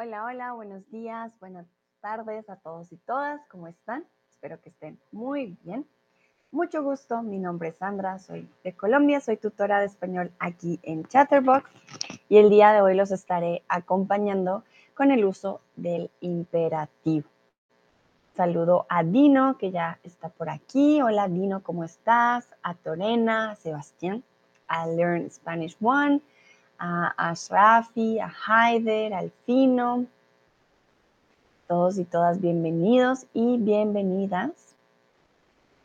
Hola, 0.00 0.26
hola, 0.26 0.52
buenos 0.52 0.88
días, 0.92 1.32
buenas 1.40 1.66
tardes 2.00 2.48
a 2.48 2.54
todos 2.54 2.92
y 2.92 2.98
todas, 2.98 3.40
¿cómo 3.48 3.66
están? 3.66 4.06
Espero 4.30 4.60
que 4.60 4.68
estén 4.68 5.00
muy 5.10 5.58
bien. 5.64 5.88
Mucho 6.52 6.84
gusto, 6.84 7.20
mi 7.24 7.40
nombre 7.40 7.70
es 7.70 7.78
Sandra, 7.78 8.20
soy 8.20 8.48
de 8.62 8.76
Colombia, 8.76 9.18
soy 9.20 9.38
tutora 9.38 9.80
de 9.80 9.86
español 9.86 10.30
aquí 10.38 10.78
en 10.84 11.04
Chatterbox 11.04 11.68
y 12.28 12.36
el 12.36 12.48
día 12.48 12.72
de 12.72 12.80
hoy 12.80 12.94
los 12.94 13.10
estaré 13.10 13.64
acompañando 13.68 14.62
con 14.94 15.10
el 15.10 15.24
uso 15.24 15.62
del 15.74 16.12
imperativo. 16.20 17.28
Saludo 18.36 18.86
a 18.88 19.02
Dino, 19.02 19.58
que 19.58 19.72
ya 19.72 19.98
está 20.04 20.28
por 20.28 20.48
aquí. 20.48 21.02
Hola 21.02 21.26
Dino, 21.26 21.64
¿cómo 21.64 21.82
estás? 21.82 22.48
A 22.62 22.74
Torena, 22.74 23.50
a 23.50 23.56
Sebastián, 23.56 24.22
a 24.68 24.86
Learn 24.86 25.28
Spanish 25.28 25.76
One, 25.82 26.20
a 26.78 27.12
Ashrafi, 27.30 28.20
a 28.20 28.32
Haider, 28.46 29.12
al 29.12 29.30
Fino. 29.44 30.06
Todos 31.66 31.98
y 31.98 32.04
todas 32.04 32.40
bienvenidos 32.40 33.26
y 33.34 33.58
bienvenidas 33.58 34.74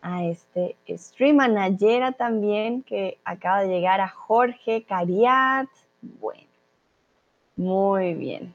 a 0.02 0.24
este 0.24 0.78
stream. 0.90 1.40
A 1.42 1.48
Nayera 1.48 2.14
también, 2.14 2.84
que 2.84 3.18
acaba 3.26 3.62
de 3.62 3.70
llegar 3.70 4.00
a 4.00 4.08
Jorge 4.08 4.84
Cariat. 4.84 5.68
Bueno, 6.02 6.48
muy 7.58 8.14
bien. 8.14 8.54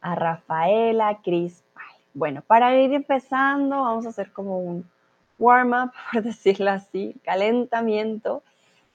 A 0.00 0.14
Rafaela, 0.14 1.20
Cris. 1.22 1.62
Bueno, 2.14 2.42
para 2.46 2.74
ir 2.76 2.92
empezando, 2.92 3.82
vamos 3.82 4.06
a 4.06 4.08
hacer 4.08 4.32
como 4.32 4.58
un 4.58 4.90
warm-up, 5.38 5.92
por 6.12 6.22
decirlo 6.22 6.70
así, 6.70 7.14
calentamiento 7.24 8.42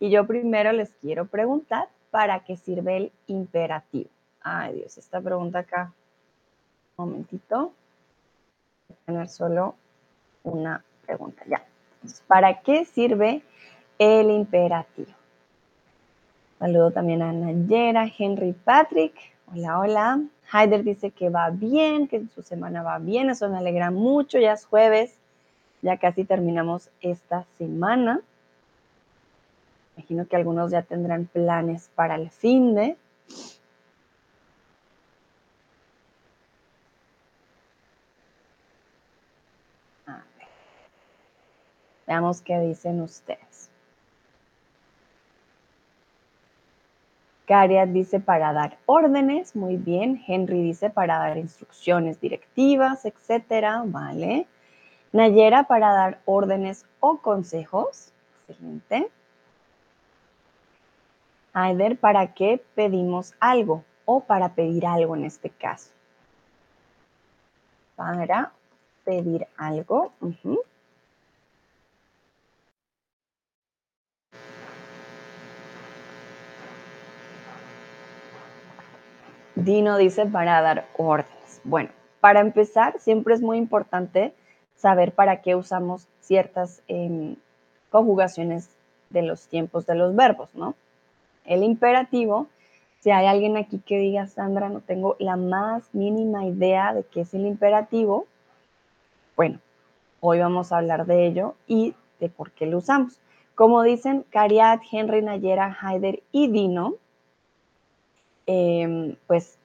y 0.02 0.10
yo 0.10 0.26
primero 0.26 0.72
les 0.72 0.90
quiero 0.96 1.28
preguntar, 1.28 1.88
¿para 2.10 2.40
qué 2.40 2.58
sirve 2.58 2.98
el 2.98 3.12
imperativo? 3.28 4.10
Ay 4.42 4.74
Dios, 4.74 4.98
esta 4.98 5.22
pregunta 5.22 5.60
acá. 5.60 5.94
Un 6.98 7.06
momentito. 7.06 7.72
Voy 8.90 8.98
a 9.00 9.06
tener 9.06 9.30
solo 9.30 9.76
una 10.44 10.84
pregunta. 11.06 11.44
Ya. 11.48 11.64
¿Para 12.26 12.62
qué 12.62 12.84
sirve 12.84 13.44
el 14.00 14.32
imperativo? 14.32 15.12
Saludo 16.58 16.90
también 16.90 17.22
a 17.22 17.32
Nayera, 17.32 18.08
Henry 18.18 18.54
Patrick. 18.54 19.14
Hola, 19.54 19.80
hola. 19.80 20.22
Haider 20.52 20.84
dice 20.84 21.12
que 21.12 21.30
va 21.30 21.52
bien, 21.52 22.08
que 22.08 22.26
su 22.34 22.42
semana 22.42 22.82
va 22.82 22.98
bien. 22.98 23.30
Eso 23.30 23.48
me 23.50 23.60
alegra 23.60 23.92
mucho. 23.92 24.40
Ya 24.40 24.54
es 24.54 24.66
jueves. 24.66 25.16
Ya 25.84 25.98
casi 25.98 26.26
terminamos 26.26 26.90
esta 27.02 27.46
semana. 27.60 28.22
Imagino 29.96 30.28
que 30.28 30.36
algunos 30.36 30.72
ya 30.72 30.82
tendrán 30.84 31.26
planes 31.26 31.90
para 31.96 32.16
el 32.16 32.30
fin 32.30 32.76
de. 32.76 32.98
Veamos 42.08 42.42
qué 42.42 42.60
dicen 42.60 43.00
ustedes. 43.00 43.70
Cariat 47.46 47.90
dice 47.90 48.20
para 48.20 48.54
dar 48.54 48.78
órdenes, 48.86 49.56
muy 49.56 49.78
bien. 49.78 50.22
Henry 50.28 50.62
dice 50.62 50.90
para 50.90 51.20
dar 51.20 51.38
instrucciones 51.38 52.20
directivas, 52.20 53.06
etcétera, 53.06 53.84
vale. 53.86 54.48
Nayera 55.14 55.64
para 55.64 55.94
dar 55.94 56.22
órdenes 56.26 56.86
o 57.00 57.18
consejos, 57.18 58.12
excelente. 58.48 59.10
Aider, 61.54 61.98
¿para 61.98 62.34
qué 62.34 62.64
pedimos 62.76 63.34
algo? 63.40 63.84
O 64.06 64.22
para 64.22 64.56
pedir 64.56 64.86
algo 64.86 65.16
en 65.16 65.26
este 65.26 65.50
caso. 65.50 65.92
Para 67.96 68.54
pedir 69.04 69.48
algo. 69.58 70.14
Dino 79.56 79.98
dice 79.98 80.26
para 80.26 80.62
dar 80.62 80.88
órdenes. 80.98 81.62
Bueno, 81.64 81.90
para 82.22 82.40
empezar, 82.40 83.00
siempre 83.00 83.34
es 83.34 83.42
muy 83.42 83.58
importante 83.58 84.34
saber 84.76 85.14
para 85.14 85.42
qué 85.42 85.56
usamos 85.56 86.08
ciertas 86.22 86.82
em, 86.88 87.36
conjugaciones 87.90 88.70
de 89.10 89.22
los 89.22 89.48
tiempos 89.48 89.86
de 89.86 89.96
los 89.96 90.16
verbos, 90.16 90.56
¿no? 90.56 90.76
El 91.46 91.64
imperativo, 91.64 92.48
si 93.00 93.12
hay 93.12 93.26
alguien 93.26 93.58
aquí 93.58 93.80
que 93.80 93.98
diga, 93.98 94.28
Sandra, 94.28 94.70
no 94.70 94.82
tengo 94.82 95.16
la 95.20 95.36
más 95.36 95.94
mínima 95.94 96.46
idea 96.46 96.94
de 96.94 97.04
qué 97.04 97.22
es 97.22 97.34
el 97.34 97.46
imperativo, 97.46 98.28
bueno, 99.36 99.60
hoy 100.20 100.40
vamos 100.40 100.72
a 100.72 100.78
hablar 100.78 101.06
de 101.06 101.26
ello 101.26 101.56
y 101.66 101.96
de 102.20 102.30
por 102.30 102.52
qué 102.52 102.68
lo 102.68 102.78
usamos. 102.78 103.20
Como 103.56 103.82
dicen 103.82 104.24
Cariat, 104.30 104.82
Henry 104.92 105.22
Nayera, 105.22 105.76
Haider 105.82 106.22
y 106.32 106.48
Dino, 106.48 106.96
em, 108.46 109.16
pues 109.28 109.58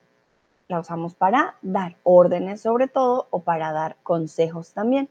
la 0.68 0.80
usamos 0.80 1.14
para 1.14 1.56
dar 1.62 1.96
órdenes 2.02 2.62
sobre 2.62 2.88
todo 2.88 3.26
o 3.30 3.40
para 3.40 3.72
dar 3.72 3.96
consejos 4.02 4.72
también. 4.72 5.08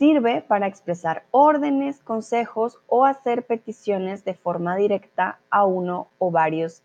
Sirve 0.00 0.40
para 0.40 0.66
expresar 0.66 1.24
órdenes, 1.30 2.00
consejos 2.00 2.78
o 2.86 3.04
hacer 3.04 3.44
peticiones 3.44 4.24
de 4.24 4.32
forma 4.32 4.74
directa 4.74 5.38
a 5.50 5.66
uno 5.66 6.08
o 6.18 6.30
varios 6.30 6.80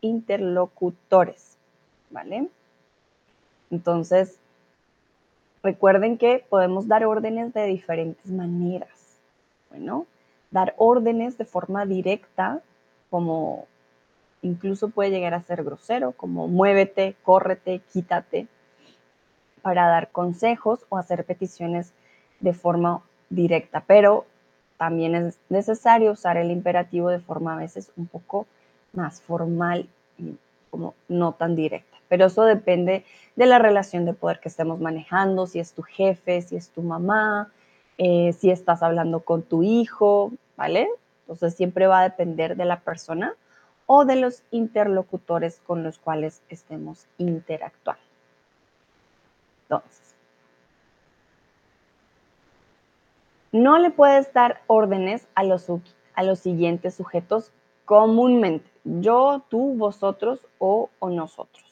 interlocutores. 0.00 1.58
¿Vale? 2.08 2.48
Entonces, 3.70 4.38
recuerden 5.62 6.16
que 6.16 6.46
podemos 6.48 6.88
dar 6.88 7.04
órdenes 7.04 7.52
de 7.52 7.66
diferentes 7.66 8.24
maneras. 8.24 9.18
Bueno, 9.68 10.06
dar 10.50 10.72
órdenes 10.78 11.36
de 11.36 11.44
forma 11.44 11.84
directa, 11.84 12.62
como 13.10 13.66
incluso 14.40 14.88
puede 14.88 15.10
llegar 15.10 15.34
a 15.34 15.42
ser 15.42 15.62
grosero, 15.62 16.12
como 16.12 16.48
muévete, 16.48 17.16
córrete, 17.22 17.82
quítate 17.92 18.48
para 19.66 19.88
dar 19.88 20.12
consejos 20.12 20.86
o 20.90 20.96
hacer 20.96 21.24
peticiones 21.24 21.92
de 22.38 22.52
forma 22.52 23.02
directa, 23.30 23.82
pero 23.84 24.24
también 24.76 25.16
es 25.16 25.40
necesario 25.48 26.12
usar 26.12 26.36
el 26.36 26.52
imperativo 26.52 27.08
de 27.08 27.18
forma 27.18 27.54
a 27.54 27.56
veces 27.56 27.90
un 27.96 28.06
poco 28.06 28.46
más 28.92 29.20
formal 29.20 29.88
y 30.18 30.36
como 30.70 30.94
no 31.08 31.32
tan 31.32 31.56
directa. 31.56 31.96
Pero 32.06 32.26
eso 32.26 32.44
depende 32.44 33.04
de 33.34 33.46
la 33.46 33.58
relación 33.58 34.04
de 34.04 34.12
poder 34.12 34.38
que 34.38 34.50
estemos 34.50 34.78
manejando, 34.78 35.48
si 35.48 35.58
es 35.58 35.72
tu 35.72 35.82
jefe, 35.82 36.42
si 36.42 36.54
es 36.54 36.68
tu 36.68 36.82
mamá, 36.82 37.50
eh, 37.98 38.34
si 38.34 38.52
estás 38.52 38.84
hablando 38.84 39.18
con 39.18 39.42
tu 39.42 39.64
hijo, 39.64 40.30
¿vale? 40.56 40.88
Entonces 41.22 41.56
siempre 41.56 41.88
va 41.88 42.02
a 42.02 42.04
depender 42.04 42.54
de 42.54 42.66
la 42.66 42.78
persona 42.78 43.34
o 43.86 44.04
de 44.04 44.14
los 44.14 44.44
interlocutores 44.52 45.60
con 45.66 45.82
los 45.82 45.98
cuales 45.98 46.40
estemos 46.50 47.08
interactuando. 47.18 48.05
Entonces, 49.68 50.06
no 53.52 53.78
le 53.78 53.90
puedes 53.90 54.32
dar 54.32 54.60
órdenes 54.66 55.26
a 55.34 55.42
los, 55.42 55.66
siguientes 56.38 56.94
sujetos 56.94 57.52
comúnmente. 57.84 58.70
Yo, 58.84 59.42
tú, 59.48 59.74
vosotros 59.76 60.40
o, 60.58 60.90
nosotros. 61.00 61.64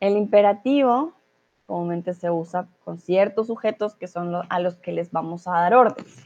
El 0.00 0.16
imperativo 0.16 1.12
comúnmente 1.66 2.14
se 2.14 2.30
usa 2.30 2.68
con 2.84 2.98
ciertos 2.98 3.48
sujetos 3.48 3.96
que 3.96 4.06
son 4.06 4.34
a 4.48 4.60
los 4.60 4.76
que 4.76 4.92
les 4.92 5.10
vamos 5.10 5.48
a 5.48 5.52
dar 5.52 5.74
órdenes. 5.74 6.22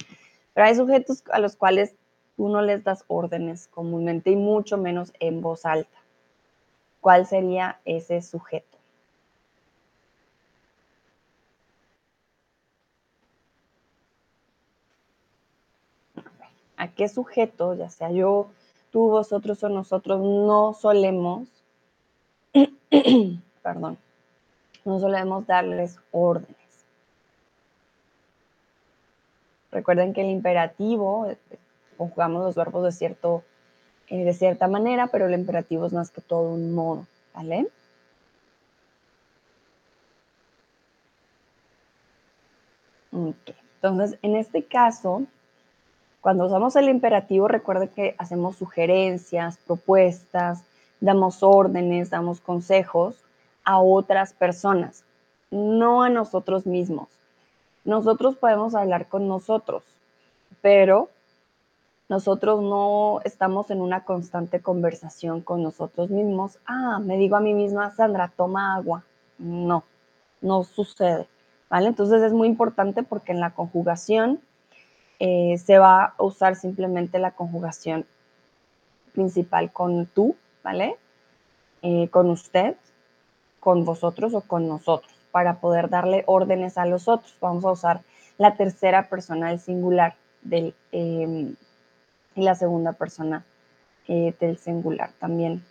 Pero 0.52 0.67
hay 0.67 0.75
sujetos 0.75 1.25
a 1.32 1.38
los 1.38 1.56
cuales 1.56 1.97
tú 2.37 2.49
no 2.49 2.61
les 2.61 2.85
das 2.85 3.05
órdenes 3.08 3.69
comúnmente 3.69 4.31
y 4.31 4.37
mucho 4.37 4.76
menos 4.76 5.12
en 5.19 5.41
voz 5.41 5.64
alta. 5.64 5.99
¿Cuál 7.00 7.25
sería 7.26 7.81
ese 7.87 8.20
sujeto? 8.20 8.80
A 16.81 16.88
qué 16.88 17.09
sujeto, 17.09 17.75
ya 17.75 17.91
sea 17.91 18.11
yo, 18.11 18.49
tú, 18.91 19.11
vosotros 19.11 19.62
o 19.62 19.69
nosotros, 19.69 20.19
no 20.19 20.73
solemos, 20.73 21.47
perdón, 23.62 23.99
no 24.87 24.99
solemos 24.99 25.47
darles 25.47 25.99
órdenes. 26.11 26.56
Recuerden 29.71 30.15
que 30.15 30.23
el 30.23 30.31
imperativo, 30.31 31.29
conjugamos 31.99 32.44
los 32.44 32.55
verbos 32.55 32.85
de, 32.85 32.93
cierto, 32.93 33.44
eh, 34.09 34.25
de 34.25 34.33
cierta 34.33 34.67
manera, 34.67 35.09
pero 35.09 35.26
el 35.26 35.35
imperativo 35.35 35.85
es 35.85 35.93
más 35.93 36.11
que 36.11 36.23
todo 36.23 36.49
un 36.49 36.73
modo, 36.73 37.06
¿vale? 37.35 37.69
Entonces 43.12 44.19
en 44.23 44.37
este 44.37 44.65
caso, 44.65 45.26
Cuando 46.20 46.46
usamos 46.46 46.76
el 46.76 46.88
imperativo, 46.88 47.49
recuerden 47.49 47.88
que 47.88 48.14
hacemos 48.19 48.56
sugerencias, 48.56 49.58
propuestas, 49.67 50.62
damos 51.00 51.43
órdenes, 51.43 52.11
damos 52.11 52.40
consejos 52.40 53.17
a 53.64 53.81
otras 53.81 54.32
personas, 54.34 55.05
no 55.50 56.02
a 56.02 56.11
nosotros 56.11 56.67
mismos. 56.67 57.08
Nosotros 57.84 58.37
podemos 58.37 58.75
hablar 58.75 59.08
con 59.08 59.28
nosotros, 59.28 59.82
pero 60.61 61.08
nosotros 62.11 62.61
no 62.61 63.20
estamos 63.25 63.70
en 63.70 63.81
una 63.81 64.05
constante 64.05 64.61
conversación 64.61 65.40
con 65.40 65.62
nosotros 65.62 66.11
mismos. 66.11 66.58
Ah, 66.66 66.99
me 66.99 67.16
digo 67.16 67.37
a 67.37 67.40
mí 67.40 67.55
misma, 67.55 67.93
Sandra, 67.93 68.32
toma 68.37 68.75
agua. 68.75 69.05
No, 69.38 69.84
no 70.40 70.64
sucede. 70.64 71.28
¿Vale? 71.70 71.87
Entonces 71.87 72.20
es 72.23 72.32
muy 72.32 72.49
importante 72.49 73.05
porque 73.05 73.31
en 73.31 73.38
la 73.38 73.55
conjugación 73.55 74.40
eh, 75.20 75.58
se 75.58 75.78
va 75.78 76.14
a 76.17 76.22
usar 76.22 76.56
simplemente 76.56 77.19
la 77.19 77.32
conjugación 77.32 78.06
principal 79.12 79.70
con 79.70 80.06
tú, 80.06 80.34
¿vale? 80.64 80.96
Eh, 81.82 82.08
con 82.08 82.31
usted, 82.31 82.75
con 83.61 83.84
vosotros 83.84 84.32
o 84.32 84.40
con 84.40 84.67
nosotros, 84.67 85.12
para 85.31 85.61
poder 85.61 85.90
darle 85.90 86.25
órdenes 86.26 86.78
a 86.78 86.87
los 86.87 87.06
otros. 87.06 87.37
Vamos 87.38 87.67
a 87.67 87.72
usar 87.72 88.00
la 88.38 88.56
tercera 88.56 89.11
persona 89.11 89.50
del 89.50 89.61
singular 89.61 90.14
del, 90.40 90.75
em, 90.90 91.55
y 92.34 92.43
la 92.43 92.55
segunda 92.55 92.93
persona 92.94 93.44
eh, 94.08 94.34
del 94.40 94.56
singular 94.56 95.11
también. 95.19 95.62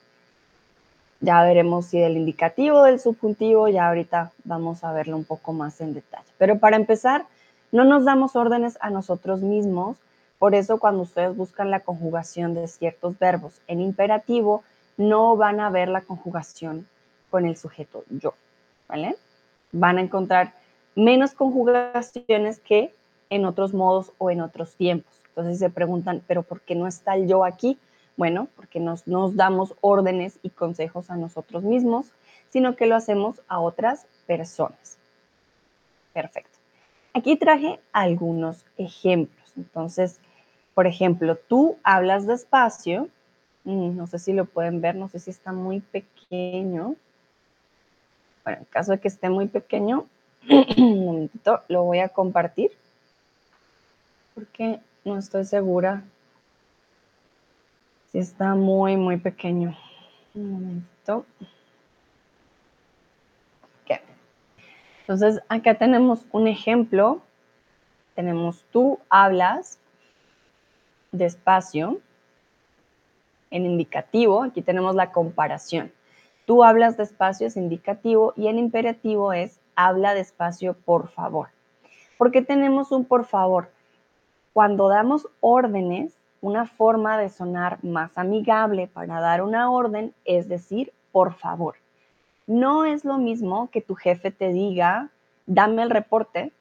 Ya 1.21 1.43
veremos 1.43 1.87
si 1.87 1.99
del 1.99 2.17
indicativo, 2.17 2.83
del 2.83 2.99
subjuntivo, 2.99 3.67
ya 3.67 3.87
ahorita 3.87 4.31
vamos 4.43 4.83
a 4.83 4.93
verlo 4.93 5.17
un 5.17 5.25
poco 5.25 5.53
más 5.53 5.81
en 5.81 5.95
detalle. 5.95 6.31
Pero 6.37 6.59
para 6.59 6.75
empezar, 6.75 7.25
no 7.71 7.83
nos 7.83 8.05
damos 8.05 8.35
órdenes 8.35 8.77
a 8.81 8.89
nosotros 8.89 9.41
mismos, 9.41 9.97
por 10.39 10.55
eso 10.55 10.79
cuando 10.79 11.03
ustedes 11.03 11.35
buscan 11.35 11.69
la 11.69 11.81
conjugación 11.81 12.53
de 12.53 12.67
ciertos 12.67 13.19
verbos 13.19 13.61
en 13.67 13.81
imperativo, 13.81 14.63
no 14.97 15.35
van 15.35 15.59
a 15.59 15.69
ver 15.69 15.89
la 15.89 16.01
conjugación 16.01 16.87
con 17.29 17.45
el 17.45 17.57
sujeto 17.57 18.03
yo, 18.09 18.33
¿vale? 18.87 19.15
Van 19.71 19.97
a 19.97 20.01
encontrar 20.01 20.53
menos 20.95 21.33
conjugaciones 21.33 22.59
que 22.59 22.93
en 23.29 23.45
otros 23.45 23.73
modos 23.73 24.11
o 24.17 24.31
en 24.31 24.41
otros 24.41 24.75
tiempos. 24.75 25.13
Entonces 25.29 25.59
se 25.59 25.69
preguntan, 25.69 26.23
¿pero 26.27 26.43
por 26.43 26.61
qué 26.61 26.75
no 26.75 26.87
está 26.87 27.15
el 27.15 27.27
yo 27.27 27.45
aquí? 27.45 27.77
Bueno, 28.17 28.47
porque 28.55 28.79
nos, 28.79 29.07
nos 29.07 29.35
damos 29.35 29.75
órdenes 29.81 30.39
y 30.41 30.49
consejos 30.49 31.09
a 31.09 31.15
nosotros 31.15 31.63
mismos, 31.63 32.07
sino 32.49 32.75
que 32.75 32.87
lo 32.87 32.95
hacemos 32.95 33.41
a 33.47 33.59
otras 33.59 34.05
personas. 34.25 34.97
Perfecto. 36.13 36.58
Aquí 37.19 37.35
traje 37.35 37.81
algunos 37.91 38.63
ejemplos. 38.77 39.51
Entonces, 39.57 40.21
por 40.73 40.87
ejemplo, 40.87 41.35
tú 41.35 41.77
hablas 41.83 42.25
despacio. 42.25 43.09
Mm, 43.65 43.97
no 43.97 44.07
sé 44.07 44.19
si 44.19 44.31
lo 44.31 44.45
pueden 44.45 44.79
ver, 44.79 44.95
no 44.95 45.09
sé 45.09 45.19
si 45.19 45.29
está 45.29 45.51
muy 45.51 45.81
pequeño. 45.81 46.95
Bueno, 48.45 48.59
en 48.59 48.65
caso 48.69 48.93
de 48.93 49.01
que 49.01 49.09
esté 49.09 49.29
muy 49.29 49.47
pequeño, 49.47 50.05
un 50.77 51.05
momentito, 51.05 51.59
lo 51.67 51.83
voy 51.83 51.99
a 51.99 52.07
compartir. 52.07 52.71
Porque 54.33 54.79
no 55.03 55.17
estoy 55.17 55.43
segura 55.43 56.05
si 58.13 58.19
está 58.19 58.55
muy, 58.55 58.95
muy 58.95 59.17
pequeño. 59.17 59.77
Un 60.33 60.51
momentito. 60.53 61.25
Entonces, 65.09 65.41
acá 65.49 65.73
tenemos 65.73 66.27
un 66.31 66.47
ejemplo. 66.47 67.23
Tenemos 68.13 68.63
tú 68.71 68.99
hablas 69.09 69.79
despacio 71.11 71.97
en 73.49 73.65
indicativo. 73.65 74.43
Aquí 74.43 74.61
tenemos 74.61 74.93
la 74.93 75.11
comparación. 75.11 75.91
Tú 76.45 76.63
hablas 76.63 76.95
despacio 76.95 77.47
es 77.47 77.57
indicativo 77.57 78.33
y 78.37 78.49
en 78.49 78.59
imperativo 78.59 79.33
es 79.33 79.59
habla 79.75 80.13
despacio, 80.13 80.75
por 80.75 81.07
favor. 81.07 81.47
¿Por 82.19 82.29
qué 82.29 82.43
tenemos 82.43 82.91
un 82.91 83.03
por 83.03 83.25
favor? 83.25 83.71
Cuando 84.53 84.89
damos 84.89 85.27
órdenes, 85.39 86.19
una 86.39 86.67
forma 86.67 87.17
de 87.17 87.29
sonar 87.29 87.83
más 87.83 88.15
amigable 88.15 88.85
para 88.85 89.19
dar 89.21 89.41
una 89.41 89.71
orden 89.71 90.13
es 90.23 90.47
decir, 90.47 90.93
por 91.11 91.33
favor. 91.33 91.77
No 92.49 92.83
es 92.83 93.05
lo 93.05 93.19
mismo 93.19 93.69
que 93.69 93.79
tu 93.79 93.93
jefe 93.93 94.31
te 94.31 94.47
diga, 94.51 95.11
dame 95.45 95.83
el 95.83 95.91
reporte, 95.91 96.51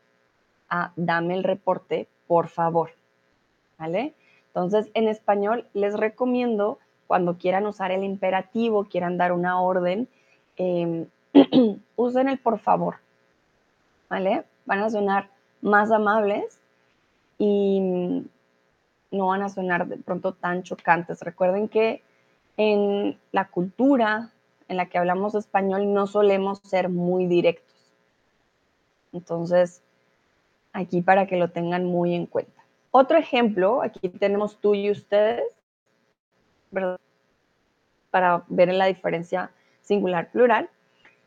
a 0.69 0.93
dame 0.97 1.33
el 1.33 1.43
reporte, 1.43 2.09
por 2.27 2.49
favor. 2.49 2.91
¿Vale? 3.79 4.13
Entonces, 4.49 4.91
en 4.93 5.09
español 5.09 5.67
les 5.73 5.97
recomiendo 5.97 6.79
cuando 7.07 7.39
quieran 7.39 7.65
usar 7.65 7.91
el 7.91 8.05
imperativo, 8.05 8.85
quieran 8.85 9.17
dar 9.17 9.33
una 9.33 9.63
orden, 9.63 10.09
em, 10.59 11.07
usen 11.97 12.29
el 12.29 12.39
por 12.39 12.59
favor. 12.59 12.97
¿Vale? 14.11 14.45
Van 14.67 14.81
a 14.81 14.91
sonar 14.91 15.31
más 15.63 15.91
amables 15.91 16.61
y 17.39 18.27
no 19.11 19.29
van 19.29 19.41
a 19.41 19.49
sonar 19.49 19.87
de 19.87 19.97
pronto 19.97 20.35
tan 20.35 20.65
chocantes. 20.65 21.23
Recuerden 21.23 21.67
que 21.67 22.03
en 22.59 23.19
la 23.33 23.47
cultura 23.47 24.33
en 24.69 24.77
la 24.77 24.87
que 24.87 24.99
hablamos 24.99 25.35
español 25.35 25.93
no 25.93 26.07
solemos 26.07 26.61
ser 26.61 26.89
muy 26.89 27.27
directos. 27.27 27.75
Entonces, 29.13 29.83
aquí 30.73 31.03
para 31.03 31.27
que 31.27 31.37
lo 31.37 31.51
tengan 31.51 31.85
muy 31.85 32.15
en 32.15 32.27
cuenta. 32.27 32.63
Otro 32.91 33.19
ejemplo, 33.19 33.83
aquí 33.83 34.09
tenemos 34.09 34.59
tú 34.61 34.75
y 34.75 34.91
ustedes, 34.91 35.45
¿verdad? 36.71 37.01
Para 38.11 38.45
ver 38.49 38.73
la 38.73 38.87
diferencia 38.87 39.51
singular-plural. 39.81 40.71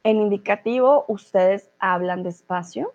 En 0.03 0.17
indicativo, 0.17 1.05
ustedes 1.07 1.71
hablan 1.79 2.23
despacio. 2.23 2.93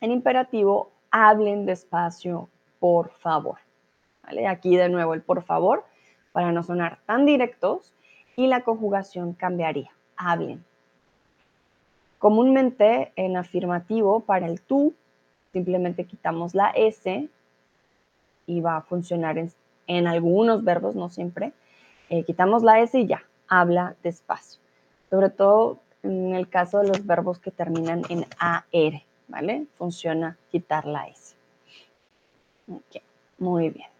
En 0.00 0.10
imperativo, 0.10 0.92
hablen 1.10 1.64
despacio, 1.64 2.48
por 2.78 3.10
favor. 3.10 3.58
¿Vale? 4.22 4.46
Aquí 4.46 4.76
de 4.76 4.88
nuevo 4.88 5.14
el 5.14 5.22
por 5.22 5.42
favor, 5.42 5.84
para 6.32 6.52
no 6.52 6.62
sonar 6.62 7.00
tan 7.06 7.24
directos 7.26 7.94
y 8.36 8.46
la 8.46 8.62
conjugación 8.62 9.32
cambiaría. 9.32 9.90
Hablen. 10.16 10.64
Comúnmente 12.18 13.12
en 13.16 13.36
afirmativo 13.36 14.20
para 14.20 14.46
el 14.46 14.60
tú 14.60 14.94
simplemente 15.52 16.04
quitamos 16.04 16.54
la 16.54 16.70
S 16.70 17.28
y 18.46 18.60
va 18.60 18.76
a 18.76 18.82
funcionar 18.82 19.38
en, 19.86 20.06
algunos 20.06 20.64
verbos, 20.64 20.94
no 20.94 21.10
siempre. 21.10 21.52
Eh, 22.10 22.24
quitamos 22.24 22.62
la 22.62 22.80
S 22.80 22.98
y 22.98 23.06
ya, 23.06 23.22
habla 23.48 23.94
despacio. 24.02 24.60
Sobre 25.10 25.30
todo 25.30 25.78
en 26.02 26.34
el 26.34 26.48
caso 26.48 26.80
de 26.80 26.88
los 26.88 27.06
verbos 27.06 27.38
que 27.38 27.50
terminan 27.50 28.02
en 28.08 28.26
AR, 28.38 29.02
¿vale? 29.28 29.66
Funciona 29.78 30.36
quitar 30.50 30.86
la 30.86 31.08
S. 31.08 31.34
muy 33.38 33.70
bien. 33.70 33.93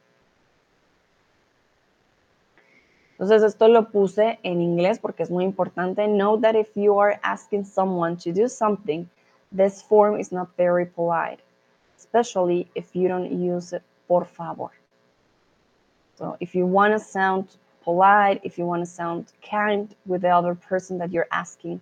Entonces 3.19 3.43
esto 3.43 3.69
lo 3.69 3.91
puse 3.91 4.39
en 4.43 4.61
inglés 4.61 4.99
porque 4.99 5.23
es 5.23 5.31
muy 5.31 5.45
importante. 5.45 6.07
Know 6.07 6.37
that 6.41 6.57
if 6.57 6.77
you 6.77 6.99
are 6.99 7.19
asking 7.23 7.65
someone 7.65 8.17
to 8.17 8.33
do 8.33 8.49
something, 8.49 9.09
this 9.53 9.83
form 9.83 10.19
is 10.19 10.33
not 10.33 10.49
very 10.57 10.87
polite, 10.87 11.39
especially 11.97 12.69
if 12.75 12.95
you 12.95 13.09
don't 13.09 13.31
use 13.31 13.73
por 14.09 14.25
favor. 14.25 14.71
So 16.17 16.37
if 16.41 16.55
you 16.55 16.67
want 16.67 16.93
to 16.93 16.99
sound 16.99 17.57
polite, 17.85 18.41
if 18.43 18.59
you 18.59 18.67
want 18.67 18.83
to 18.83 18.91
sound 18.91 19.33
kind 19.49 19.95
with 20.07 20.23
the 20.23 20.31
other 20.31 20.55
person 20.55 20.99
that 20.99 21.13
you're 21.13 21.29
asking 21.31 21.81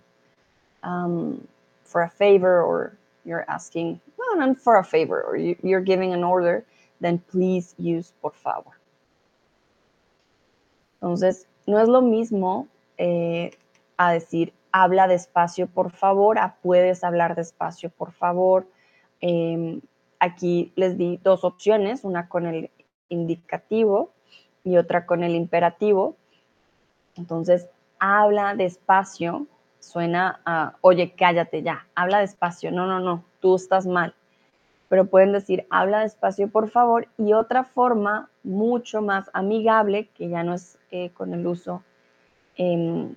um, 0.83 1.47
for 1.83 2.03
a 2.03 2.09
favor 2.09 2.61
or 2.61 2.95
you're 3.25 3.45
asking, 3.47 3.99
well, 4.17 4.37
not 4.37 4.57
for 4.57 4.77
a 4.77 4.83
favor, 4.83 5.21
or 5.21 5.37
you, 5.37 5.55
you're 5.63 5.81
giving 5.81 6.13
an 6.13 6.23
order, 6.23 6.65
then 6.99 7.19
please 7.29 7.73
use 7.77 8.13
por 8.21 8.31
favor. 8.31 8.77
Entonces, 11.03 11.49
no 11.67 11.81
es 11.81 11.89
lo 11.89 12.01
mismo 12.01 12.69
eh, 12.97 13.51
a 13.97 14.13
decir, 14.13 14.53
habla 14.71 15.09
despacio, 15.09 15.67
por 15.67 15.91
favor, 15.91 16.39
a 16.39 16.55
puedes 16.61 17.03
hablar 17.03 17.35
despacio, 17.35 17.89
por 17.89 18.13
favor. 18.13 18.65
Em, 19.19 19.81
aquí 20.19 20.71
les 20.77 20.97
di 20.97 21.19
dos 21.21 21.43
opciones, 21.43 22.05
una 22.05 22.29
con 22.29 22.45
el 22.45 22.71
indicativo 23.09 24.11
y 24.63 24.77
otra 24.77 25.05
con 25.05 25.25
el 25.25 25.35
imperativo. 25.35 26.15
Entonces, 27.17 27.67
habla 27.99 28.55
despacio 28.55 29.47
suena 29.79 30.39
a, 30.45 30.77
oye, 30.79 31.15
cállate 31.17 31.63
ya, 31.63 31.85
habla 31.95 32.19
despacio, 32.19 32.71
no, 32.71 32.87
no, 32.87 33.01
no, 33.01 33.25
tú 33.41 33.57
estás 33.57 33.85
mal 33.85 34.15
pero 34.93 35.07
pueden 35.07 35.31
decir, 35.33 35.65
habla 35.71 36.01
despacio 36.01 36.49
por 36.49 36.69
favor, 36.69 37.07
y 37.17 37.33
otra 37.33 37.63
forma 37.63 38.29
mucho 38.43 39.01
más 39.01 39.29
amigable, 39.33 40.09
que 40.15 40.29
ya 40.29 40.43
no 40.43 40.53
es 40.53 40.77
eh, 40.91 41.11
con 41.11 41.33
el 41.33 41.47
uso 41.47 41.83
em, 42.55 43.15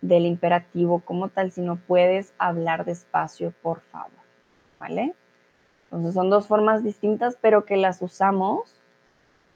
del 0.00 0.26
imperativo 0.26 1.00
como 1.00 1.28
tal, 1.28 1.50
sino 1.50 1.76
puedes 1.76 2.34
hablar 2.38 2.84
despacio 2.84 3.52
por 3.62 3.80
favor, 3.80 4.10
¿vale? 4.78 5.14
Entonces 5.84 6.14
son 6.14 6.30
dos 6.30 6.46
formas 6.46 6.82
distintas, 6.82 7.36
pero 7.40 7.64
que 7.64 7.76
las 7.76 8.02
usamos 8.02 8.80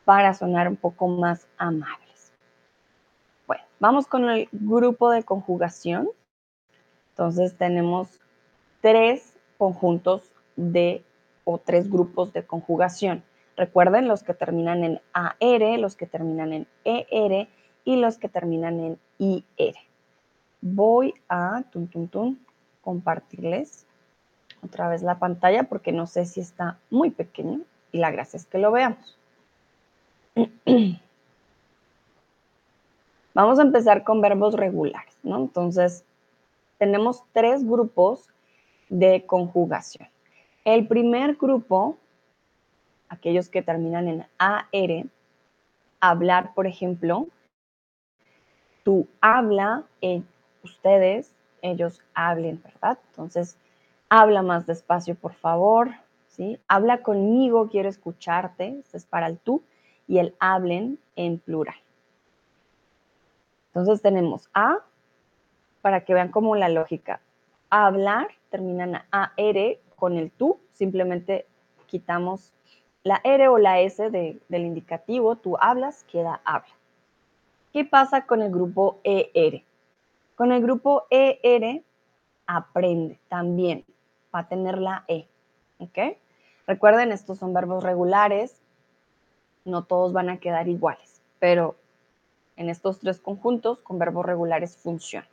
para 0.04 0.34
sonar 0.34 0.68
un 0.68 0.76
poco 0.76 1.08
más 1.08 1.46
amables. 1.58 2.32
Bueno, 3.46 3.64
vamos 3.80 4.06
con 4.06 4.28
el 4.30 4.48
grupo 4.52 5.10
de 5.10 5.22
conjugación. 5.22 6.08
Entonces 7.10 7.56
tenemos 7.56 8.20
tres 8.80 9.34
conjuntos 9.58 10.22
de 10.56 11.04
o 11.44 11.58
tres 11.58 11.90
grupos 11.90 12.32
de 12.32 12.46
conjugación. 12.46 13.24
Recuerden 13.58 14.06
los 14.06 14.22
que 14.22 14.34
terminan 14.34 14.84
en 14.84 15.00
AR, 15.12 15.78
los 15.80 15.96
que 15.96 16.06
terminan 16.06 16.52
en 16.52 16.68
ER 16.84 17.48
y 17.84 17.96
los 17.96 18.16
que 18.16 18.28
terminan 18.28 18.78
en 18.78 18.98
IR. 19.18 19.74
Voy 20.60 21.14
a 21.28 21.64
compartirles 22.82 23.84
otra 24.62 24.88
vez 24.88 25.02
la 25.02 25.18
pantalla 25.18 25.64
porque 25.64 25.90
no 25.90 26.06
sé 26.06 26.24
si 26.24 26.38
está 26.40 26.78
muy 26.88 27.10
pequeño 27.10 27.62
y 27.90 27.98
la 27.98 28.12
gracia 28.12 28.36
es 28.36 28.46
que 28.46 28.58
lo 28.58 28.70
veamos. 28.70 29.18
Vamos 33.34 33.58
a 33.58 33.62
empezar 33.62 34.04
con 34.04 34.20
verbos 34.20 34.54
regulares, 34.54 35.18
¿no? 35.24 35.36
Entonces, 35.36 36.04
tenemos 36.78 37.24
tres 37.32 37.66
grupos 37.66 38.28
de 38.88 39.26
conjugación. 39.26 40.08
El 40.64 40.86
primer 40.86 41.34
grupo, 41.34 41.98
aquellos 43.08 43.48
que 43.48 43.62
terminan 43.62 44.08
en 44.08 44.26
AR, 44.38 45.06
hablar, 46.00 46.54
por 46.54 46.66
ejemplo, 46.66 47.28
tú 48.84 49.08
habla, 49.20 49.84
eh, 50.00 50.22
ustedes, 50.62 51.34
ellos 51.62 52.00
hablen, 52.14 52.62
¿verdad? 52.62 52.98
Entonces, 53.10 53.58
habla 54.08 54.42
más 54.42 54.66
despacio, 54.66 55.14
por 55.14 55.34
favor, 55.34 55.90
¿sí? 56.28 56.58
Habla 56.68 57.02
conmigo, 57.02 57.68
quiero 57.68 57.88
escucharte, 57.88 58.78
este 58.78 58.96
es 58.96 59.06
para 59.06 59.26
el 59.26 59.38
tú, 59.38 59.62
y 60.06 60.18
el 60.18 60.34
hablen 60.40 60.98
en 61.16 61.38
plural. 61.38 61.76
Entonces 63.68 64.00
tenemos 64.02 64.48
a, 64.54 64.78
para 65.82 66.04
que 66.04 66.14
vean 66.14 66.30
como 66.30 66.56
la 66.56 66.68
lógica, 66.68 67.20
hablar, 67.70 68.28
terminan 68.50 69.02
AR 69.10 69.78
con 69.96 70.16
el 70.16 70.30
tú, 70.30 70.58
simplemente 70.72 71.46
quitamos 71.86 72.52
la 73.04 73.20
R 73.24 73.48
o 73.48 73.58
la 73.58 73.80
S 73.80 74.10
del 74.10 74.40
indicativo, 74.50 75.36
tú 75.36 75.56
hablas, 75.60 76.04
queda 76.04 76.40
habla. 76.44 76.72
¿Qué 77.72 77.84
pasa 77.84 78.26
con 78.26 78.42
el 78.42 78.50
grupo 78.50 78.98
ER? 79.04 79.62
Con 80.36 80.52
el 80.52 80.62
grupo 80.62 81.04
ER 81.10 81.82
aprende 82.46 83.18
también, 83.28 83.84
va 84.34 84.40
a 84.40 84.48
tener 84.48 84.78
la 84.78 85.04
E, 85.08 85.26
¿ok? 85.78 86.16
Recuerden, 86.66 87.12
estos 87.12 87.38
son 87.38 87.52
verbos 87.52 87.82
regulares, 87.82 88.60
no 89.64 89.84
todos 89.84 90.12
van 90.12 90.30
a 90.30 90.38
quedar 90.38 90.68
iguales, 90.68 91.20
pero 91.38 91.76
en 92.56 92.68
estos 92.68 92.98
tres 92.98 93.20
conjuntos 93.20 93.78
con 93.80 93.98
verbos 93.98 94.26
regulares 94.26 94.76
funciona. 94.76 95.28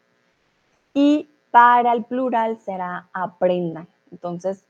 Y 0.93 1.29
para 1.51 1.93
el 1.93 2.03
plural 2.03 2.59
será 2.59 3.07
aprendan. 3.13 3.87
Entonces, 4.11 4.65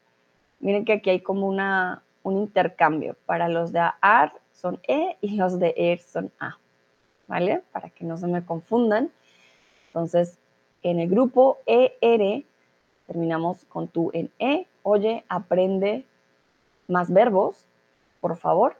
miren 0.59 0.85
que 0.85 0.93
aquí 0.93 1.09
hay 1.09 1.21
como 1.21 1.47
una, 1.47 2.03
un 2.25 2.37
intercambio. 2.39 3.15
Para 3.27 3.47
los 3.47 3.71
de 3.71 3.79
AR 4.01 4.33
son 4.51 4.79
E 4.87 5.15
y 5.21 5.35
los 5.35 5.59
de 5.59 5.73
ER 5.77 5.99
son 5.99 6.31
A. 6.39 6.57
¿Vale? 7.27 7.63
Para 7.71 7.89
que 7.89 8.03
no 8.03 8.17
se 8.17 8.27
me 8.27 8.43
confundan. 8.43 9.11
Entonces, 9.87 10.39
en 10.81 10.99
el 10.99 11.07
grupo 11.07 11.59
ER 11.67 12.43
terminamos 13.05 13.63
con 13.65 13.87
tú 13.87 14.09
en 14.13 14.31
E. 14.39 14.67
Oye, 14.81 15.23
aprende 15.29 16.05
más 16.87 17.13
verbos, 17.13 17.63
por 18.21 18.37
favor. 18.37 18.75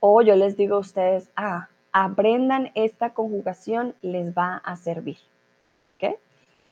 O 0.00 0.20
yo 0.20 0.34
les 0.34 0.56
digo 0.56 0.76
a 0.76 0.80
ustedes, 0.80 1.30
ah, 1.36 1.68
aprendan 1.92 2.72
esta 2.74 3.14
conjugación, 3.14 3.94
les 4.02 4.32
va 4.36 4.56
a 4.56 4.74
servir. 4.76 5.18
¿Ok? 5.96 6.16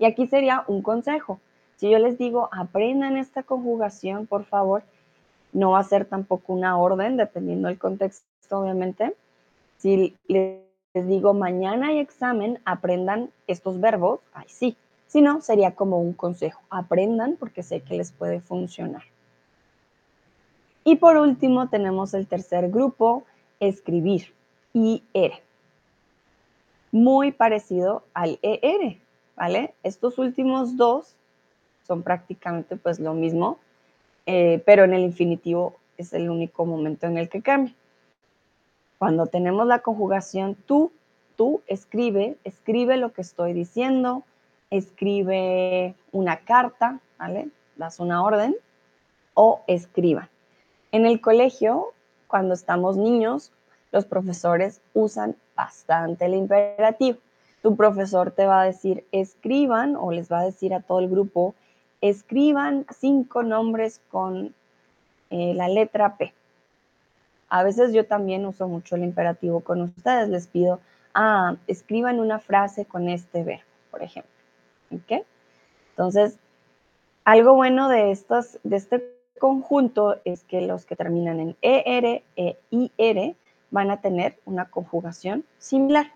Y 0.01 0.07
aquí 0.07 0.27
sería 0.27 0.65
un 0.67 0.83
consejo. 0.83 1.41
Si 1.77 1.89
yo 1.89 2.01
les 2.01 2.19
digo, 2.19 2.49
aprendan 2.51 3.17
esta 3.17 3.45
conjugación, 3.45 4.27
por 4.27 4.45
favor, 4.45 4.83
no 5.53 5.73
va 5.73 5.81
a 5.81 5.85
ser 5.85 6.05
tampoco 6.05 6.53
una 6.53 6.79
orden, 6.79 7.17
dependiendo 7.17 7.69
del 7.69 7.79
contexto, 7.79 8.27
obviamente. 8.51 9.15
Si 9.79 10.17
les 10.29 10.63
digo, 11.07 11.35
mañana 11.35 11.89
hay 11.89 11.99
examen, 11.99 12.61
aprendan 12.65 13.31
estos 13.47 13.81
verbos, 13.81 14.21
ay 14.35 14.47
sí. 14.49 14.77
Si 15.07 15.23
no, 15.23 15.41
sería 15.41 15.75
como 15.75 15.99
un 16.01 16.13
consejo. 16.13 16.61
Aprendan 16.69 17.37
porque 17.39 17.63
sé 17.63 17.81
que 17.81 17.95
les 17.95 18.13
puede 18.13 18.41
funcionar. 18.41 19.03
Y 20.85 20.97
por 20.97 21.17
último, 21.17 21.69
tenemos 21.69 22.15
el 22.15 22.27
tercer 22.27 22.71
grupo, 22.71 23.25
escribir, 23.59 24.35
IR. 24.75 25.33
Muy 26.93 27.33
parecido 27.33 28.05
al 28.15 28.39
ER, 28.43 28.99
¿vale? 29.37 29.75
Estos 29.83 30.19
últimos 30.19 30.77
dos 30.77 31.15
son 31.87 32.03
prácticamente 32.03 32.77
pues 32.77 33.01
lo 33.01 33.15
mismo, 33.15 33.59
eh, 34.31 34.63
pero 34.67 34.85
en 34.85 34.93
el 34.93 35.05
infinitivo 35.05 35.79
es 35.97 36.13
el 36.13 36.29
único 36.29 36.67
momento 36.67 37.07
en 37.07 37.17
el 37.17 37.31
que 37.31 37.41
cambia. 37.41 37.75
Cuando 38.99 39.27
tenemos 39.27 39.67
la 39.67 39.79
conjugación 39.79 40.55
tú, 40.55 40.93
tú 41.35 41.63
escribe, 41.67 42.37
escribe 42.45 42.99
lo 42.99 43.15
que 43.15 43.23
estoy 43.23 43.55
diciendo, 43.55 44.25
escribe 44.69 45.95
una 46.13 46.41
carta, 46.41 47.01
¿vale? 47.19 47.49
Das 47.77 48.01
una 48.01 48.23
orden 48.23 48.55
o 49.33 49.63
escriba. 49.67 50.29
En 50.93 51.07
el 51.07 51.23
colegio, 51.23 51.95
cuando 52.27 52.53
estamos 52.53 52.99
niños, 52.99 53.51
los 53.93 54.05
profesores 54.05 54.83
usan 54.93 55.37
bastante 55.57 56.27
el 56.27 56.35
imperativo. 56.35 57.17
Tu 57.63 57.75
profesor 57.77 58.31
te 58.33 58.45
va 58.45 58.61
a 58.61 58.67
decir 58.67 59.07
escriban 59.11 59.97
o 59.97 60.13
les 60.13 60.31
va 60.31 60.41
a 60.41 60.45
decir 60.45 60.75
a 60.75 60.83
todo 60.83 60.99
el 60.99 61.09
grupo 61.09 61.55
escriban 62.01 62.87
cinco 62.97 63.43
nombres 63.43 64.01
con 64.11 64.55
eh, 65.31 65.55
la 65.55 65.69
letra 65.69 66.17
P. 66.17 66.33
A 67.49 67.63
veces 67.63 67.93
yo 67.93 68.07
también 68.07 68.45
uso 68.47 68.69
mucho 68.69 68.97
el 68.97 69.05
imperativo 69.05 69.61
con 69.61 69.83
ustedes. 69.83 70.29
Les 70.29 70.47
pido, 70.47 70.81
ah, 71.15 71.57
escriban 71.67 72.21
una 72.21 72.39
frase 72.39 72.85
con 72.85 73.09
este 73.09 73.43
verbo, 73.43 73.65
por 73.91 74.03
ejemplo. 74.03 74.31
¿Ok? 74.91 75.25
Entonces, 75.91 76.39
algo 77.25 77.55
bueno 77.55 77.89
de, 77.89 78.19
de 78.63 78.77
este 78.77 79.19
conjunto 79.39 80.21
es 80.25 80.45
que 80.45 80.61
los 80.61 80.85
que 80.85 80.97
terminan 80.97 81.41
en 81.41 81.57
ER 81.63 82.23
e 82.37 82.57
IR 82.71 83.37
van 83.71 83.91
a 83.91 84.01
tener 84.01 84.39
una 84.45 84.67
conjugación 84.67 85.45
similar. 85.59 86.13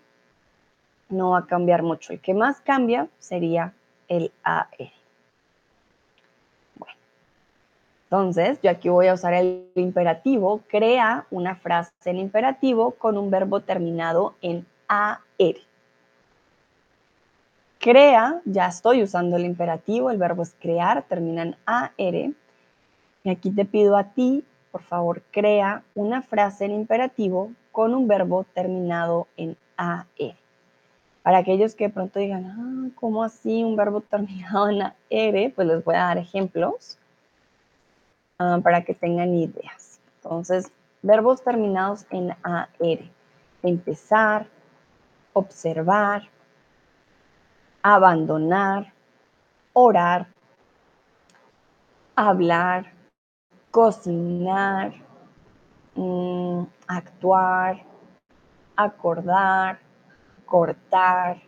No 1.09 1.31
va 1.31 1.39
a 1.39 1.45
cambiar 1.47 1.83
mucho. 1.83 2.13
El 2.13 2.19
que 2.19 2.33
más 2.33 2.61
cambia 2.61 3.07
sería 3.19 3.73
el 4.07 4.31
AR. 4.43 4.67
Bueno, 6.75 6.95
entonces 8.13 8.59
yo 8.61 8.69
aquí 8.69 8.89
voy 8.89 9.07
a 9.07 9.15
usar 9.15 9.33
el 9.33 9.71
imperativo. 9.73 10.61
Crea 10.67 11.25
una 11.31 11.55
frase 11.55 11.91
en 12.05 12.19
imperativo 12.19 12.91
con 12.91 13.17
un 13.17 13.31
verbo 13.31 13.61
terminado 13.61 14.35
en 14.43 14.67
AR. 14.87 15.19
Crea, 17.79 18.39
ya 18.45 18.67
estoy 18.67 19.01
usando 19.01 19.37
el 19.37 19.45
imperativo, 19.45 20.11
el 20.11 20.19
verbo 20.19 20.43
es 20.43 20.55
crear, 20.59 21.01
termina 21.09 21.41
en 21.41 21.55
AR. 21.65 21.95
Y 23.23 23.29
aquí 23.31 23.49
te 23.49 23.65
pido 23.65 23.97
a 23.97 24.03
ti 24.03 24.45
por 24.69 24.83
favor, 24.83 25.23
crea 25.31 25.83
una 25.95 26.21
frase 26.21 26.65
en 26.65 26.71
imperativo 26.71 27.51
con 27.71 27.95
un 27.95 28.07
verbo 28.07 28.45
terminado 28.53 29.27
en 29.37 29.57
AR. 29.75 30.05
Para 31.23 31.39
aquellos 31.39 31.73
que 31.73 31.85
de 31.85 31.93
pronto 31.93 32.19
digan, 32.19 32.45
ah, 32.45 32.89
¿cómo 32.93 33.23
así 33.23 33.63
un 33.63 33.75
verbo 33.75 34.01
terminado 34.01 34.69
en 34.69 34.81
AR? 34.83 35.51
Pues 35.55 35.67
les 35.67 35.83
voy 35.83 35.95
a 35.95 36.05
dar 36.05 36.19
ejemplos 36.19 36.99
ah, 38.43 38.59
para 38.61 38.83
que 38.83 38.93
tengan 38.93 39.33
ideas. 39.33 39.99
Entonces, 40.17 40.71
verbos 41.01 41.43
terminados 41.43 42.05
en 42.09 42.31
AR. 42.43 42.67
Empezar, 43.61 44.47
observar, 45.33 46.23
abandonar, 47.81 48.93
orar, 49.73 50.27
hablar, 52.15 52.91
cocinar, 53.71 54.93
mm, 55.95 56.63
actuar, 56.87 57.83
acordar, 58.75 59.79
cortar, 60.45 61.41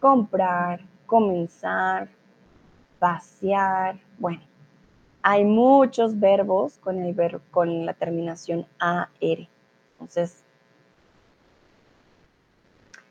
comprar, 0.00 0.80
comenzar, 1.06 2.08
pasear. 2.98 3.98
Bueno, 4.18 4.42
hay 5.28 5.44
muchos 5.44 6.20
verbos 6.20 6.78
con, 6.78 7.00
el 7.00 7.40
con 7.50 7.84
la 7.84 7.94
terminación 7.94 8.64
AR. 8.78 9.08
Entonces, 9.94 10.44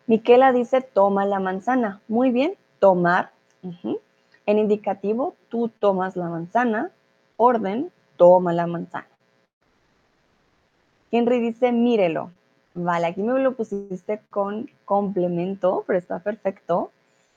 Miquela 0.08 0.54
dice, 0.54 0.80
toma 0.80 1.26
la 1.26 1.42
manzana. 1.42 2.00
Muy 2.08 2.32
bien, 2.32 2.56
tomar. 2.80 3.32
En 4.46 4.58
indicativo, 4.58 5.36
tú 5.50 5.68
tomas 5.68 6.16
la 6.16 6.30
manzana 6.30 6.90
orden, 7.36 7.92
toma 8.16 8.54
la 8.54 8.66
manzana. 8.66 9.10
Henry 11.12 11.42
dice, 11.42 11.74
mírelo. 11.74 12.32
Vale, 12.76 13.08
aquí 13.08 13.24
me 13.24 13.38
lo 13.42 13.58
pusiste 13.58 14.22
con 14.30 14.70
complemento, 14.86 15.84
pero 15.86 16.00
está 16.00 16.20
perfecto. 16.20 16.92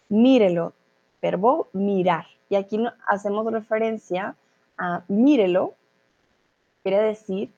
Mírelo, 0.08 0.72
verbo 1.20 1.66
mirar. 1.72 2.26
Y 2.48 2.54
aquí 2.54 2.80
hacemos 3.08 3.52
referencia 3.52 4.28
a 4.28 4.34
mírelo, 5.08 5.74
quiere 6.82 7.02
decir 7.02 7.50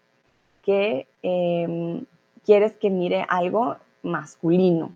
que 0.62 1.06
em, 1.22 2.04
quieres 2.44 2.72
que 2.76 2.90
mire 2.90 3.24
algo 3.28 3.76
masculino. 4.02 4.94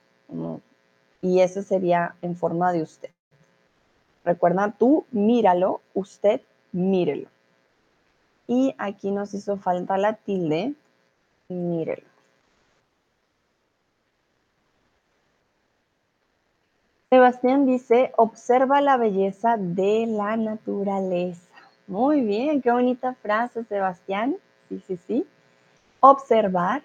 y 1.21 1.41
eso 1.41 1.63
sería 1.63 2.17
en 2.21 2.37
forma 2.37 2.73
de 2.73 2.83
usted. 2.83 3.11
Recuerda, 4.25 4.75
tú 4.79 5.07
míralo, 5.11 5.81
usted 5.95 6.41
mírelo. 6.73 7.29
Y 8.47 8.75
aquí 8.77 9.11
nos 9.11 9.33
hizo 9.33 9.57
falta 9.57 9.97
la 9.97 10.15
tilde, 10.15 10.75
mírelo. 11.49 12.07
Sebastián 17.15 17.65
dice, 17.65 18.13
observa 18.17 18.81
la 18.81 18.97
belleza 18.97 19.57
de 19.57 20.07
la 20.09 20.37
naturaleza. 20.37 21.54
Muy 21.87 22.23
bien, 22.23 22.63
qué 22.63 22.71
bonita 22.71 23.15
frase, 23.15 23.65
Sebastián. 23.65 24.37
Sí, 24.69 24.83
sí, 24.87 24.97
sí. 25.07 25.27
Observar, 26.01 26.83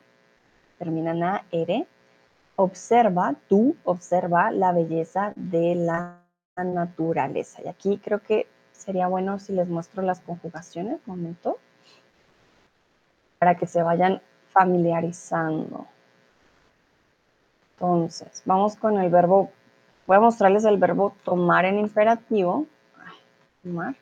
termina 0.78 1.12
en 1.12 1.24
A, 1.24 1.46
R. 1.52 1.88
Observa, 2.56 3.36
tú 3.48 3.76
observa 3.84 4.52
la 4.52 4.74
belleza 4.74 5.34
de 5.36 5.76
la 5.76 6.20
naturaleza. 6.58 7.62
Y 7.64 7.68
aquí 7.68 7.98
creo 8.04 8.20
que 8.20 8.48
sería 8.74 9.08
bueno 9.08 9.40
si 9.40 9.54
les 9.54 9.70
muestro 9.70 10.02
las 10.02 10.20
conjugaciones, 10.20 11.00
momento, 11.06 11.58
para 13.40 13.56
que 13.56 13.68
se 13.68 13.82
vayan 13.82 14.22
familiarizando. 14.52 15.88
Entonces, 17.76 18.42
vamos 18.46 18.76
con 18.76 19.00
el 19.00 19.10
verbo 19.10 19.52
Voy 20.10 20.18
a 20.18 20.22
mostrarles 20.22 20.66
el 20.66 20.78
verbo 20.78 21.14
tomar 21.24 21.66
en 21.66 21.78
imperativo. 21.78 22.66
tomar. 23.62 23.96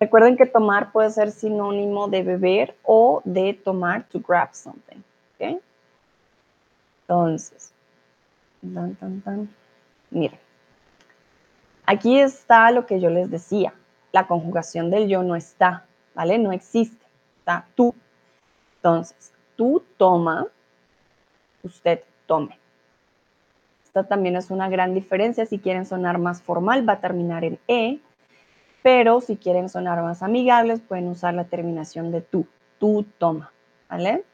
Recuerden 0.00 0.38
que 0.38 0.46
tomar 0.46 0.92
puede 0.92 1.10
ser 1.10 1.30
sinónimo 1.30 2.08
de 2.08 2.22
beber 2.22 2.74
o 2.84 3.20
de 3.24 3.52
tomar, 3.52 4.04
to 4.04 4.18
grab 4.18 4.54
something. 4.54 5.02
¿okay? 5.34 5.60
Entonces. 7.02 7.74
Miren, 10.10 10.38
aquí 11.84 12.18
está 12.18 12.70
lo 12.70 12.86
que 12.86 12.98
yo 12.98 13.10
les 13.10 13.30
decía. 13.30 13.74
La 14.12 14.26
conjugación 14.26 14.90
del 14.90 15.06
yo 15.06 15.22
no 15.22 15.36
está, 15.36 15.84
¿vale? 16.14 16.38
No 16.38 16.52
existe. 16.52 17.06
Está 17.40 17.66
tú. 17.74 17.94
Entonces, 18.76 19.32
tú 19.54 19.84
toma, 19.98 20.46
usted 21.62 22.02
tome. 22.26 22.58
Esta 23.84 24.04
también 24.04 24.36
es 24.36 24.50
una 24.50 24.70
gran 24.70 24.94
diferencia. 24.94 25.44
Si 25.44 25.58
quieren 25.58 25.84
sonar 25.84 26.18
más 26.18 26.40
formal, 26.40 26.88
va 26.88 26.94
a 26.94 27.00
terminar 27.00 27.44
en 27.44 27.58
E, 27.68 28.00
pero 28.82 29.20
si 29.20 29.36
quieren 29.36 29.68
sonar 29.68 30.02
más 30.02 30.22
amigables, 30.22 30.80
pueden 30.80 31.08
usar 31.08 31.34
la 31.34 31.44
terminación 31.44 32.10
de 32.12 32.22
tú. 32.22 32.46
Tú 32.78 33.04
toma, 33.18 33.52
¿vale? 33.88 34.24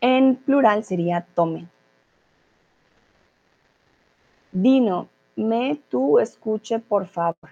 En 0.00 0.36
plural 0.36 0.84
sería 0.84 1.26
tome. 1.34 1.66
Dino, 4.52 5.08
me 5.36 5.80
tú 5.88 6.18
escuche, 6.18 6.78
por 6.78 7.06
favor. 7.06 7.50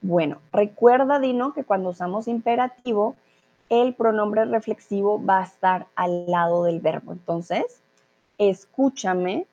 Bueno, 0.00 0.40
recuerda, 0.50 1.20
Dino, 1.20 1.52
que 1.52 1.64
cuando 1.64 1.90
usamos 1.90 2.26
imperativo, 2.26 3.14
el 3.68 3.94
pronombre 3.94 4.46
reflexivo 4.46 5.22
va 5.22 5.40
a 5.40 5.44
estar 5.44 5.86
al 5.94 6.26
lado 6.26 6.64
del 6.64 6.80
verbo. 6.80 7.12
Entonces, 7.12 7.82
escúchame, 8.38 9.46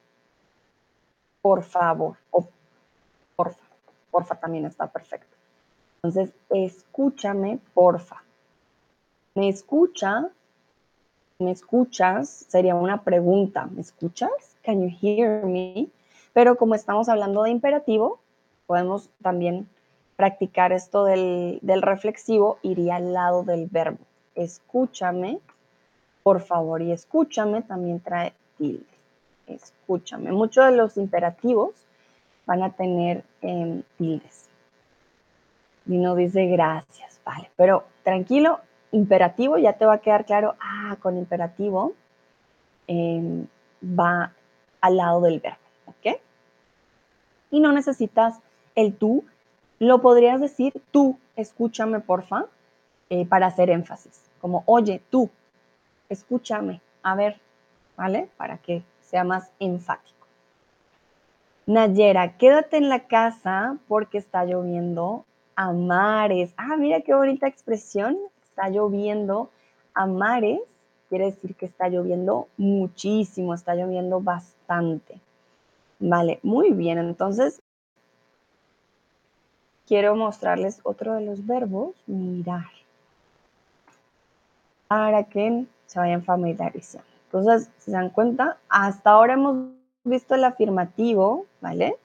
por 1.42 1.64
favor. 1.64 2.18
Porfa, 4.12 4.36
también 4.36 4.66
está 4.66 4.88
perfecto. 4.88 5.36
Entonces, 5.98 6.34
escúchame, 6.50 7.60
porfa. 7.74 8.24
¿Me 9.36 9.50
escucha? 9.50 10.30
¿Me 11.40 11.52
escuchas? 11.52 12.46
Sería 12.48 12.76
una 12.76 13.04
pregunta. 13.04 13.68
¿Me 13.68 13.82
escuchas? 13.82 14.32
Can 14.64 14.82
you 14.82 14.96
hear 15.02 15.46
me? 15.46 15.88
Pero 16.34 16.56
como 16.56 16.76
estamos 16.76 17.10
hablando 17.10 17.44
de 17.44 17.52
imperativo, 17.52 18.20
podemos 18.68 19.10
también 19.22 19.68
practicar 20.16 20.74
esto 20.74 21.06
del, 21.06 21.62
reflexivo, 21.82 22.60
iría 22.62 22.98
al 22.98 23.14
lado 23.14 23.44
del 23.44 23.68
verbo. 23.68 24.00
Escúchame, 24.36 25.40
por 26.24 26.42
favor, 26.42 26.82
y 26.82 26.92
escúchame 26.92 27.62
también 27.62 28.00
trae 28.02 28.34
tilde. 28.58 28.86
Escúchame. 29.48 30.32
Muchos 30.32 30.66
de 30.66 30.76
los 30.76 30.98
imperativos 30.98 31.72
van 32.48 32.64
a 32.64 32.72
tener 32.72 33.24
eh, 33.44 33.84
tildes. 33.98 34.50
Y 35.86 35.98
no 35.98 36.16
dice 36.16 36.48
gracias, 36.48 37.22
vale. 37.24 37.52
Pero 37.56 37.84
tranquilo, 38.04 38.62
imperativo 38.92 39.60
ya 39.60 39.74
te 39.74 39.86
va 39.86 39.96
a 39.96 40.02
quedar 40.02 40.26
claro, 40.26 40.56
ah, 40.60 40.98
con 41.00 41.18
imperativo 41.18 41.94
em, 42.88 43.46
va 43.84 44.34
al 44.82 44.98
lado 44.98 45.22
del 45.22 45.40
verbo, 45.40 45.58
¿ok? 45.86 46.20
Y 47.52 47.60
no 47.60 47.72
necesitas 47.72 48.40
el 48.76 48.96
tú 48.96 49.24
lo 49.80 50.02
podrías 50.02 50.42
decir 50.42 50.74
tú, 50.92 51.20
escúchame 51.36 52.00
porfa, 52.00 52.46
eh, 53.10 53.26
para 53.26 53.48
hacer 53.48 53.70
énfasis. 53.70 54.22
Como, 54.42 54.64
oye, 54.66 55.02
tú, 55.10 55.30
escúchame, 56.10 56.82
a 57.04 57.16
ver, 57.16 57.40
¿vale? 57.96 58.30
Para 58.38 58.58
que 58.58 58.84
sea 59.02 59.24
más 59.24 59.52
enfático. 59.60 60.17
Nayera, 61.68 62.38
quédate 62.38 62.78
en 62.78 62.88
la 62.88 63.08
casa 63.08 63.78
porque 63.90 64.18
está 64.18 64.46
lloviendo 64.46 65.26
a 65.58 65.74
mares. 65.74 66.54
Ah, 66.56 66.78
mira 66.78 67.02
qué 67.02 67.14
bonita 67.14 67.46
expresión. 67.46 68.18
Está 68.42 68.70
lloviendo 68.70 69.50
a 69.94 70.06
mares. 70.06 70.62
Quiere 71.10 71.26
decir 71.26 71.56
que 71.56 71.66
está 71.66 71.90
lloviendo 71.90 72.48
muchísimo, 72.56 73.54
está 73.54 73.76
lloviendo 73.76 74.22
bastante. 74.22 75.20
Vale, 76.00 76.40
muy 76.42 76.72
bien. 76.72 77.00
Entonces, 77.00 77.62
quiero 79.86 80.16
mostrarles 80.16 80.80
otro 80.84 81.16
de 81.16 81.26
los 81.26 81.46
verbos, 81.46 81.96
mirar, 82.08 82.72
para 84.88 85.26
que 85.26 85.66
se 85.86 86.00
vayan 86.00 86.24
familiarizando. 86.24 87.08
Entonces, 87.26 87.70
si 87.80 87.86
se 87.86 87.92
dan 87.92 88.10
cuenta, 88.10 88.58
hasta 88.70 89.10
ahora 89.12 89.34
hemos 89.34 89.77
visto 90.10 90.36
el 90.36 90.44
afirmativo, 90.44 91.46
¿vale? 91.62 91.96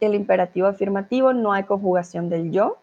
El 0.00 0.14
imperativo 0.14 0.66
afirmativo 0.66 1.32
no 1.32 1.52
hay 1.52 1.64
conjugación 1.64 2.28
del 2.28 2.50
yo. 2.50 2.78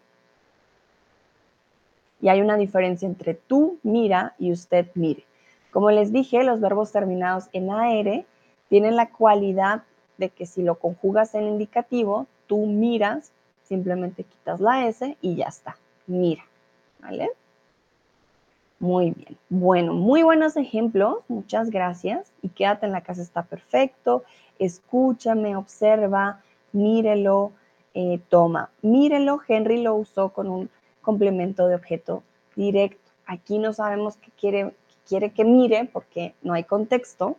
Y 2.20 2.28
hay 2.28 2.40
una 2.40 2.56
diferencia 2.56 3.06
entre 3.06 3.34
tú 3.34 3.78
mira 3.82 4.34
y 4.38 4.52
usted 4.52 4.86
mire. 4.94 5.24
Como 5.72 5.90
les 5.90 6.12
dije, 6.12 6.44
los 6.44 6.60
verbos 6.60 6.92
terminados 6.92 7.48
en 7.52 7.70
AR 7.70 8.24
tienen 8.68 8.96
la 8.96 9.10
cualidad 9.10 9.82
de 10.18 10.28
que 10.28 10.46
si 10.46 10.62
lo 10.62 10.76
conjugas 10.76 11.34
en 11.34 11.48
indicativo, 11.48 12.26
tú 12.46 12.66
miras 12.66 13.32
simplemente 13.64 14.24
quitas 14.24 14.60
la 14.60 14.86
S 14.86 15.16
y 15.20 15.36
ya 15.36 15.46
está. 15.46 15.76
Mira, 16.06 16.44
¿vale? 17.00 17.30
Muy 18.82 19.12
bien. 19.12 19.38
Bueno, 19.48 19.94
muy 19.94 20.24
buenos 20.24 20.56
ejemplos. 20.56 21.18
Muchas 21.28 21.70
gracias. 21.70 22.32
Y 22.42 22.48
quédate 22.48 22.84
en 22.86 22.90
la 22.90 23.02
casa 23.02 23.22
está 23.22 23.44
perfecto. 23.44 24.24
Escúchame, 24.58 25.54
observa, 25.54 26.42
mírelo, 26.72 27.52
eh, 27.94 28.20
toma. 28.28 28.70
Mírelo, 28.82 29.40
Henry 29.46 29.80
lo 29.80 29.94
usó 29.94 30.30
con 30.30 30.48
un 30.48 30.68
complemento 31.00 31.68
de 31.68 31.76
objeto 31.76 32.24
directo. 32.56 33.08
Aquí 33.24 33.58
no 33.58 33.72
sabemos 33.72 34.16
qué 34.16 34.32
quiere, 34.32 34.74
quiere 35.06 35.30
que 35.30 35.44
mire 35.44 35.88
porque 35.92 36.34
no 36.42 36.52
hay 36.52 36.64
contexto. 36.64 37.36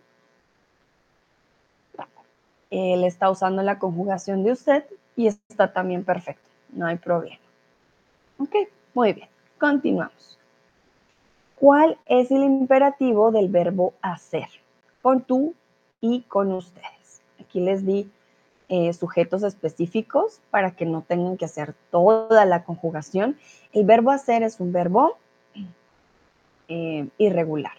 Él 2.69 3.03
está 3.03 3.29
usando 3.29 3.63
la 3.63 3.79
conjugación 3.79 4.45
de 4.45 4.53
usted 4.53 4.85
y 5.17 5.27
está 5.27 5.73
también 5.73 6.05
perfecto, 6.05 6.49
no 6.69 6.87
hay 6.87 6.95
problema. 6.95 7.37
Ok, 8.39 8.55
muy 8.95 9.11
bien, 9.11 9.27
continuamos. 9.59 10.39
¿Cuál 11.63 11.97
es 12.07 12.29
el 12.29 12.43
imperativo 12.43 13.31
del 13.31 13.47
verbo 13.47 13.93
hacer? 14.01 14.49
Con 15.01 15.21
tú 15.21 15.53
y 16.01 16.23
con 16.23 16.51
ustedes. 16.51 17.21
Aquí 17.39 17.61
les 17.61 17.85
di 17.85 18.11
eh, 18.67 18.91
sujetos 18.91 19.43
específicos 19.43 20.41
para 20.51 20.75
que 20.75 20.85
no 20.85 21.03
tengan 21.03 21.37
que 21.37 21.45
hacer 21.45 21.73
toda 21.89 22.43
la 22.43 22.65
conjugación. 22.65 23.37
El 23.71 23.85
verbo 23.85 24.11
hacer 24.11 24.43
es 24.43 24.59
un 24.59 24.73
verbo 24.73 25.17
eh, 26.67 27.07
irregular. 27.17 27.77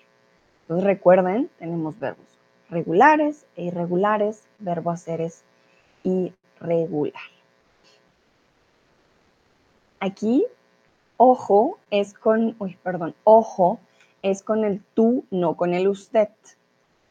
Entonces 0.62 0.86
recuerden, 0.86 1.50
tenemos 1.58 2.00
verbos 2.00 2.24
regulares 2.70 3.44
e 3.54 3.64
irregulares. 3.64 4.44
Verbo 4.60 4.92
hacer 4.92 5.20
es 5.20 5.44
irregular. 6.04 7.20
Aquí, 10.00 10.46
ojo 11.16 11.78
es 11.90 12.14
con, 12.14 12.56
perdón, 12.82 13.14
ojo 13.24 13.80
es 14.22 14.42
con 14.42 14.64
el 14.64 14.80
tú, 14.94 15.24
no 15.30 15.56
con 15.56 15.74
el 15.74 15.88
usted, 15.88 16.28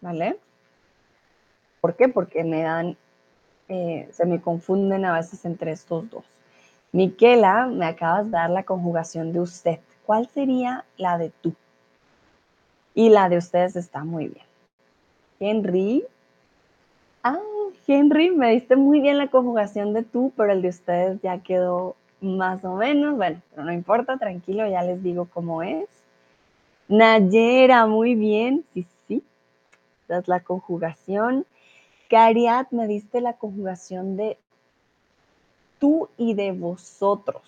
¿vale? 0.02 0.38
¿Por 1.82 1.96
qué? 1.96 2.08
Porque 2.08 2.44
me 2.44 2.62
dan, 2.62 2.98
eh, 3.68 4.10
se 4.12 4.26
me 4.26 4.42
confunden 4.42 5.06
a 5.06 5.14
veces 5.14 5.46
entre 5.46 5.72
estos 5.72 6.10
dos. 6.10 6.26
Miquela, 6.92 7.68
me 7.68 7.86
acabas 7.86 8.26
de 8.26 8.32
dar 8.32 8.50
la 8.50 8.64
conjugación 8.64 9.34
de 9.34 9.40
usted. 9.40 9.80
¿Cuál 10.06 10.28
sería 10.28 10.86
la 10.98 11.18
de 11.18 11.32
tú? 11.42 11.54
Y 12.94 13.10
la 13.10 13.30
de 13.30 13.38
ustedes 13.38 13.76
está 13.76 14.04
muy 14.04 14.28
bien. 14.28 14.46
Henry. 15.40 16.06
Ah, 17.24 17.40
Henry, 17.88 18.32
me 18.32 18.52
diste 18.52 18.76
muy 18.76 19.02
bien 19.02 19.18
la 19.18 19.30
conjugación 19.30 19.94
de 19.94 20.04
tú, 20.04 20.32
pero 20.38 20.52
el 20.52 20.62
de 20.62 20.70
ustedes 20.70 21.22
ya 21.22 21.40
quedó 21.40 21.96
más 22.24 22.64
o 22.66 22.76
menos. 22.76 23.16
Bueno, 23.16 23.42
pero 23.52 23.64
no 23.66 23.74
importa, 23.74 24.18
tranquilo, 24.18 24.68
ya 24.68 24.82
les 24.82 25.04
digo 25.04 25.28
cómo 25.32 25.62
es. 25.62 25.88
Nayera, 26.88 27.86
muy 27.86 28.16
bien. 28.16 28.66
Sí, 28.74 28.86
sí. 29.08 29.24
Esa 30.06 30.20
es 30.20 30.28
la 30.28 30.40
conjugación. 30.40 31.46
Cariat, 32.10 32.72
me 32.72 32.88
diste 32.88 33.22
la 33.22 33.34
conjugación 33.34 34.18
de 34.18 34.38
tú 35.80 36.10
y 36.18 36.34
de 36.34 36.52
vosotros. 36.52 37.42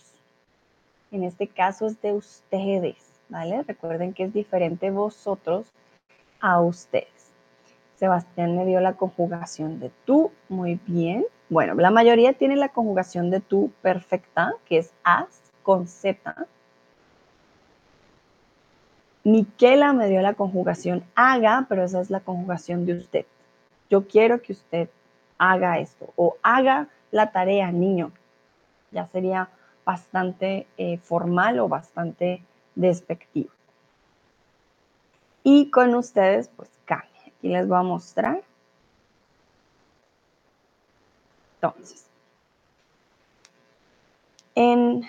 En 1.12 1.24
este 1.24 1.48
caso 1.48 1.86
es 1.86 2.02
de 2.02 2.14
ustedes, 2.14 2.98
¿vale? 3.30 3.64
Recuerden 3.64 4.14
que 4.14 4.24
es 4.24 4.34
diferente 4.34 4.92
vosotros 4.92 5.72
a 6.40 6.62
ustedes. 6.62 7.32
Sebastián 7.96 8.58
me 8.58 8.66
dio 8.66 8.82
la 8.82 8.94
conjugación 8.94 9.80
de 9.80 9.92
tú, 10.06 10.32
muy 10.50 10.80
bien. 10.86 11.26
Bueno, 11.50 11.76
la 11.76 11.92
mayoría 11.92 12.34
tiene 12.34 12.56
la 12.56 12.70
conjugación 12.70 13.30
de 13.30 13.40
tú 13.40 13.72
perfecta, 13.82 14.54
que 14.66 14.80
es 14.80 14.94
as 15.04 15.28
con 15.62 15.88
z. 15.88 16.48
Miquela 19.24 19.94
me 19.94 20.08
dio 20.08 20.22
la 20.22 20.34
conjugación 20.34 21.04
haga, 21.16 21.66
pero 21.70 21.84
esa 21.84 22.02
es 22.02 22.10
la 22.10 22.20
conjugación 22.20 22.86
de 22.86 22.94
usted. 22.94 23.26
Yo 23.90 24.08
quiero 24.08 24.42
que 24.42 24.54
usted 24.54 24.90
haga 25.38 25.80
esto 25.80 26.14
o 26.16 26.38
haga 26.42 26.88
la 27.12 27.32
tarea, 27.32 27.72
niño. 27.72 28.12
Ya 28.92 29.08
sería 29.08 29.50
bastante 29.84 30.68
eh, 30.78 30.98
formal 30.98 31.60
o 31.60 31.68
bastante 31.68 32.44
despectivo. 32.76 33.50
Y 35.44 35.70
con 35.70 35.94
ustedes, 35.94 36.50
pues 36.56 36.70
cambia. 36.86 37.22
Aquí 37.28 37.50
les 37.50 37.68
voy 37.68 37.78
a 37.78 37.84
mostrar. 37.84 38.42
Entonces, 41.74 42.06
en 44.56 45.04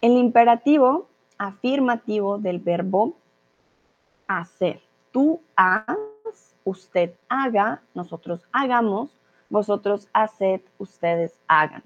el 0.00 0.12
imperativo 0.12 1.08
afirmativo 1.38 2.38
del 2.38 2.58
verbo 2.58 3.14
hacer, 4.28 4.80
tú 5.12 5.40
haz, 5.56 5.96
usted 6.64 7.14
haga, 7.28 7.82
nosotros 7.94 8.42
hagamos, 8.52 9.10
vosotros 9.48 10.08
haced, 10.12 10.60
ustedes 10.78 11.32
hagan 11.48 11.82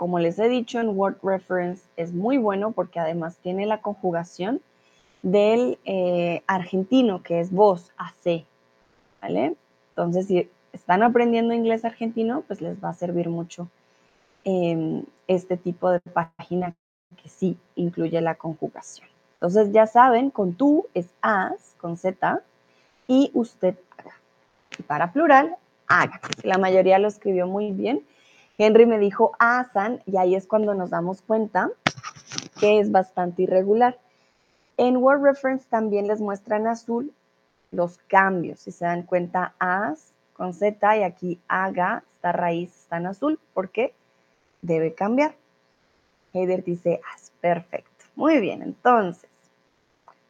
como 0.00 0.18
les 0.18 0.38
he 0.38 0.48
dicho 0.48 0.80
en 0.80 0.98
Word 0.98 1.18
Reference, 1.22 1.84
es 1.98 2.14
muy 2.14 2.38
bueno 2.38 2.72
porque 2.72 2.98
además 2.98 3.36
tiene 3.42 3.66
la 3.66 3.82
conjugación 3.82 4.62
del 5.22 5.78
eh, 5.84 6.42
argentino, 6.46 7.22
que 7.22 7.38
es 7.40 7.52
vos, 7.52 7.92
hace, 7.98 8.46
¿vale? 9.20 9.56
Entonces, 9.90 10.26
si 10.26 10.48
están 10.72 11.02
aprendiendo 11.02 11.54
inglés 11.54 11.84
argentino, 11.84 12.42
pues 12.46 12.60
les 12.60 12.82
va 12.82 12.90
a 12.90 12.94
servir 12.94 13.28
mucho 13.28 13.68
em, 14.44 15.04
este 15.26 15.56
tipo 15.56 15.90
de 15.90 16.00
página 16.00 16.74
que 17.22 17.28
sí 17.28 17.58
incluye 17.74 18.20
la 18.20 18.34
conjugación. 18.36 19.08
Entonces, 19.34 19.72
ya 19.72 19.86
saben, 19.86 20.30
con 20.30 20.54
tú 20.54 20.86
es 20.94 21.08
as, 21.22 21.74
con 21.78 21.96
z, 21.96 22.40
y 23.08 23.30
usted 23.34 23.76
haga. 23.96 24.14
Y 24.78 24.82
para 24.82 25.12
plural, 25.12 25.56
haga. 25.88 26.20
La 26.42 26.58
mayoría 26.58 26.98
lo 26.98 27.08
escribió 27.08 27.46
muy 27.46 27.72
bien 27.72 28.04
Henry 28.60 28.84
me 28.84 28.98
dijo 28.98 29.32
asan 29.38 30.02
y 30.04 30.18
ahí 30.18 30.34
es 30.34 30.46
cuando 30.46 30.74
nos 30.74 30.90
damos 30.90 31.22
cuenta 31.22 31.70
que 32.60 32.78
es 32.78 32.92
bastante 32.92 33.44
irregular. 33.44 33.98
En 34.76 34.98
Word 34.98 35.22
Reference 35.22 35.64
también 35.70 36.06
les 36.06 36.20
muestra 36.20 36.58
en 36.58 36.66
azul 36.66 37.10
los 37.70 37.96
cambios. 38.06 38.60
Si 38.60 38.70
se 38.70 38.84
dan 38.84 39.04
cuenta, 39.04 39.54
as 39.58 40.09
con 40.40 40.54
Z 40.54 40.96
y 40.96 41.02
aquí 41.02 41.38
haga, 41.48 42.02
esta 42.14 42.32
raíz 42.32 42.74
está 42.74 42.96
en 42.96 43.08
azul 43.08 43.38
porque 43.52 43.92
debe 44.62 44.94
cambiar. 44.94 45.34
Heider 46.32 46.64
dice 46.64 46.98
as, 47.12 47.30
perfecto. 47.42 48.06
Muy 48.16 48.40
bien, 48.40 48.62
entonces, 48.62 49.28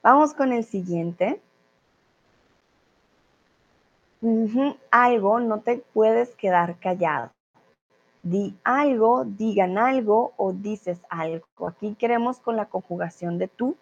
vamos 0.03 0.35
con 0.35 0.53
el 0.53 0.65
siguiente. 0.65 1.41
Algo, 4.91 5.39
no 5.39 5.61
te 5.61 5.79
puedes 5.79 6.35
quedar 6.35 6.81
callado 6.81 7.31
di 8.25 8.59
algo, 8.65 9.25
digan 9.25 9.79
algo 9.79 10.33
o 10.37 10.53
dices 10.53 10.99
algo. 11.09 11.69
Aquí 11.69 11.95
queremos 11.95 12.41
con 12.41 12.57
la 12.57 12.67
conjugación 12.67 13.39
de 13.39 13.47
tú. 13.47 13.77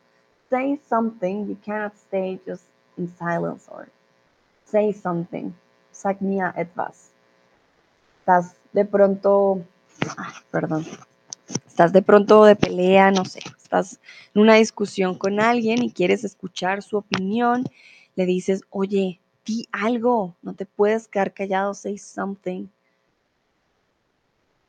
Say 0.50 0.78
something, 0.90 1.46
you 1.46 1.56
cannot 1.64 1.94
stay 1.94 2.38
just 2.46 2.64
in 2.98 3.08
silence 3.16 3.66
or 3.70 3.88
say 4.66 4.92
something. 4.92 5.54
Sag 5.98 6.22
mir 6.22 6.52
etwas. 6.54 7.10
Estás 8.20 8.54
de 8.72 8.84
pronto, 8.84 9.64
perdón, 10.52 10.86
estás 11.66 11.92
de 11.92 12.02
pronto 12.02 12.44
de 12.44 12.54
pelea, 12.54 13.10
no 13.10 13.24
sé, 13.24 13.40
estás 13.60 13.98
en 14.32 14.42
una 14.42 14.54
discusión 14.54 15.18
con 15.18 15.40
alguien 15.40 15.82
y 15.82 15.90
quieres 15.90 16.22
escuchar 16.22 16.84
su 16.84 16.98
opinión, 16.98 17.64
le 18.14 18.26
dices, 18.26 18.62
oye, 18.70 19.18
di 19.44 19.66
algo, 19.72 20.36
no 20.40 20.54
te 20.54 20.66
puedes 20.66 21.08
quedar 21.08 21.34
callado, 21.34 21.74
say 21.74 21.98
something. 21.98 22.68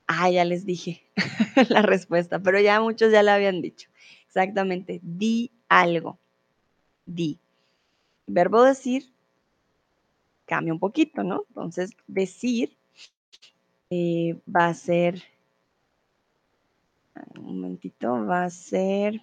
Ah, 0.07 0.31
ya 0.31 0.45
les 0.45 0.65
dije 0.65 1.03
la 1.69 1.83
respuesta, 1.83 2.39
pero 2.39 2.59
ya 2.59 2.81
muchos 2.81 3.11
ya 3.11 3.21
la 3.21 3.35
habían 3.35 3.61
dicho. 3.61 3.87
Exactamente, 4.25 4.99
di 5.03 5.51
algo. 5.67 6.17
Di. 7.05 7.37
Verbo 8.25 8.63
decir 8.63 9.11
cambia 10.49 10.73
un 10.73 10.79
poquito, 10.79 11.23
¿no? 11.23 11.45
Entonces, 11.49 11.91
decir 12.07 12.75
eh, 13.91 14.41
va 14.47 14.65
a 14.67 14.73
ser, 14.73 15.21
un 17.35 17.45
momentito, 17.45 18.25
va 18.25 18.45
a 18.45 18.49
ser 18.49 19.21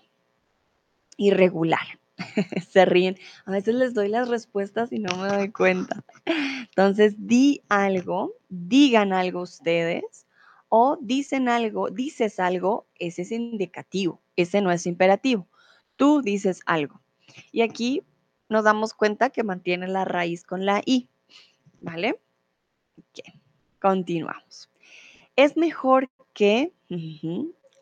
irregular. 1.17 1.99
Se 2.71 2.85
ríen. 2.85 3.17
A 3.45 3.51
veces 3.51 3.75
les 3.75 3.93
doy 3.93 4.09
las 4.09 4.29
respuestas 4.29 4.93
y 4.93 5.01
no 5.01 5.17
me 5.17 5.27
doy 5.27 5.51
cuenta. 5.51 6.05
Entonces, 6.69 7.15
di 7.19 7.63
algo, 7.69 8.35
digan 8.49 9.13
algo 9.13 9.43
ustedes 9.43 10.27
o 10.69 10.97
dicen 11.01 11.49
algo, 11.49 11.91
dices 11.91 12.39
algo, 12.39 12.87
ese 12.99 13.23
es 13.23 13.33
indicativo, 13.33 14.21
ese 14.37 14.61
no 14.61 14.71
es 14.71 14.87
imperativo. 14.87 15.49
Tú 15.97 16.23
dices 16.23 16.61
algo. 16.67 17.01
Y 17.51 17.63
aquí 17.63 18.05
nos 18.49 18.65
damos 18.65 18.95
cuenta 18.95 19.31
que 19.31 19.43
mantiene 19.43 19.89
la 19.89 20.05
raíz 20.05 20.45
con 20.45 20.65
la 20.65 20.83
i, 20.85 21.09
¿vale? 21.81 22.21
Continuamos. 23.81 24.71
Es 25.37 25.57
mejor 25.57 26.09
que 26.33 26.73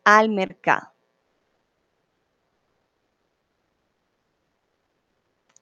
al 0.05 0.29
mercado. 0.29 0.93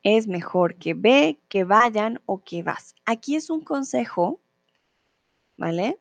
Es 0.02 0.26
mejor 0.26 0.76
que 0.76 0.94
ve, 0.94 1.38
que 1.48 1.62
vayan 1.64 2.20
o 2.26 2.42
que 2.42 2.62
vas. 2.62 2.94
Aquí 3.04 3.36
es 3.36 3.50
un 3.50 3.62
consejo, 3.62 4.40
¿vale? 5.56 6.00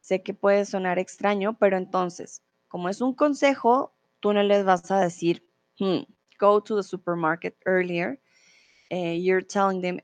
Sé 0.00 0.22
que 0.22 0.34
puede 0.34 0.64
sonar 0.64 0.98
extraño, 0.98 1.56
pero 1.58 1.76
entonces, 1.76 2.42
como 2.66 2.88
es 2.88 3.00
un 3.00 3.14
consejo, 3.14 3.94
tú 4.18 4.32
no 4.32 4.42
les 4.42 4.64
vas 4.64 4.90
a 4.90 4.98
decir, 4.98 5.46
hmm, 5.78 6.02
go 6.40 6.60
to 6.60 6.76
the 6.76 6.82
supermarket 6.82 7.56
earlier. 7.66 8.18
Uh, 8.90 9.14
you're 9.16 9.42
telling 9.42 9.80
them 9.80 10.00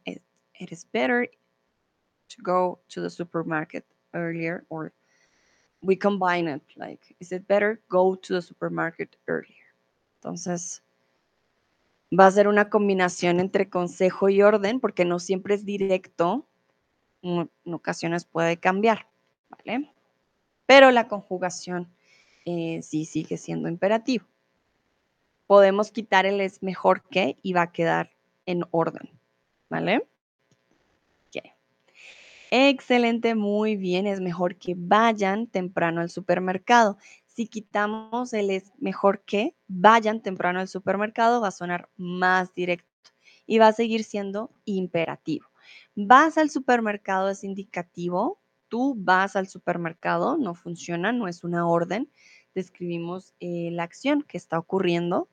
it, 0.60 0.72
is 0.72 0.84
better 0.92 1.26
to 2.28 2.42
go 2.42 2.78
to 2.88 3.00
the 3.00 3.10
supermarket 3.10 3.84
earlier, 4.14 4.64
or 4.68 4.92
we 5.82 5.96
combine 5.96 6.48
it. 6.48 6.62
Like, 6.76 7.14
is 7.20 7.32
it 7.32 7.46
better 7.48 7.80
go 7.88 8.14
to 8.14 8.34
the 8.34 8.42
supermarket 8.42 9.16
earlier? 9.26 9.74
Entonces, 10.18 10.82
va 12.12 12.26
a 12.26 12.30
ser 12.30 12.46
una 12.48 12.68
combinación 12.68 13.40
entre 13.40 13.68
consejo 13.68 14.28
y 14.28 14.42
orden, 14.42 14.80
porque 14.80 15.04
no 15.04 15.18
siempre 15.18 15.54
es 15.54 15.64
directo. 15.64 16.46
En 17.22 17.50
ocasiones 17.64 18.24
puede 18.24 18.58
cambiar, 18.58 19.06
¿vale? 19.48 19.90
pero 20.70 20.92
la 20.92 21.08
conjugación 21.08 21.92
eh, 22.44 22.80
sí 22.84 23.04
sigue 23.04 23.36
siendo 23.38 23.68
imperativo. 23.68 24.24
Podemos 25.48 25.90
quitar 25.90 26.26
el 26.26 26.40
es 26.40 26.62
mejor 26.62 27.02
que 27.02 27.36
y 27.42 27.54
va 27.54 27.62
a 27.62 27.72
quedar 27.72 28.12
en 28.46 28.62
orden, 28.70 29.10
¿vale? 29.68 30.06
Excelente, 32.52 33.36
muy 33.36 33.76
bien. 33.76 34.06
Es 34.08 34.20
mejor 34.20 34.56
que 34.56 34.74
vayan 34.76 35.46
temprano 35.46 36.00
al 36.00 36.10
supermercado. 36.10 36.98
si 37.26 37.46
quitamos 37.46 38.32
el 38.34 38.50
es 38.50 38.72
mejor 38.78 39.22
que, 39.24 39.54
vayan 39.68 40.20
temprano 40.20 40.58
al 40.60 40.68
supermercado, 40.68 41.40
va 41.40 41.48
a 41.48 41.52
sonar 41.52 41.88
más 41.96 42.52
directo 42.54 42.88
y 43.46 43.58
va 43.58 43.68
a 43.68 43.72
seguir 43.72 44.04
siendo 44.04 44.50
imperativo. 44.64 45.46
Vas 45.94 46.36
al 46.38 46.50
supermercado 46.50 47.30
es 47.30 47.44
indicativo, 47.44 48.40
tú 48.68 48.94
vas 48.98 49.36
al 49.36 49.46
supermercado, 49.48 50.36
no 50.38 50.54
funciona, 50.54 51.12
no 51.12 51.28
es 51.28 51.44
una 51.44 51.68
orden, 51.68 52.10
describimos 52.54 53.32
eh, 53.40 53.70
la 53.72 53.84
acción 53.84 54.22
que 54.22 54.36
está 54.36 54.58
ocurriendo 54.58 55.28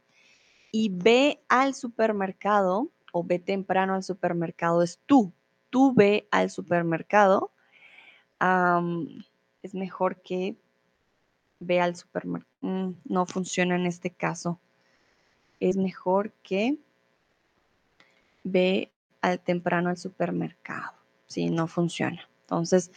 y 0.72 0.90
ve 0.94 1.42
al 1.50 1.74
supermercado 1.74 2.92
o 3.12 3.24
ve 3.24 3.40
temprano 3.40 3.96
al 3.96 4.04
supermercado 4.04 4.84
es 4.84 5.00
tú, 5.08 5.34
tú 5.70 5.94
ve 5.94 6.28
al 6.32 6.50
supermercado, 6.50 7.52
es 9.64 9.74
mejor 9.74 10.22
que 10.22 10.56
ve 11.60 11.82
al 11.82 11.96
supermercado, 11.96 12.52
mm, 12.62 12.92
no 13.06 13.26
funciona 13.26 13.76
en 13.76 13.86
este 13.86 14.12
caso, 14.12 14.60
es 15.60 15.78
mejor 15.78 16.32
que 16.44 16.78
ve 18.44 18.92
al 19.22 19.40
temprano 19.40 19.90
al 19.90 19.98
supermercado, 19.98 20.94
si 21.26 21.50
no 21.50 21.68
funciona. 21.68 22.30
Entonces, 22.42 22.92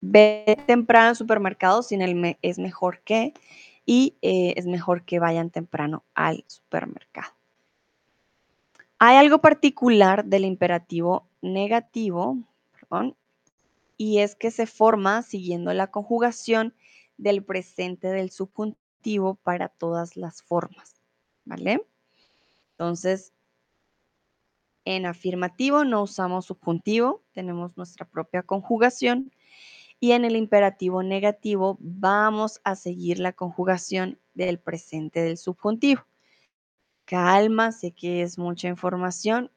ve 0.00 0.56
temprano 0.66 1.10
al 1.10 1.16
supermercado 1.16 1.82
sin 1.82 2.02
el 2.02 2.36
es 2.42 2.58
mejor 2.58 3.00
que 3.00 3.34
y 3.84 4.16
eh, 4.22 4.54
es 4.56 4.66
mejor 4.66 5.04
que 5.04 5.18
vayan 5.18 5.50
temprano 5.50 6.04
al 6.14 6.44
supermercado. 6.46 7.32
Hay 8.98 9.16
algo 9.16 9.40
particular 9.40 10.24
del 10.24 10.44
imperativo 10.44 11.26
negativo, 11.42 12.38
perdón, 12.72 13.16
y 13.96 14.18
es 14.18 14.34
que 14.34 14.50
se 14.50 14.66
forma 14.66 15.22
siguiendo 15.22 15.72
la 15.74 15.90
conjugación 15.90 16.74
del 17.16 17.44
presente 17.44 18.08
del 18.08 18.30
subjuntivo 18.30 19.34
para 19.36 19.68
todas 19.68 20.16
las 20.16 20.42
formas, 20.42 20.96
¿vale? 21.44 21.86
Entonces, 22.72 23.34
en 24.86 25.06
afirmativo 25.06 25.84
no 25.84 26.02
usamos 26.02 26.46
subjuntivo, 26.46 27.22
tenemos 27.32 27.76
nuestra 27.76 28.08
propia 28.08 28.42
conjugación 28.42 29.30
y 30.00 30.12
en 30.12 30.24
el 30.24 30.34
imperativo 30.34 31.02
negativo 31.02 31.76
vamos 31.80 32.60
a 32.64 32.74
seguir 32.74 33.18
la 33.18 33.34
conjugación 33.34 34.18
del 34.32 34.58
presente 34.58 35.20
del 35.20 35.36
subjuntivo. 35.36 36.06
Calma, 37.04 37.72
sé 37.72 37.92
que 37.92 38.22
es 38.22 38.38
mucha 38.38 38.68
información. 38.68 39.50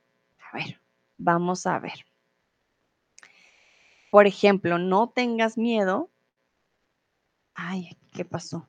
A 0.51 0.57
ver, 0.57 0.82
vamos 1.23 1.65
a 1.65 1.79
ver. 1.79 2.05
Por 4.11 4.27
ejemplo, 4.27 4.77
no 4.77 5.09
tengas 5.09 5.57
miedo. 5.57 6.11
Ay, 7.55 7.97
¿qué 8.13 8.25
pasó? 8.25 8.67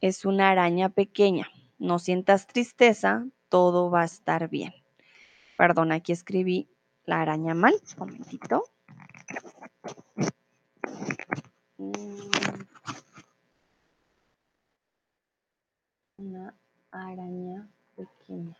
Es 0.00 0.24
una 0.24 0.50
araña 0.50 0.88
pequeña. 0.88 1.48
No 1.78 1.98
sientas 1.98 2.46
tristeza, 2.46 3.26
todo 3.48 3.90
va 3.90 4.02
a 4.02 4.06
estar 4.06 4.48
bien. 4.48 4.72
Perdón, 5.56 5.92
aquí 5.92 6.12
escribí 6.12 6.68
la 7.04 7.20
araña 7.20 7.54
mal. 7.54 7.74
Un 7.74 7.98
momentito. 7.98 8.64
Mm. 11.78 11.94
Una 16.18 16.54
araña 16.90 17.68
pequeña. 17.96 18.56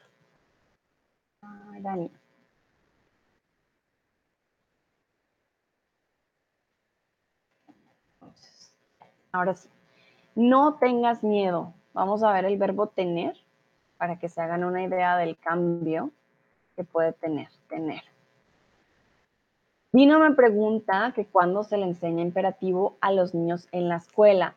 Araña. 1.41 2.24
Ahora 9.35 9.55
sí. 9.55 9.69
No 10.35 10.75
tengas 10.75 11.23
miedo. 11.23 11.75
Vamos 11.93 12.23
a 12.23 12.33
ver 12.33 12.45
el 12.45 12.57
verbo 12.57 12.87
tener 12.87 13.37
para 13.99 14.19
que 14.19 14.29
se 14.29 14.41
hagan 14.41 14.65
una 14.65 14.83
idea 14.83 15.17
del 15.17 15.37
cambio 15.37 16.11
que 16.77 16.85
puede 16.85 17.13
tener, 17.13 17.49
tener. 17.69 18.03
Dino 19.93 20.19
me 20.19 20.33
pregunta 20.33 21.13
que 21.15 21.27
cuándo 21.27 21.63
se 21.63 21.77
le 21.77 21.85
enseña 21.85 22.23
imperativo 22.23 22.97
a 23.01 23.13
los 23.13 23.35
niños 23.35 23.69
en 23.71 23.89
la 23.89 23.97
escuela. 23.97 24.55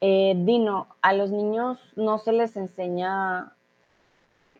Eh, 0.00 0.34
Dino, 0.36 0.86
a 1.02 1.12
los 1.12 1.32
niños 1.32 1.80
no 1.96 2.18
se 2.18 2.32
les 2.32 2.56
enseña, 2.56 3.52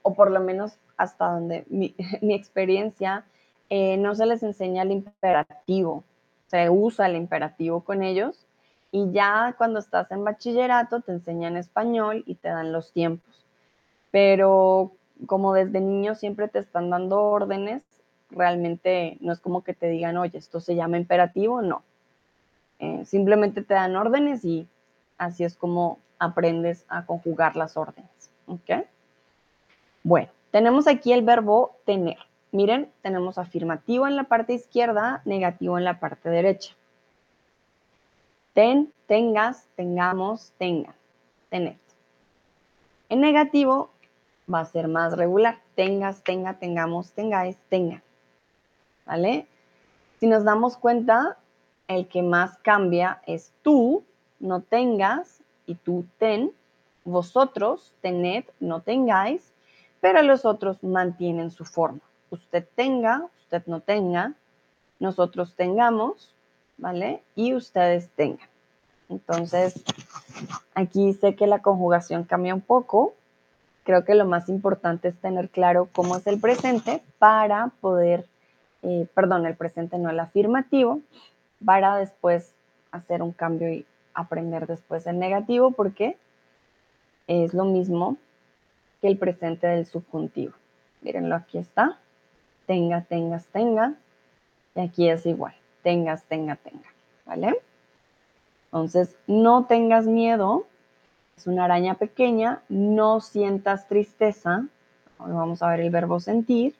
o 0.03 0.14
por 0.14 0.33
lo 0.33 0.40
menos 0.40 0.77
hasta 0.97 1.31
donde 1.31 1.64
mi, 1.68 1.94
experiencia, 2.35 3.25
eh, 3.71 3.97
no 3.97 4.16
se 4.16 4.27
les 4.27 4.42
enseña 4.42 4.83
el 4.83 4.90
imperativo. 4.90 6.03
Se 6.47 6.68
usa 6.68 7.07
el 7.07 7.14
imperativo 7.14 7.83
con 7.83 8.03
ellos 8.03 8.47
y 8.90 9.11
ya 9.12 9.55
cuando 9.59 9.79
estás 9.79 10.11
en 10.11 10.24
bachillerato 10.24 11.01
te 11.01 11.12
enseñan 11.12 11.57
español 11.57 12.22
y 12.27 12.37
te 12.37 12.48
dan 12.48 12.72
los 12.72 12.92
tiempos. 12.92 13.44
Pero 14.11 14.92
como 15.27 15.53
desde 15.53 15.81
niño 15.81 16.14
siempre 16.14 16.48
te 16.48 16.61
están 16.61 16.90
dando 16.90 17.20
órdenes, 17.20 17.83
realmente 18.31 19.18
no 19.20 19.33
es 19.33 19.40
como 19.40 19.62
que 19.62 19.74
te 19.74 19.88
digan, 19.88 20.16
oye, 20.16 20.38
esto 20.38 20.61
se 20.61 20.74
llama 20.74 20.96
imperativo, 20.98 21.62
no. 21.62 21.83
Eh, 22.79 23.05
simplemente 23.05 23.62
te 23.62 23.74
dan 23.74 23.96
órdenes 23.96 24.44
y 24.44 24.68
así 25.18 25.44
es 25.44 25.57
como 25.57 25.98
aprendes 26.18 26.85
a 26.88 27.07
conjugar 27.07 27.57
las 27.57 27.77
órdenes. 27.77 28.31
¿Ok? 28.46 28.87
Bueno, 30.03 30.29
tenemos 30.51 30.87
aquí 30.87 31.12
el 31.12 31.22
verbo 31.22 31.77
tener. 31.85 32.18
Miren, 32.51 32.90
tenemos 33.03 33.37
afirmativo 33.37 34.07
en 34.07 34.16
la 34.16 34.24
parte 34.24 34.55
izquierda, 34.55 35.20
negativo 35.24 35.77
en 35.77 35.85
la 35.85 36.01
parte 36.01 36.31
derecha. 36.31 36.78
Ten, 38.59 38.92
tengas, 39.07 39.68
tengamos, 39.77 40.53
tengan. 40.59 40.97
Tener. 41.49 41.77
En 43.09 43.21
negativo 43.21 43.90
va 44.53 44.59
a 44.59 44.64
ser 44.64 44.88
más 44.88 45.16
regular. 45.16 45.61
Tengas, 45.77 46.25
tenga, 46.25 46.59
tengamos, 46.59 47.12
tengáis, 47.12 47.57
tengan. 47.68 48.03
¿Vale? 49.07 49.47
Si 50.18 50.27
nos 50.27 50.42
damos 50.42 50.77
cuenta, 50.77 51.38
el 51.87 52.09
que 52.09 52.21
más 52.25 52.59
cambia 52.59 53.23
es 53.27 53.53
tú, 53.62 54.03
no 54.40 54.61
tengas, 54.61 55.40
y 55.64 55.77
tú 55.77 56.05
ten. 56.18 56.51
Vosotros, 57.05 57.94
tened, 58.01 58.42
no 58.59 58.81
tengáis, 58.81 59.53
pero 60.01 60.21
los 60.23 60.44
otros 60.44 60.83
mantienen 60.83 61.53
su 61.53 61.64
forma. 61.64 62.01
Usted 62.31 62.66
tenga, 62.75 63.25
usted 63.38 63.62
no 63.66 63.79
tenga, 63.83 64.35
nosotros 64.99 65.55
tengamos, 65.55 66.35
¿vale? 66.79 67.23
Y 67.35 67.55
ustedes 67.55 68.09
tengan. 68.17 68.49
Entonces, 69.09 69.83
aquí 70.75 71.12
sé 71.14 71.35
que 71.35 71.47
la 71.47 71.61
conjugación 71.61 72.25
cambia 72.25 72.55
un 72.55 72.61
poco, 72.61 73.14
creo 73.85 74.05
que 74.05 74.14
lo 74.14 74.27
más 74.27 74.49
importante 74.49 75.09
es 75.09 75.17
tener 75.17 75.49
claro 75.49 75.88
cómo 75.93 76.17
es 76.17 76.27
el 76.27 76.41
presente 76.41 77.03
para 77.19 77.73
poder, 77.81 78.27
eh, 78.83 79.07
perdón, 79.14 79.47
el 79.47 79.57
presente 79.57 79.99
no 79.99 80.11
el 80.11 80.21
afirmativo, 80.21 81.01
para 81.64 81.97
después 81.97 82.53
hacer 82.91 83.23
un 83.23 83.33
cambio 83.33 83.73
y 83.73 83.87
aprender 84.14 84.67
después 84.67 85.07
el 85.07 85.19
negativo, 85.19 85.71
porque 85.71 86.17
es 87.27 87.55
lo 87.55 87.64
mismo 87.64 88.17
que 89.01 89.09
el 89.09 89.19
presente 89.19 89.67
del 89.67 89.87
subjuntivo. 89.87 90.53
Mírenlo, 91.01 91.37
aquí 91.37 91.59
está. 91.59 91.99
Tenga, 92.67 93.03
tengas, 93.03 93.47
tenga. 93.47 93.95
Y 94.75 94.81
aquí 94.81 95.09
es 95.09 95.25
igual. 95.27 95.55
Tengas, 95.88 96.22
tenga, 96.24 96.57
tenga. 96.57 96.92
¿Vale? 97.24 97.62
Entonces, 98.66 99.16
no 99.27 99.64
tengas 99.64 100.05
miedo 100.05 100.66
es 101.38 101.46
una 101.46 101.64
araña 101.66 101.94
pequeña, 101.94 102.62
no 102.68 103.20
sientas 103.20 103.87
tristeza. 103.87 104.66
Ahora 105.18 105.35
vamos 105.35 105.62
a 105.62 105.68
ver 105.70 105.81
el 105.81 105.90
verbo 105.90 106.18
sentir. 106.18 106.74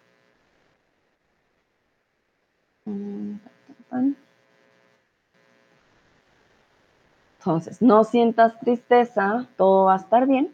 Entonces, 7.39 7.81
no 7.81 8.03
sientas 8.03 8.59
tristeza, 8.59 9.47
todo 9.57 9.85
va 9.85 9.95
a 9.95 9.99
estar 9.99 10.27
bien. 10.27 10.53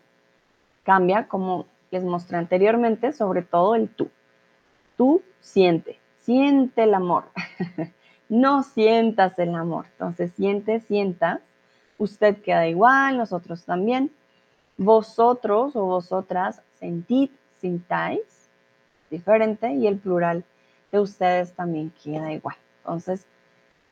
Cambia, 0.83 1.27
como 1.27 1.65
les 1.91 2.05
mostré 2.05 2.37
anteriormente, 2.37 3.15
sobre 3.15 3.41
todo 3.41 3.75
el 3.75 3.89
tú. 3.89 4.11
Tú 4.99 5.23
siente, 5.41 5.99
siente 6.21 6.83
el 6.83 6.93
amor. 6.93 7.25
no 8.29 8.63
sientas 8.63 9.39
el 9.39 9.55
amor. 9.55 9.87
Entonces, 9.93 10.33
siente, 10.33 10.81
sientas 10.81 11.41
usted 11.99 12.41
queda 12.43 12.67
igual, 12.67 13.19
nosotros 13.19 13.65
también. 13.65 14.11
Vosotros 14.77 15.77
o 15.77 15.85
vosotras 15.85 16.63
sentid, 16.79 17.31
sintáis, 17.61 18.51
diferente, 19.11 19.73
y 19.73 19.87
el 19.87 19.99
plural 19.99 20.45
de 20.91 21.01
ustedes 21.01 21.53
también 21.55 21.93
queda 22.03 22.33
igual. 22.33 22.57
Entonces, 22.79 23.27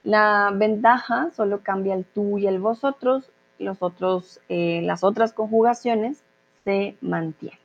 la 0.03 0.51
ventaja 0.53 1.31
solo 1.35 1.63
cambia 1.63 1.95
el 1.95 2.05
tú 2.05 2.39
y 2.39 2.47
el 2.47 2.59
vosotros, 2.59 3.31
los 3.59 3.81
otros, 3.81 4.41
eh, 4.49 4.83
las 4.83 5.05
otras 5.05 5.33
conjugaciones 5.33 6.25
se 6.65 6.97
mantienen. 7.01 7.62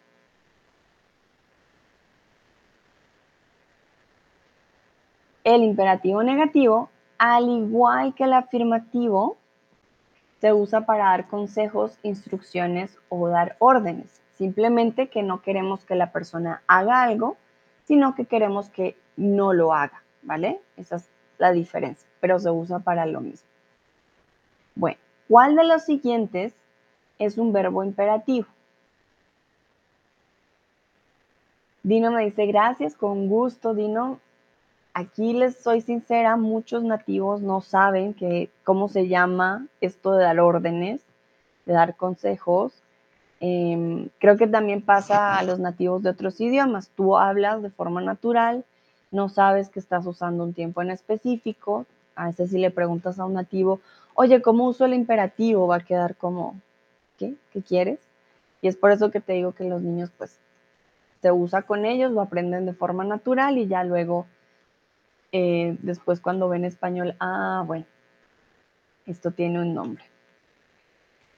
El 5.48 5.64
imperativo 5.64 6.24
negativo, 6.24 6.90
al 7.18 7.48
igual 7.48 8.14
que 8.14 8.26
el 8.26 8.34
afirmativo, 8.34 9.38
se 10.42 10.52
usa 10.52 10.82
para 10.82 11.06
dar 11.06 11.30
consejos, 11.30 11.98
instrucciones 12.04 13.00
o 13.08 13.30
dar 13.30 13.56
órdenes. 13.60 14.22
Simplemente 14.34 15.08
que 15.08 15.24
no 15.24 15.42
queremos 15.42 15.86
que 15.86 15.96
la 15.96 16.12
persona 16.12 16.64
haga 16.68 17.02
algo, 17.02 17.38
sino 17.86 18.14
que 18.14 18.26
queremos 18.26 18.70
que 18.70 18.98
no 19.16 19.54
lo 19.54 19.72
haga, 19.74 20.04
¿vale? 20.22 20.60
Esa 20.76 20.98
es 20.98 21.10
la 21.38 21.54
diferencia, 21.54 22.10
pero 22.20 22.40
se 22.40 22.50
usa 22.50 22.80
para 22.80 23.06
lo 23.06 23.22
mismo. 23.22 23.48
Bueno, 24.76 24.98
¿cuál 25.30 25.56
de 25.56 25.64
los 25.64 25.84
siguientes 25.84 26.56
es 27.20 27.38
un 27.38 27.54
verbo 27.54 27.86
imperativo? 27.86 28.48
Dino 31.84 32.12
me 32.12 32.26
dice, 32.26 32.46
gracias, 32.48 32.98
con 32.98 33.30
gusto, 33.30 33.74
Dino. 33.74 34.20
Aquí 35.00 35.34
les 35.34 35.56
soy 35.56 35.82
sincera, 35.82 36.38
muchos 36.38 36.84
nativos 36.84 37.40
no 37.44 37.62
saben 37.62 38.16
que, 38.16 38.50
cómo 38.64 38.90
se 38.90 39.08
llama 39.08 39.68
esto 39.80 40.14
de 40.14 40.24
dar 40.24 40.40
órdenes, 40.40 41.02
de 41.68 41.74
dar 41.74 41.96
consejos. 41.96 42.74
Em, 43.40 44.10
creo 44.18 44.38
que 44.38 44.48
también 44.48 44.82
pasa 44.82 45.38
a 45.38 45.44
los 45.44 45.60
nativos 45.60 46.02
de 46.02 46.10
otros 46.10 46.42
idiomas. 46.42 46.90
Tú 46.96 47.16
hablas 47.16 47.62
de 47.62 47.70
forma 47.70 48.02
natural, 48.02 48.66
no 49.12 49.30
sabes 49.30 49.70
que 49.70 49.80
estás 49.80 50.04
usando 50.08 50.44
un 50.44 50.56
tiempo 50.56 50.82
en 50.82 50.90
específico. 50.90 51.86
A 52.16 52.26
veces 52.26 52.50
si 52.50 52.58
le 52.58 52.72
preguntas 52.72 53.20
a 53.20 53.26
un 53.26 53.34
nativo, 53.34 53.80
oye, 54.16 54.42
¿cómo 54.42 54.66
uso 54.66 54.86
el 54.86 54.96
imperativo? 54.96 55.68
Va 55.68 55.76
a 55.76 55.86
quedar 55.86 56.16
como, 56.16 56.60
¿qué? 57.20 57.36
¿Qué 57.54 57.62
quieres? 57.62 58.00
Y 58.64 58.68
es 58.68 58.76
por 58.76 58.90
eso 58.90 59.12
que 59.12 59.22
te 59.22 59.34
digo 59.34 59.52
que 59.52 59.66
los 59.66 59.84
niños 59.84 60.10
pues 60.18 60.40
se 61.22 61.32
usa 61.32 61.62
con 61.62 61.86
ellos, 61.86 62.12
lo 62.12 62.22
aprenden 62.22 62.66
de 62.66 62.74
forma 62.74 63.04
natural 63.04 63.60
y 63.60 63.68
ya 63.68 63.84
luego, 63.84 64.26
eh, 65.32 65.78
después 65.82 66.22
cuando 66.22 66.50
ven 66.50 66.66
español, 66.66 67.16
ah, 67.20 67.64
bueno, 67.66 67.86
esto 69.06 69.32
tiene 69.32 69.60
un 69.62 69.74
nombre. 69.74 70.04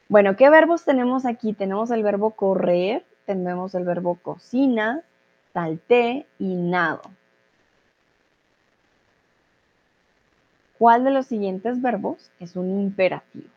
Bueno, 0.10 0.36
¿qué 0.36 0.50
verbos 0.50 0.86
tenemos 0.86 1.26
aquí? 1.26 1.54
Tenemos 1.54 1.92
el 1.92 2.02
verbo 2.02 2.32
correr, 2.32 3.06
tenemos 3.26 3.76
el 3.76 3.84
verbo 3.84 4.16
cocina, 4.16 5.04
salté 5.54 6.26
y 6.40 6.56
nado. 6.56 7.02
¿Cuál 10.80 11.04
de 11.04 11.12
los 11.12 11.28
siguientes 11.28 11.82
verbos 11.82 12.32
es 12.40 12.56
un 12.56 12.72
imperativo? 12.80 13.50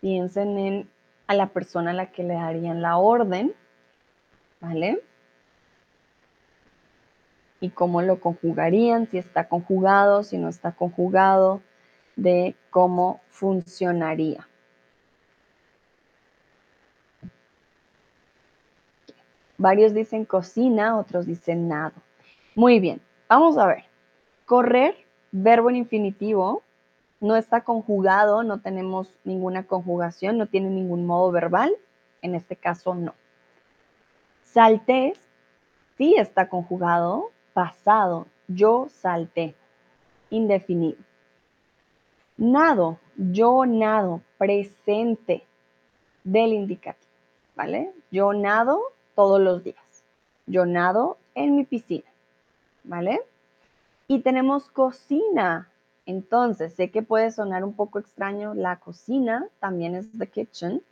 Piensen 0.00 0.58
en 0.58 0.91
a 1.32 1.34
la 1.34 1.46
persona 1.46 1.90
a 1.90 1.94
la 1.94 2.12
que 2.12 2.22
le 2.22 2.34
darían 2.34 2.82
la 2.82 2.98
orden, 2.98 3.54
¿vale? 4.60 5.02
Y 7.60 7.70
cómo 7.70 8.02
lo 8.02 8.20
conjugarían, 8.20 9.08
si 9.08 9.16
está 9.16 9.48
conjugado, 9.48 10.24
si 10.24 10.36
no 10.36 10.48
está 10.48 10.72
conjugado, 10.72 11.62
de 12.16 12.54
cómo 12.70 13.22
funcionaría. 13.30 14.46
Varios 19.56 19.94
dicen 19.94 20.26
cocina, 20.26 20.98
otros 20.98 21.24
dicen 21.24 21.68
nado. 21.68 21.94
Muy 22.54 22.78
bien, 22.78 23.00
vamos 23.28 23.56
a 23.56 23.66
ver. 23.68 23.84
Correr, 24.44 24.94
verbo 25.30 25.70
en 25.70 25.76
infinitivo, 25.76 26.62
no 27.22 27.36
está 27.36 27.62
conjugado, 27.62 28.42
no 28.42 28.60
tenemos 28.60 29.08
ninguna 29.22 29.64
conjugación, 29.64 30.38
no 30.38 30.48
tiene 30.48 30.70
ningún 30.70 31.06
modo 31.06 31.30
verbal, 31.30 31.72
en 32.20 32.34
este 32.34 32.56
caso 32.56 32.96
no. 32.96 33.14
Salté, 34.42 35.14
sí 35.96 36.16
está 36.18 36.48
conjugado, 36.48 37.30
pasado, 37.54 38.26
yo 38.48 38.88
salté, 38.90 39.54
indefinido. 40.30 40.98
Nado, 42.36 42.98
yo 43.16 43.66
nado, 43.66 44.20
presente 44.36 45.46
del 46.24 46.52
indicativo, 46.52 47.12
¿vale? 47.54 47.92
Yo 48.10 48.32
nado 48.32 48.80
todos 49.14 49.40
los 49.40 49.62
días. 49.62 50.04
Yo 50.46 50.66
nado 50.66 51.18
en 51.36 51.54
mi 51.54 51.62
piscina, 51.62 52.10
¿vale? 52.82 53.22
Y 54.08 54.22
tenemos 54.22 54.68
cocina, 54.70 55.68
entonces, 56.12 56.74
sé 56.74 56.90
que 56.90 57.02
puede 57.02 57.30
sonar 57.30 57.64
un 57.64 57.74
poco 57.74 57.98
extraño, 57.98 58.54
la 58.54 58.76
cocina 58.78 59.48
también 59.60 59.94
es 59.94 60.06
the 60.18 60.26
kitchen, 60.26 60.82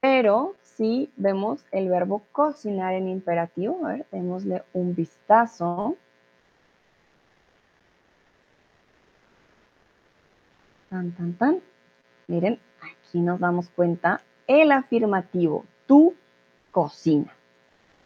pero 0.00 0.54
si 0.62 1.10
vemos 1.16 1.64
el 1.72 1.88
verbo 1.88 2.22
cocinar 2.30 2.94
en 2.94 3.08
imperativo, 3.08 3.84
a 3.84 3.92
ver, 3.92 4.06
démosle 4.12 4.62
un 4.72 4.94
vistazo. 4.94 5.96
Tan, 10.88 11.10
tan, 11.12 11.32
tan. 11.34 11.60
Miren, 12.28 12.60
aquí 12.80 13.20
nos 13.20 13.40
damos 13.40 13.68
cuenta 13.70 14.22
el 14.46 14.70
afirmativo, 14.70 15.64
tu 15.86 16.14
cocina. 16.70 17.34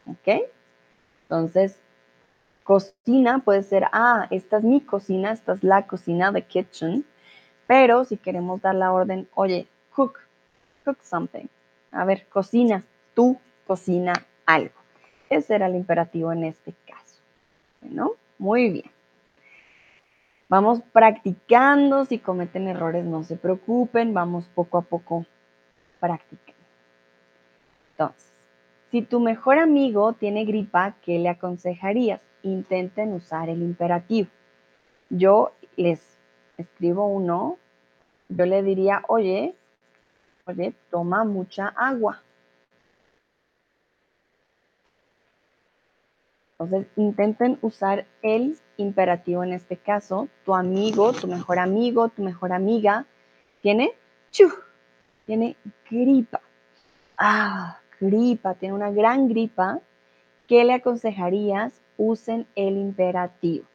¿Ok? 0.06 0.48
Entonces, 1.24 1.78
Cocina 2.70 3.40
puede 3.40 3.64
ser, 3.64 3.86
ah, 3.90 4.28
esta 4.30 4.58
es 4.58 4.62
mi 4.62 4.80
cocina, 4.80 5.32
esta 5.32 5.54
es 5.54 5.64
la 5.64 5.88
cocina, 5.88 6.32
the 6.32 6.42
kitchen. 6.42 7.04
Pero 7.66 8.04
si 8.04 8.16
queremos 8.16 8.62
dar 8.62 8.76
la 8.76 8.92
orden, 8.92 9.28
oye, 9.34 9.66
cook, 9.92 10.20
cook 10.84 11.02
something. 11.02 11.48
A 11.90 12.04
ver, 12.04 12.28
cocina, 12.28 12.84
tú 13.12 13.40
cocina 13.66 14.12
algo. 14.46 14.76
Ese 15.28 15.56
era 15.56 15.66
el 15.66 15.74
imperativo 15.74 16.30
en 16.30 16.44
este 16.44 16.72
caso. 16.86 17.20
Bueno, 17.80 18.12
muy 18.38 18.70
bien. 18.70 18.90
Vamos 20.48 20.80
practicando. 20.92 22.04
Si 22.04 22.20
cometen 22.20 22.68
errores, 22.68 23.04
no 23.04 23.24
se 23.24 23.34
preocupen. 23.34 24.14
Vamos 24.14 24.48
poco 24.54 24.78
a 24.78 24.82
poco 24.82 25.26
practicando. 25.98 26.62
Entonces, 27.90 28.32
si 28.92 29.02
tu 29.02 29.18
mejor 29.18 29.58
amigo 29.58 30.12
tiene 30.12 30.44
gripa, 30.44 30.94
¿qué 31.02 31.18
le 31.18 31.30
aconsejarías? 31.30 32.20
Intenten 32.42 33.12
usar 33.12 33.48
el 33.48 33.62
imperativo. 33.62 34.28
Yo 35.08 35.52
les 35.76 36.18
escribo 36.56 37.06
uno, 37.06 37.58
yo 38.28 38.46
le 38.46 38.62
diría, 38.62 39.02
oye, 39.08 39.54
oye, 40.46 40.74
toma 40.90 41.24
mucha 41.24 41.68
agua. 41.68 42.22
Entonces, 46.58 46.88
intenten 46.96 47.58
usar 47.62 48.06
el 48.20 48.58
imperativo 48.76 49.42
en 49.42 49.54
este 49.54 49.78
caso. 49.78 50.28
Tu 50.44 50.54
amigo, 50.54 51.12
tu 51.12 51.26
mejor 51.26 51.58
amigo, 51.58 52.08
tu 52.10 52.22
mejor 52.22 52.52
amiga, 52.52 53.06
tiene 53.62 53.92
chu, 54.30 54.52
tiene 55.24 55.56
gripa. 55.90 56.42
Ah, 57.16 57.78
gripa, 57.98 58.54
tiene 58.54 58.74
una 58.74 58.90
gran 58.90 59.28
gripa. 59.28 59.80
¿Qué 60.46 60.64
le 60.64 60.74
aconsejarías 60.74 61.80
usen 61.96 62.46
el 62.54 62.76
imperativo. 62.76 63.66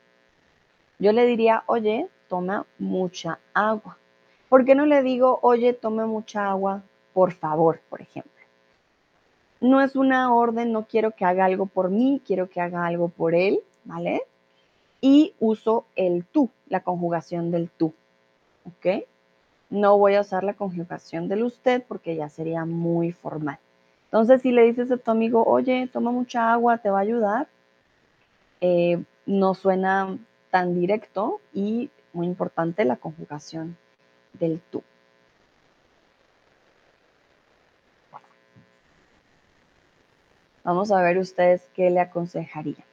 Yo 0.99 1.11
le 1.11 1.25
diría, 1.25 1.63
oye, 1.67 2.07
toma 2.27 2.65
mucha 2.79 3.39
agua. 3.53 3.97
¿Por 4.49 4.65
qué 4.65 4.75
no 4.75 4.85
le 4.85 5.03
digo, 5.03 5.39
oye, 5.41 5.73
tome 5.73 6.05
mucha 6.05 6.49
agua, 6.49 6.83
por 7.13 7.33
favor, 7.33 7.81
por 7.89 8.01
ejemplo? 8.01 8.31
No 9.59 9.81
es 9.81 9.95
una 9.95 10.33
orden, 10.33 10.71
no 10.71 10.85
quiero 10.85 11.11
que 11.11 11.25
haga 11.25 11.45
algo 11.45 11.65
por 11.65 11.89
mí, 11.89 12.21
quiero 12.25 12.49
que 12.49 12.61
haga 12.61 12.85
algo 12.85 13.09
por 13.09 13.35
él, 13.35 13.59
¿vale? 13.83 14.21
Y 15.01 15.33
uso 15.39 15.85
el 15.95 16.25
tú, 16.25 16.49
la 16.67 16.81
conjugación 16.81 17.51
del 17.51 17.69
tú, 17.69 17.93
¿ok? 18.65 19.03
No 19.69 19.97
voy 19.97 20.15
a 20.15 20.21
usar 20.21 20.43
la 20.43 20.53
conjugación 20.53 21.27
del 21.27 21.43
usted 21.43 21.83
porque 21.87 22.15
ya 22.15 22.29
sería 22.29 22.65
muy 22.65 23.11
formal. 23.11 23.59
Entonces, 24.05 24.41
si 24.41 24.51
le 24.51 24.63
dices 24.63 24.91
a 24.91 24.97
tu 24.97 25.11
amigo, 25.11 25.43
oye, 25.43 25.89
toma 25.91 26.11
mucha 26.11 26.53
agua, 26.53 26.77
te 26.77 26.89
va 26.89 26.99
a 26.99 27.01
ayudar, 27.01 27.47
eh, 28.67 29.03
no 29.27 29.53
suena 29.53 30.17
tan 30.49 30.73
directo 30.73 31.39
y 31.53 31.91
muy 32.13 32.25
importante 32.25 32.83
la 32.83 32.95
conjugación 32.95 33.77
del 34.33 34.59
tú. 34.71 34.81
Vamos 40.63 40.91
a 40.91 40.99
ver 41.03 41.19
ustedes 41.19 41.61
qué 41.75 41.91
le 41.91 41.99
aconsejaría. 41.99 42.83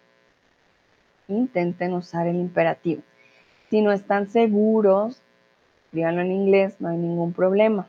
Intenten 1.28 1.94
usar 1.94 2.26
el 2.26 2.36
imperativo. 2.36 3.02
Si 3.70 3.80
no 3.80 3.92
están 3.92 4.28
seguros, 4.28 5.22
escríbanlo 5.86 6.20
en 6.20 6.32
inglés, 6.32 6.76
no 6.80 6.88
hay 6.90 6.98
ningún 6.98 7.32
problema. 7.32 7.88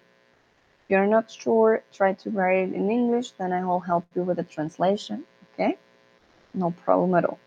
If 0.84 0.90
you're 0.90 1.08
not 1.08 1.30
sure, 1.30 1.84
try 1.92 2.14
to 2.14 2.30
write 2.30 2.70
it 2.70 2.74
in 2.74 2.90
English, 2.90 3.32
then 3.34 3.52
I 3.52 3.66
will 3.66 3.82
help 3.82 4.06
you 4.16 4.24
with 4.24 4.38
the 4.38 4.46
translation. 4.46 5.26
Okay? 5.54 5.78
No 6.54 6.72
problem 6.86 7.16
at 7.16 7.26
all. 7.26 7.40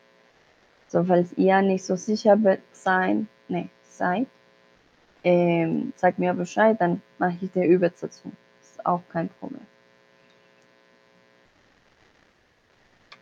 So, 0.89 1.05
falls 1.05 1.33
ihr 1.37 1.61
nicht 1.63 1.85
so 1.85 1.97
sicher 1.97 2.39
sein, 2.73 3.29
nee, 3.49 3.69
seid, 3.83 4.29
ähm, 5.25 5.93
sagt 5.97 6.19
mir 6.19 6.33
Bescheid, 6.35 6.81
dann 6.81 7.03
mache 7.19 7.37
ich 7.41 7.51
die 7.53 7.65
Übersetzung. 7.65 8.33
Ist 8.61 8.87
auch 8.87 9.03
kein 9.09 9.29
Problem. 9.29 9.67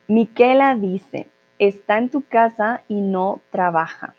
Miquela 0.07 0.75
dice, 0.75 1.27
está 1.59 1.97
en 1.97 2.11
tu 2.11 2.23
casa 2.23 2.83
y 2.89 3.01
no 3.01 3.41
trabaja. 3.51 4.15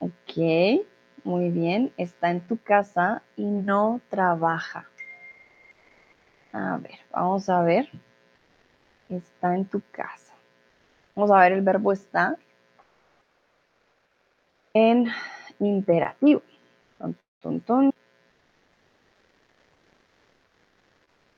Ok, 0.00 0.84
muy 1.22 1.50
bien. 1.50 1.92
Está 1.96 2.30
en 2.30 2.40
tu 2.40 2.58
casa 2.58 3.22
y 3.36 3.44
no 3.44 4.00
trabaja. 4.10 4.86
A 6.52 6.76
ver, 6.78 6.98
vamos 7.10 7.48
a 7.48 7.62
ver. 7.62 7.88
Está 9.08 9.54
en 9.54 9.64
tu 9.64 9.80
casa. 9.92 10.23
Vamos 11.16 11.30
a 11.30 11.40
ver 11.40 11.52
el 11.52 11.62
verbo 11.62 11.92
está 11.92 12.36
en 14.72 15.06
imperativo. 15.60 16.42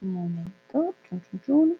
Un 0.00 0.12
momento. 0.12 0.94
Entonces, 1.10 1.78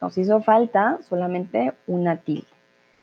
nos 0.00 0.18
hizo 0.18 0.42
falta 0.42 0.98
solamente 1.08 1.72
una 1.86 2.18
tilde. 2.18 2.46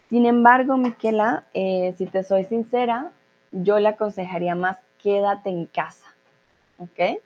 Sin 0.10 0.26
embargo, 0.26 0.78
Miquela, 0.78 1.46
eh, 1.54 1.94
si 1.98 2.06
te 2.06 2.24
soy 2.24 2.46
sincera, 2.46 3.12
yo 3.52 3.80
le 3.80 3.90
aconsejaría 3.90 4.56
más 4.56 4.78
quédate 5.02 5.50
en 5.50 5.66
casa, 5.66 6.06
¿ok? 6.78 7.20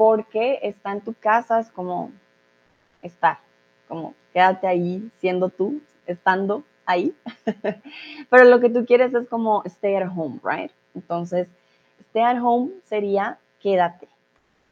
Porque 0.00 0.60
está 0.62 0.92
en 0.92 1.02
tu 1.02 1.12
casa 1.12 1.60
es 1.60 1.70
como 1.70 2.10
estar, 3.02 3.38
como 3.86 4.14
quédate 4.32 4.66
ahí 4.66 5.10
siendo 5.18 5.50
tú, 5.50 5.82
estando 6.06 6.64
ahí. 6.86 7.14
Pero 8.30 8.44
lo 8.44 8.60
que 8.60 8.70
tú 8.70 8.86
quieres 8.86 9.12
es 9.12 9.28
como 9.28 9.62
stay 9.66 9.96
at 9.96 10.08
home, 10.08 10.40
right? 10.42 10.72
Entonces, 10.94 11.48
stay 12.00 12.22
at 12.22 12.42
home 12.42 12.70
sería 12.84 13.38
quédate, 13.60 14.08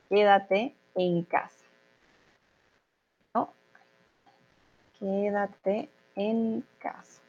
quédate 0.09 0.75
en 0.95 1.25
casa. 1.25 1.67
¿no? 3.35 3.53
Quédate 4.99 5.91
en 6.17 6.65
casa. 6.79 7.21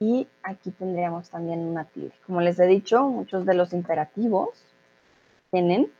Y 0.00 0.28
aquí 0.42 0.70
tendríamos 0.70 1.30
también 1.30 1.60
una 1.60 1.86
tilde. 1.86 2.12
Como 2.26 2.42
les 2.42 2.58
he 2.58 2.66
dicho, 2.66 3.08
muchos 3.08 3.46
de 3.46 3.54
los 3.54 3.72
imperativos 3.72 4.50
tienen 5.50 5.90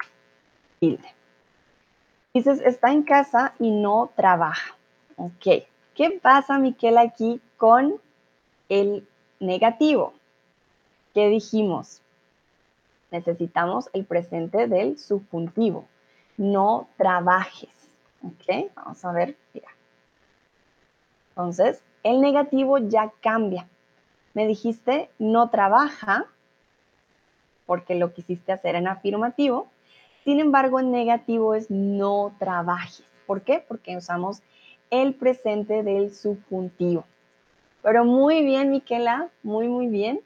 Dices, 0.80 2.60
está 2.60 2.92
en 2.92 3.02
casa 3.02 3.54
y 3.58 3.70
no 3.70 4.10
trabaja. 4.14 4.76
Ok. 5.16 5.64
¿Qué 5.94 6.10
pasa, 6.22 6.58
Miquel, 6.58 6.98
aquí 6.98 7.40
con 7.56 7.94
el 8.68 9.06
negativo? 9.40 10.12
¿Qué 11.14 11.28
dijimos? 11.28 12.02
Necesitamos 13.10 13.88
el 13.94 14.04
presente 14.04 14.66
del 14.66 14.98
subjuntivo. 14.98 15.86
No 16.36 16.88
trabajes. 16.98 17.70
Ok, 18.22 18.70
vamos 18.74 19.02
a 19.04 19.12
ver, 19.12 19.36
mira. 19.54 19.68
Entonces, 21.30 21.82
el 22.02 22.20
negativo 22.20 22.78
ya 22.78 23.12
cambia. 23.20 23.66
Me 24.34 24.46
dijiste 24.46 25.08
no 25.18 25.48
trabaja 25.48 26.26
porque 27.64 27.94
lo 27.94 28.12
quisiste 28.12 28.52
hacer 28.52 28.74
en 28.74 28.88
afirmativo. 28.88 29.68
Sin 30.26 30.40
embargo, 30.40 30.80
en 30.80 30.90
negativo 30.90 31.54
es 31.54 31.70
no 31.70 32.34
trabajes. 32.40 33.06
¿Por 33.28 33.42
qué? 33.42 33.64
Porque 33.66 33.96
usamos 33.96 34.42
el 34.90 35.14
presente 35.14 35.84
del 35.84 36.12
subjuntivo. 36.12 37.04
Pero 37.80 38.04
muy 38.04 38.44
bien, 38.44 38.72
Miquela, 38.72 39.28
muy, 39.44 39.68
muy 39.68 39.86
bien. 39.86 40.20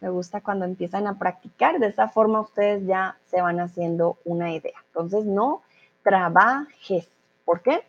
Me 0.00 0.10
gusta 0.10 0.42
cuando 0.42 0.66
empiezan 0.66 1.06
a 1.06 1.18
practicar. 1.18 1.78
De 1.78 1.86
esa 1.86 2.10
forma 2.10 2.42
ustedes 2.42 2.86
ya 2.86 3.16
se 3.24 3.40
van 3.40 3.58
haciendo 3.58 4.18
una 4.26 4.52
idea. 4.52 4.84
Entonces, 4.88 5.24
no 5.24 5.62
trabajes. 6.02 7.10
¿Por 7.46 7.62
qué? 7.62 7.80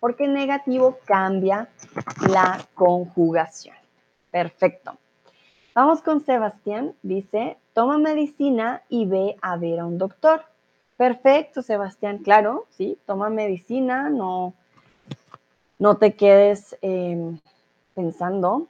Porque 0.00 0.28
negativo 0.28 0.98
cambia 1.06 1.70
la 2.28 2.60
conjugación. 2.74 3.74
Perfecto. 4.30 4.98
Vamos 5.74 6.02
con 6.02 6.20
Sebastián. 6.20 6.94
Dice, 7.02 7.56
toma 7.72 7.96
medicina 7.96 8.82
y 8.90 9.06
ve 9.06 9.36
a 9.40 9.56
ver 9.56 9.80
a 9.80 9.86
un 9.86 9.96
doctor. 9.96 10.44
Perfecto, 10.96 11.62
Sebastián. 11.62 12.18
Claro, 12.18 12.66
sí, 12.70 12.98
toma 13.06 13.28
medicina, 13.28 14.08
no, 14.08 14.54
no 15.78 15.96
te 15.98 16.14
quedes 16.16 16.76
em, 16.80 17.38
pensando 17.94 18.68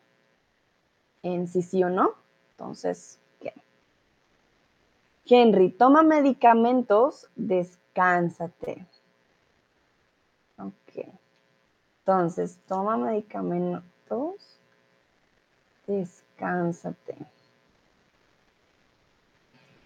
en 1.23 1.47
si 1.47 1.63
sí 1.63 1.85
o 1.85 1.91
no. 1.91 2.15
Entonces, 2.53 3.21
¿qué? 3.41 3.53
Henry, 5.27 5.71
toma 5.71 6.03
medicamentos, 6.03 7.29
descánsate. 7.37 8.87
Ok. 10.59 11.07
Entonces, 12.01 12.59
toma 12.67 12.97
medicamentos, 12.97 14.61
descánsate. 15.87 17.17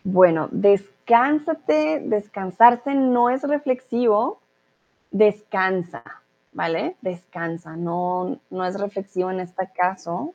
Bueno, 0.04 0.48
descánsate, 0.50 0.99
descansarse 2.02 2.94
no 2.94 3.30
es 3.30 3.42
reflexivo, 3.42 4.40
descansa, 5.10 6.02
¿vale? 6.52 6.96
Descansa, 7.00 7.76
no, 7.76 8.38
no 8.50 8.64
es 8.64 8.78
reflexivo 8.78 9.30
en 9.30 9.40
este 9.40 9.68
caso. 9.74 10.34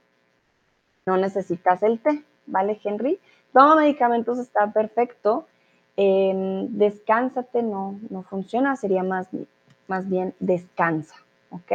No 1.05 1.17
necesitas 1.17 1.83
el 1.83 1.99
té, 1.99 2.23
¿vale, 2.45 2.79
Henry? 2.83 3.19
Toma 3.53 3.75
medicamentos, 3.75 4.39
está 4.39 4.71
perfecto. 4.71 5.47
descánsate 5.95 7.63
no, 7.63 7.99
no 8.09 8.23
funciona, 8.23 8.75
sería 8.75 9.03
más 9.03 9.27
más 9.87 10.09
bien 10.09 10.33
descansa, 10.39 11.15
¿ok? 11.51 11.73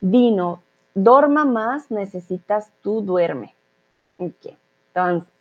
Dino, 0.00 0.62
dorma 0.94 1.44
más, 1.44 1.90
necesitas 1.90 2.70
tú 2.82 3.02
duerme. 3.02 3.54
Ok, 4.18 4.54
entonces, 4.88 5.31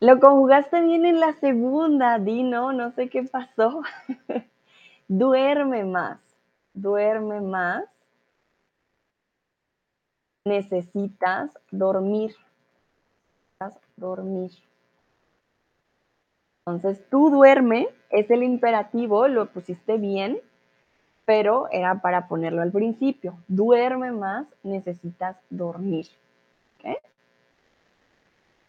lo 0.00 0.20
conjugaste 0.20 0.80
bien 0.82 1.06
en 1.06 1.20
la 1.20 1.32
segunda, 1.34 2.18
Dino, 2.18 2.72
no 2.72 2.92
sé 2.92 3.08
qué 3.08 3.24
pasó. 3.24 3.82
duerme 5.08 5.84
más, 5.84 6.20
duerme 6.74 7.40
más, 7.40 7.84
necesitas 10.44 11.50
dormir, 11.70 12.34
dormir. 13.96 14.50
Entonces, 16.66 17.02
tú 17.10 17.30
duerme 17.30 17.88
es 18.10 18.30
el 18.30 18.42
imperativo, 18.42 19.26
lo 19.26 19.46
pusiste 19.46 19.96
bien, 19.96 20.38
pero 21.24 21.68
era 21.70 22.00
para 22.00 22.28
ponerlo 22.28 22.62
al 22.62 22.72
principio. 22.72 23.38
Duerme 23.48 24.12
más, 24.12 24.46
necesitas 24.62 25.36
dormir. 25.50 26.06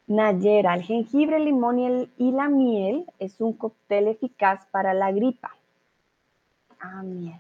Nayera, 0.09 0.73
el 0.73 0.83
jengibre, 0.83 1.37
el 1.37 1.45
limón 1.45 1.79
y, 2.17 2.31
la 2.31 2.49
miel 2.49 3.05
es 3.19 3.39
un 3.39 3.53
cóctel 3.53 4.07
eficaz 4.07 4.65
para 4.71 4.93
la 4.93 5.11
gripa. 5.11 5.55
Ah, 6.79 7.03
miel. 7.03 7.39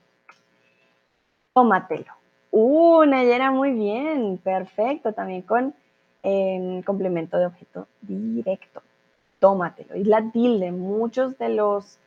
Tómatelo. 1.53 2.13
Uh, 2.51 3.03
Nayera, 3.05 3.51
muy 3.51 3.71
bien. 3.71 4.37
Perfecto. 4.37 5.13
También 5.13 5.41
con 5.41 5.73
em, 6.23 6.81
complemento 6.83 7.37
de 7.37 7.47
objeto 7.47 7.87
directo 8.01 8.81
tómatelo. 9.39 9.95
Y 9.95 10.03
la 10.03 10.31
tilde, 10.31 10.71
muchos 10.71 11.37
de 11.37 11.49
los 11.49 11.97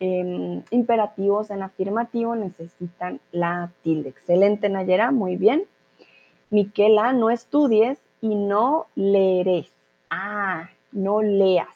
em, 0.00 0.62
imperativos 0.70 1.50
en 1.50 1.62
afirmativo 1.62 2.34
necesitan 2.34 3.20
la 3.30 3.72
tilde. 3.82 4.10
Excelente, 4.10 4.68
Nayera, 4.68 5.10
muy 5.10 5.36
bien. 5.36 5.64
Miquela, 6.50 7.12
no 7.12 7.30
estudies 7.30 7.98
y 8.20 8.34
no 8.34 8.86
leeré. 8.94 9.68
Ah, 10.14 10.68
no 10.92 11.22
leas. 11.22 11.74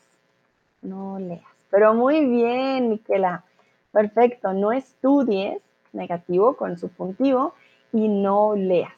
No 0.82 1.18
leas. 1.18 1.40
Pero 1.70 1.94
muy 1.94 2.26
bien, 2.26 2.90
Miquela. 2.90 3.44
Perfecto, 3.92 4.52
no 4.52 4.72
estudies, 4.72 5.62
negativo 5.94 6.54
con 6.54 6.76
subjuntivo, 6.76 7.54
y 7.94 8.08
no 8.08 8.54
leas. 8.54 8.92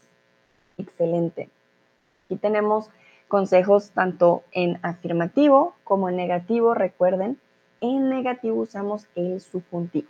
Excelente. 0.77 1.51
Aquí 2.25 2.35
tenemos 2.35 2.91
consejos 3.29 3.93
tanto 3.93 4.43
en 4.51 4.81
afirmativo 4.83 5.77
como 5.85 6.09
en 6.09 6.17
negativo. 6.17 6.75
Recuerden, 6.75 7.39
en 7.81 8.09
negativo 8.09 8.63
usamos 8.63 9.07
el 9.15 9.41
subjuntivo. 9.41 10.09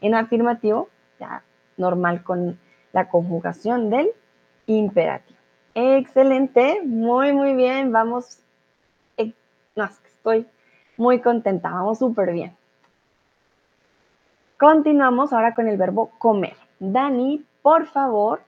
En 0.00 0.14
afirmativo, 0.14 0.88
ya 1.20 1.44
normal 1.76 2.22
con 2.22 2.58
la 2.94 3.10
conjugación 3.10 3.90
del 3.90 4.08
imperativo. 4.66 5.38
Excelente, 5.74 6.80
muy, 6.82 7.34
muy 7.34 7.54
bien. 7.54 7.92
Vamos, 7.92 8.38
eh, 9.76 9.88
estoy 10.06 10.46
muy 10.96 11.20
contenta, 11.20 11.70
vamos 11.70 11.98
súper 11.98 12.32
bien. 12.32 12.56
Continuamos 14.58 15.32
ahora 15.32 15.54
con 15.54 15.68
el 15.68 15.76
verbo 15.76 16.10
comer. 16.18 16.56
Dani, 16.78 17.44
por 17.60 17.86
favor, 17.86 18.42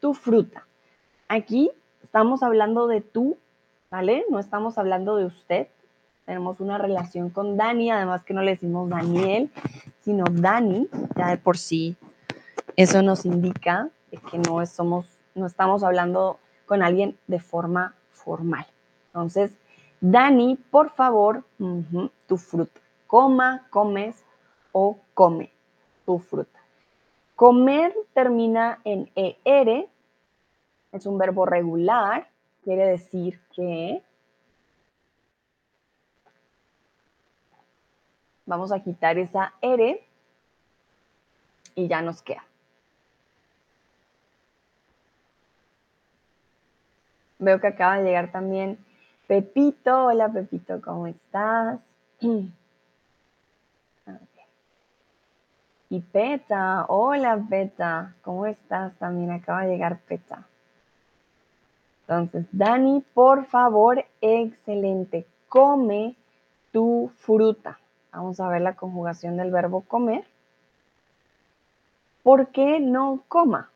tu 0.00 0.14
fruta. 0.14 0.66
Aquí 1.28 1.70
estamos 2.02 2.42
hablando 2.42 2.88
de 2.88 3.00
tú, 3.00 3.38
¿vale? 3.90 4.24
No 4.28 4.38
estamos 4.38 4.78
hablando 4.78 5.16
de 5.16 5.26
usted. 5.26 5.68
tenemos 6.26 6.60
una 6.60 6.78
relación 6.78 7.30
con 7.30 7.56
Dani, 7.56 7.90
además 7.90 8.24
que 8.24 8.34
no 8.34 8.42
le 8.42 8.52
decimos 8.52 8.88
Daniel, 8.88 9.50
sino 10.00 10.24
Dani, 10.30 10.88
ya 11.16 11.30
de 11.30 11.36
por 11.36 11.58
sí. 11.58 11.96
Eso 12.76 13.02
nos 13.02 13.24
indica 13.24 13.88
que 14.30 14.38
no, 14.38 14.64
somos, 14.66 15.06
no 15.34 15.46
estamos 15.46 15.82
hablando 15.82 16.38
con 16.66 16.82
alguien 16.82 17.16
de 17.26 17.40
forma 17.40 17.94
formal. 18.12 18.66
Entonces, 19.06 19.52
Dani, 20.02 20.56
por 20.56 20.90
favor, 20.90 21.44
tu 22.26 22.36
fruta. 22.36 22.80
Coma, 23.06 23.68
comes 23.70 24.24
o 24.72 24.98
come 25.14 25.52
tu 26.04 26.18
fruta. 26.18 26.58
Comer 27.36 27.94
termina 28.12 28.80
en 28.82 29.08
ER, 29.14 29.88
es 30.90 31.06
un 31.06 31.18
verbo 31.18 31.46
regular, 31.46 32.28
quiere 32.64 32.84
decir 32.84 33.38
que 33.54 34.02
vamos 38.44 38.72
a 38.72 38.82
quitar 38.82 39.18
esa 39.18 39.54
R 39.60 40.04
y 41.76 41.86
ya 41.86 42.02
nos 42.02 42.22
queda. 42.22 42.44
Veo 47.38 47.60
que 47.60 47.68
acaba 47.68 47.98
de 47.98 48.04
llegar 48.04 48.32
también 48.32 48.84
Pepito. 49.26 50.06
Hola 50.06 50.28
Pepito, 50.28 50.80
¿cómo 50.80 51.06
estás? 51.06 51.80
Y 55.90 56.00
Peta, 56.00 56.86
hola 56.88 57.38
Peta, 57.50 58.14
¿cómo 58.22 58.46
estás? 58.46 58.94
También 58.94 59.30
acaba 59.30 59.66
de 59.66 59.72
llegar 59.72 60.00
Peta. 60.00 60.46
Entonces, 62.00 62.46
Dani, 62.50 63.04
por 63.12 63.44
favor, 63.44 64.02
excelente. 64.22 65.26
Come 65.50 66.16
tu 66.72 67.12
fruta. 67.18 67.78
Vamos 68.10 68.40
a 68.40 68.48
ver 68.48 68.62
la 68.62 68.74
conjugación 68.74 69.36
del 69.36 69.50
verbo 69.50 69.82
comer. 69.82 70.24
¿Por 72.22 72.48
qué 72.48 72.80
no 72.80 73.22
coma? 73.28 73.70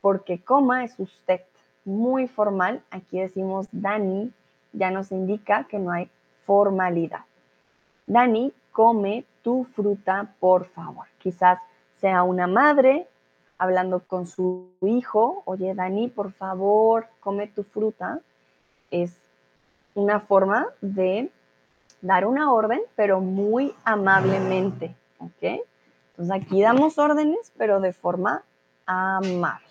Porque 0.00 0.40
coma 0.40 0.84
es 0.84 0.94
usted. 0.98 1.40
Muy 1.84 2.28
formal. 2.28 2.84
Aquí 2.90 3.18
decimos 3.18 3.66
Dani, 3.72 4.32
ya 4.72 4.90
nos 4.90 5.12
indica 5.12 5.64
que 5.64 5.78
no 5.78 5.90
hay 5.90 6.10
formalidad. 6.46 7.24
Dani, 8.06 8.52
come 8.72 9.24
tu 9.42 9.64
fruta, 9.64 10.34
por 10.40 10.66
favor. 10.66 11.06
Quizás 11.18 11.58
sea 12.00 12.22
una 12.22 12.46
madre 12.46 13.06
hablando 13.58 14.00
con 14.00 14.26
su 14.26 14.66
hijo, 14.80 15.42
oye 15.44 15.74
Dani, 15.74 16.08
por 16.08 16.32
favor, 16.32 17.06
come 17.20 17.46
tu 17.46 17.62
fruta. 17.62 18.20
Es 18.90 19.14
una 19.94 20.20
forma 20.20 20.66
de 20.80 21.30
dar 22.00 22.26
una 22.26 22.52
orden, 22.52 22.80
pero 22.96 23.20
muy 23.20 23.72
amablemente, 23.84 24.94
¿ok? 25.18 25.62
Entonces 26.10 26.34
aquí 26.34 26.60
damos 26.60 26.98
órdenes, 26.98 27.52
pero 27.56 27.80
de 27.80 27.92
forma 27.92 28.42
amable. 28.86 29.66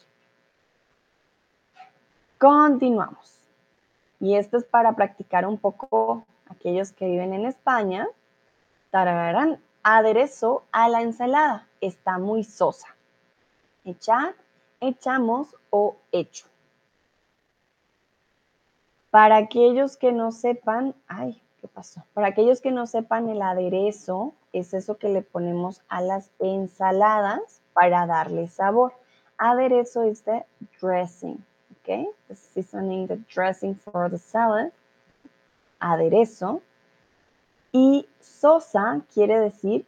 Continuamos. 2.37 3.30
Y 4.21 4.35
esto 4.35 4.57
es 4.57 4.63
para 4.63 4.95
practicar 4.95 5.47
un 5.47 5.57
poco 5.57 6.25
aquellos 6.47 6.91
que 6.91 7.07
viven 7.07 7.33
en 7.33 7.47
España. 7.47 8.07
Tararán, 8.91 9.59
aderezo 9.81 10.63
a 10.71 10.87
la 10.89 11.01
ensalada. 11.01 11.67
Está 11.81 12.19
muy 12.19 12.43
sosa. 12.43 12.95
Echar, 13.83 14.35
echamos 14.79 15.55
o 15.71 15.95
hecho. 16.11 16.45
Para 19.09 19.37
aquellos 19.37 19.97
que 19.97 20.11
no 20.11 20.31
sepan, 20.31 20.93
ay, 21.07 21.41
¿qué 21.59 21.67
pasó? 21.67 22.03
Para 22.13 22.27
aquellos 22.27 22.61
que 22.61 22.71
no 22.71 22.85
sepan, 22.85 23.27
el 23.27 23.41
aderezo 23.41 24.35
es 24.53 24.75
eso 24.75 24.97
que 24.97 25.09
le 25.09 25.23
ponemos 25.23 25.81
a 25.89 25.99
las 25.99 26.29
ensaladas 26.37 27.61
para 27.73 28.05
darle 28.05 28.47
sabor. 28.49 28.93
Aderezo 29.39 30.03
es 30.03 30.21
the 30.23 30.45
dressing, 30.79 31.43
¿ok? 31.81 32.13
The 32.27 32.35
seasoning, 32.35 33.07
the 33.07 33.17
dressing 33.33 33.75
for 33.75 34.09
the 34.09 34.17
salad. 34.17 34.71
Aderezo. 35.79 36.61
Y 37.71 38.07
sosa 38.19 39.01
quiere 39.13 39.39
decir 39.39 39.85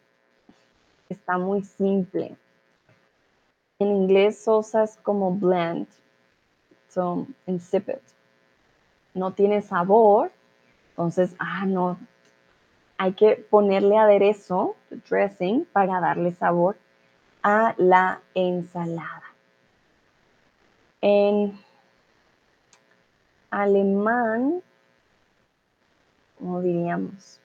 está 1.13 1.37
muy 1.37 1.61
simple. 1.61 2.35
En 3.79 3.87
inglés 3.87 4.43
sosa 4.43 4.83
es 4.83 4.97
como 4.97 5.31
bland, 5.31 5.87
so 6.89 7.25
insipid. 7.47 7.99
No 9.13 9.31
tiene 9.31 9.61
sabor, 9.61 10.31
entonces, 10.89 11.35
ah, 11.39 11.65
no, 11.65 11.97
hay 12.97 13.13
que 13.13 13.35
ponerle 13.49 13.97
aderezo, 13.97 14.75
dressing, 15.09 15.65
para 15.65 15.99
darle 15.99 16.31
sabor 16.33 16.77
a 17.41 17.73
la 17.77 18.21
ensalada. 18.33 19.23
En 21.01 21.59
alemán, 23.53 24.61
¿cómo 26.39 26.61
diríamos? 26.61 27.39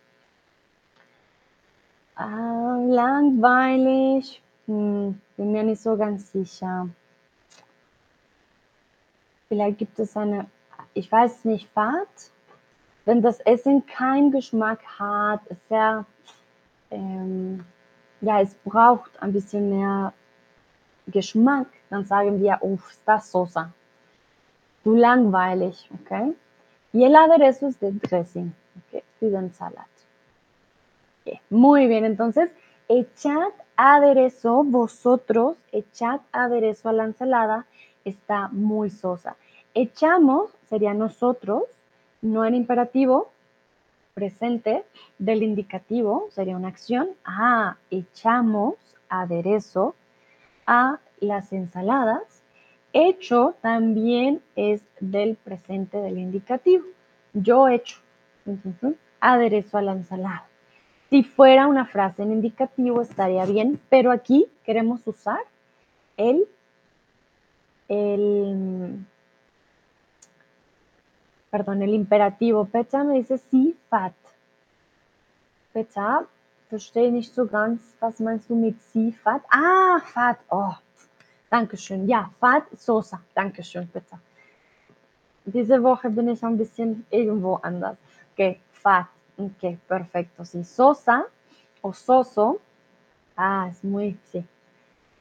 Ah, 2.17 2.77
langweilig. 2.89 4.43
Hm, 4.67 5.21
bin 5.37 5.53
mir 5.53 5.63
nicht 5.63 5.83
so 5.83 5.97
ganz 5.97 6.33
sicher. 6.33 6.89
Vielleicht 9.49 9.79
gibt 9.79 9.99
es 9.99 10.17
eine, 10.17 10.47
ich 10.95 11.11
weiß 11.11 11.45
nicht, 11.45 11.69
Fahrt. 11.71 12.33
Wenn 13.05 13.23
das 13.23 13.41
Essen 13.41 13.87
keinen 13.87 14.31
Geschmack 14.33 14.81
hat, 14.99 15.41
sehr, 15.69 16.05
ähm, 16.91 17.65
ja, 18.21 18.41
es 18.41 18.55
braucht 18.65 19.23
ein 19.23 19.33
bisschen 19.33 19.71
mehr 19.71 20.13
Geschmack, 21.07 21.69
dann 21.89 22.05
sagen 22.05 22.41
wir, 22.41 22.59
uff, 22.63 22.91
está 22.91 23.21
sosa. 23.21 23.73
Du 24.85 24.97
langweilig, 24.97 25.77
okay? 26.01 26.37
Y 26.93 27.05
el 27.05 27.17
aderezo 27.17 27.69
es 27.69 27.79
de 27.81 27.93
dressing, 27.93 28.55
okay? 28.87 29.03
Y 29.21 29.29
de 29.29 29.39
ensalada. 29.39 29.89
Muy 31.51 31.87
bien, 31.87 32.05
entonces 32.05 32.51
echad 32.89 33.51
aderezo, 33.77 34.65
vosotros 34.65 35.57
echad 35.73 36.21
aderezo 36.33 36.89
a 36.89 36.93
la 36.93 37.05
ensalada, 37.05 37.67
está 38.05 38.49
muy 38.49 38.91
sosa. 38.91 39.37
Echamos 39.75 40.51
sería 40.69 40.95
nosotros, 40.95 41.65
no 42.23 42.45
en 42.45 42.55
imperativo, 42.55 43.31
presente 44.15 44.85
del 45.19 45.43
indicativo, 45.43 46.29
sería 46.31 46.57
una 46.57 46.69
acción. 46.69 47.11
Ah, 47.25 47.77
echamos 47.91 48.75
aderezo 49.09 49.95
a 50.67 50.99
las 51.21 51.53
ensaladas. 51.53 52.38
Hecho 52.93 53.55
también 53.61 54.43
es 54.57 54.83
del 55.01 55.37
presente 55.37 55.99
del 55.99 56.19
indicativo. 56.19 56.85
Yo 57.33 57.69
echo 57.69 57.99
aderezo 59.21 59.79
a 59.79 59.83
la 59.83 59.93
ensalada. 59.93 60.47
Si 61.11 61.23
fuera 61.23 61.67
una 61.67 61.87
frase 61.87 62.23
en 62.23 62.33
indicativo 62.33 63.01
estaría 63.03 63.45
bien, 63.47 63.81
pero 63.89 64.11
aquí 64.11 64.47
queremos 64.65 65.07
usar 65.07 65.41
el, 66.17 66.47
el 67.89 69.07
perdón, 71.51 71.83
el 71.83 71.95
imperativo. 71.95 72.67
Pecha 72.67 73.05
me 73.05 73.15
dice 73.15 73.39
sí, 73.51 73.77
fat. 73.89 74.15
Pecha, 75.73 76.27
verstehe 76.71 77.11
nicht 77.11 77.35
so 77.35 77.47
ganz, 77.47 77.81
was 78.01 78.21
meinst 78.21 78.49
du 78.51 78.57
mit 78.57 78.77
sí, 78.93 79.13
fat? 79.13 79.43
Ah, 79.51 80.01
fat, 80.13 80.39
oh, 80.51 80.77
Dankeschön. 81.51 82.09
Ja, 82.09 82.31
fat, 82.41 82.65
Sosa. 82.77 83.21
Dankeschön, 83.35 83.89
Pecha. 83.89 84.19
Diese 85.45 85.83
Woche 85.83 86.11
bin 86.11 86.29
ich 86.29 86.43
ein 86.45 86.59
bisschen 86.59 87.07
irgendwo 87.11 87.57
anders. 87.63 87.97
Okay, 88.33 88.61
fat. 88.73 89.07
Ok, 89.39 89.79
perfecto. 89.87 90.45
Sí, 90.45 90.65
sosa 90.65 91.25
o 91.81 91.93
soso. 91.93 92.61
Ah, 93.37 93.69
es 93.71 93.83
muy, 93.83 94.19
sí. 94.31 94.45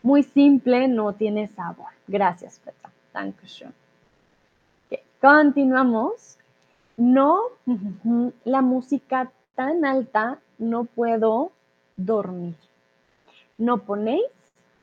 Muy 0.03 0.23
simple, 0.23 0.87
no 0.87 1.13
tiene 1.13 1.47
sabor. 1.47 1.91
Gracias, 2.07 2.59
Petra. 2.59 2.91
Dankeschön. 3.13 3.73
Okay, 4.87 5.03
continuamos. 5.21 6.37
No, 6.97 7.41
la 8.43 8.61
música 8.61 9.31
tan 9.55 9.85
alta, 9.85 10.39
no 10.57 10.85
puedo 10.85 11.51
dormir. 11.95 12.55
No 13.57 13.77
ponéis, 13.79 14.31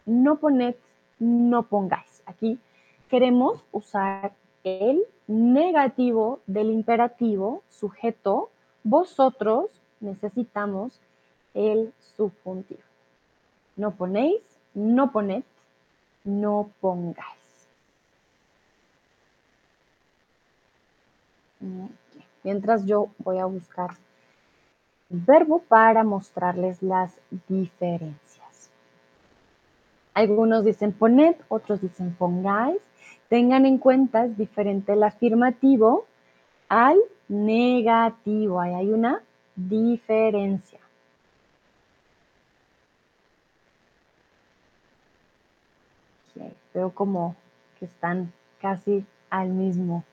no 0.06 0.36
poned, 0.36 0.76
no 1.18 1.64
pongáis. 1.64 2.22
Aquí 2.26 2.58
queremos 3.08 3.64
usar 3.72 4.32
el 4.64 5.02
negativo 5.26 6.40
del 6.46 6.70
imperativo, 6.70 7.62
sujeto, 7.68 8.50
vosotros 8.82 9.70
necesitamos 10.00 11.00
el 11.54 11.92
subjuntivo. 12.16 12.82
No 13.76 13.92
ponéis, 13.92 14.42
no 14.74 15.10
poned, 15.12 15.44
no 16.24 16.70
pongáis. 16.80 17.44
Mientras 22.42 22.84
yo 22.84 23.08
voy 23.18 23.38
a 23.38 23.46
buscar 23.46 23.96
verbo 25.08 25.60
para 25.60 26.04
mostrarles 26.04 26.82
las 26.82 27.18
diferencias. 27.48 28.23
Algunos 30.14 30.64
dicen 30.64 30.92
poned, 30.92 31.36
otros 31.48 31.80
dicen 31.80 32.14
pongáis. 32.14 32.78
Tengan 33.28 33.66
en 33.66 33.78
cuenta, 33.78 34.24
es 34.24 34.36
diferente 34.36 34.92
el 34.92 35.02
afirmativo 35.02 36.06
al 36.68 36.98
negativo. 37.28 38.60
Ahí 38.60 38.74
hay 38.74 38.90
una 38.90 39.22
diferencia. 39.56 40.78
veo 46.74 46.90
como 46.90 47.36
que 47.78 47.86
están 47.86 48.32
casi 48.60 49.06
al 49.30 49.48
mismo. 49.48 50.04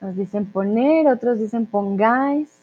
Nos 0.00 0.16
dicen 0.16 0.50
poner, 0.50 1.06
otros 1.06 1.38
dicen 1.38 1.66
pongáis. 1.66 2.59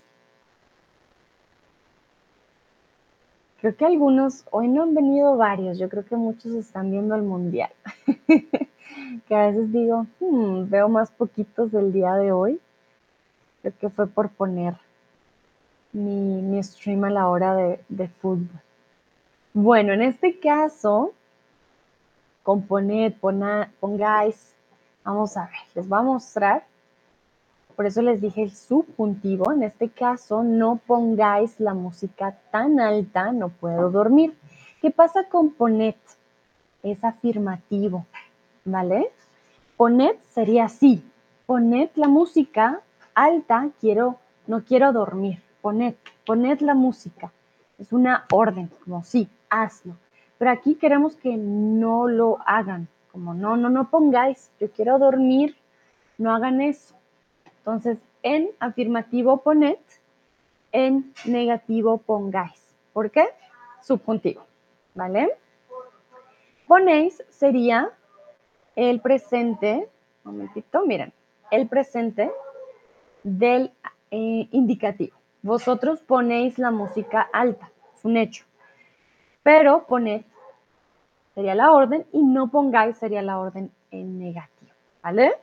Creo 3.60 3.76
que 3.76 3.86
algunos, 3.86 4.46
hoy 4.52 4.68
no 4.68 4.84
han 4.84 4.94
venido 4.94 5.36
varios, 5.36 5.80
yo 5.80 5.90
creo 5.90 6.06
que 6.06 6.16
muchos 6.16 6.54
están 6.54 6.92
viendo 6.92 7.16
el 7.16 7.24
mundial. 7.24 7.72
que 9.28 9.36
a 9.36 9.48
veces 9.48 9.72
digo, 9.72 10.06
hmm, 10.20 10.70
veo 10.70 10.90
más 10.90 11.10
poquitos 11.12 11.72
del 11.72 11.92
día 11.92 12.14
de 12.14 12.32
hoy. 12.32 12.60
Creo 13.62 13.74
que 13.80 13.90
fue 13.90 14.08
por 14.08 14.30
poner 14.30 14.76
mi, 15.92 16.62
stream 16.64 17.04
a 17.06 17.10
la 17.10 17.28
hora 17.28 17.56
de, 17.56 17.80
de 17.90 18.08
fútbol. 18.08 18.62
Bueno, 19.54 19.94
en 19.94 20.04
este 20.04 20.40
caso, 20.40 21.14
componed, 22.44 23.14
pongáis. 23.80 24.54
Vamos 25.04 25.36
a 25.36 25.46
ver, 25.46 25.60
les 25.74 25.88
voy 25.88 26.00
a 26.00 26.04
mostrar. 26.04 26.64
Por 27.78 27.86
eso 27.86 28.02
les 28.02 28.20
dije 28.20 28.42
el 28.42 28.50
subjuntivo. 28.50 29.52
En 29.52 29.62
este 29.62 29.88
caso, 29.90 30.42
no 30.42 30.82
pongáis 30.88 31.60
la 31.60 31.76
música 31.76 32.36
tan 32.50 32.80
alta, 32.80 33.32
no 33.32 33.50
puedo 33.50 33.92
dormir. 33.92 34.36
¿Qué 34.82 34.90
pasa 34.90 35.26
con 35.30 35.52
poned? 35.52 35.94
Es 36.82 37.04
afirmativo, 37.04 38.08
¿vale? 38.66 39.12
Poned 39.78 40.16
sería 40.26 40.66
así. 40.66 41.04
Poned 41.46 41.90
la 41.94 42.08
música 42.08 42.82
alta, 43.14 43.70
quiero, 43.80 44.18
no 44.48 44.64
quiero 44.64 44.92
dormir. 44.92 45.44
Poned, 45.62 45.94
poned 46.26 46.62
la 46.62 46.74
música. 46.74 47.32
Es 47.78 47.94
una 47.94 48.26
orden, 48.32 48.72
como 48.84 49.04
sí, 49.04 49.30
hazlo. 49.52 49.94
Pero 50.40 50.50
aquí 50.50 50.74
queremos 50.74 51.16
que 51.16 51.38
no 51.38 52.08
lo 52.08 52.40
hagan, 52.44 52.88
como 53.12 53.36
no, 53.36 53.56
no, 53.56 53.70
no 53.70 53.92
pongáis, 53.92 54.50
yo 54.60 54.72
quiero 54.72 54.98
dormir, 54.98 55.56
no 56.18 56.34
hagan 56.34 56.60
eso. 56.60 56.97
Entonces, 57.68 57.98
en 58.24 58.52
afirmativo 58.62 59.42
poned, 59.44 59.76
en 60.72 61.14
negativo 61.26 61.98
pongáis. 61.98 62.64
¿Por 62.94 63.12
qué? 63.12 63.28
Subjuntivo, 63.84 64.46
¿vale? 64.96 65.38
Ponéis 66.66 67.22
sería 67.28 67.92
el 68.78 69.02
presente, 69.02 69.90
un 70.24 70.38
momentito, 70.38 70.86
miren, 70.86 71.12
el 71.52 71.68
presente 71.68 72.32
del 73.24 73.74
eh, 74.12 74.48
indicativo. 74.52 75.18
Vosotros 75.42 76.00
ponéis 76.00 76.58
la 76.58 76.72
música 76.72 77.28
alta, 77.34 77.70
es 77.94 78.06
un 78.06 78.16
hecho 78.16 78.46
pero 79.44 79.86
poned 79.88 80.24
sería 81.34 81.56
la 81.56 81.72
orden 81.72 82.06
y 82.12 82.22
no 82.22 82.50
pongáis 82.50 82.98
sería 82.98 83.22
la 83.22 83.40
orden 83.40 83.72
en 83.92 84.20
negativo, 84.20 84.72
¿vale? 85.02 85.36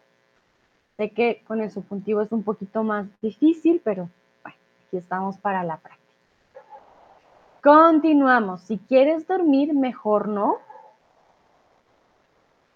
Sé 0.97 1.11
que 1.11 1.43
con 1.47 1.61
el 1.61 1.71
subjuntivo 1.71 2.21
es 2.23 2.33
un 2.33 2.43
poquito 2.43 2.83
más 2.85 3.07
difícil, 3.21 3.81
pero 3.85 4.09
bueno, 4.43 4.59
aquí 4.87 4.97
estamos 4.97 5.39
para 5.39 5.65
la 5.65 5.79
práctica. 5.79 6.05
Continuamos. 7.63 8.63
Si 8.63 8.79
quieres 8.79 9.27
dormir, 9.27 9.75
mejor 9.75 10.29
no. 10.29 10.59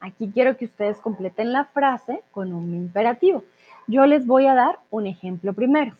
Aquí 0.01 0.31
quiero 0.33 0.57
que 0.57 0.65
ustedes 0.65 0.99
completen 0.99 1.53
la 1.53 1.67
frase 1.67 2.23
con 2.31 2.53
un 2.53 2.75
imperativo. 2.75 3.45
Yo 3.87 4.07
les 4.07 4.27
voy 4.27 4.47
a 4.47 4.55
dar 4.55 4.81
un 4.91 5.07
ejemplo 5.07 5.53
primero. 5.53 5.95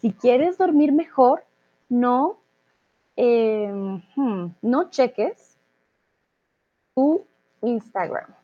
Si 0.00 0.12
quieres 0.12 0.58
dormir 0.58 0.92
mejor, 0.92 1.44
no 1.88 2.40
Em, 3.22 4.00
hmm, 4.16 4.54
no 4.62 4.88
cheques 4.88 5.58
tu 6.94 7.26
Instagram. 7.60 8.34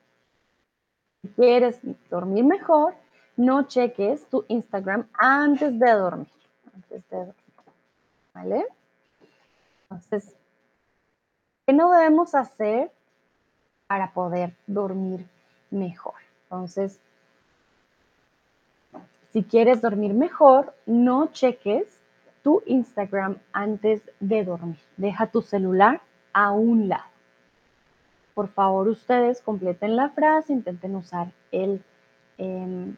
Si 1.22 1.28
quieres 1.28 1.80
dormir 2.10 2.44
mejor, 2.44 2.94
no 3.36 3.62
cheques 3.64 4.26
tu 4.28 4.44
Instagram 4.48 5.08
antes 5.12 5.78
de 5.78 5.90
dormir. 5.90 6.28
Antes 6.74 7.08
de 7.08 7.16
dormir. 7.16 7.34
¿Vale? 8.34 8.66
Entonces, 9.82 10.34
¿qué 11.66 11.72
no 11.72 11.90
debemos 11.92 12.34
hacer 12.34 12.90
para 13.86 14.12
poder 14.12 14.54
dormir 14.66 15.26
mejor? 15.70 16.14
Entonces, 16.44 16.98
si 19.32 19.44
quieres 19.44 19.80
dormir 19.82 20.14
mejor, 20.14 20.74
no 20.86 21.26
cheques 21.28 22.00
tu 22.42 22.62
Instagram 22.66 23.36
antes 23.52 24.02
de 24.20 24.44
dormir. 24.44 24.78
Deja 24.96 25.26
tu 25.26 25.42
celular 25.42 26.00
a 26.32 26.52
un 26.52 26.88
lado. 26.88 27.04
Por 28.34 28.48
favor, 28.48 28.88
ustedes 28.88 29.40
completen 29.40 29.96
la 29.96 30.10
frase, 30.10 30.52
intenten 30.52 30.94
usar 30.94 31.32
el 31.52 31.82
em, 32.38 32.96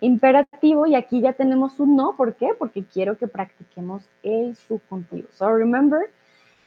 imperativo 0.00 0.86
y 0.86 0.94
aquí 0.94 1.20
ya 1.20 1.32
tenemos 1.32 1.78
un 1.80 1.96
no. 1.96 2.14
¿Por 2.16 2.34
qué? 2.34 2.54
Porque 2.58 2.84
quiero 2.84 3.16
que 3.16 3.26
practiquemos 3.26 4.08
el 4.22 4.56
subjuntivo. 4.56 5.28
So 5.32 5.50
remember, 5.50 6.10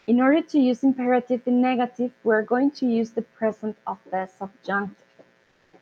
in 0.08 0.22
order 0.22 0.44
to 0.44 0.60
use 0.60 0.84
imperative 0.84 1.42
in 1.46 1.62
negative, 1.62 2.12
we're 2.24 2.46
going 2.46 2.72
to 2.72 2.86
use 2.86 3.12
the 3.12 3.22
present 3.22 3.78
of 3.86 3.98
the 4.12 4.28
subjunctive. 4.28 5.08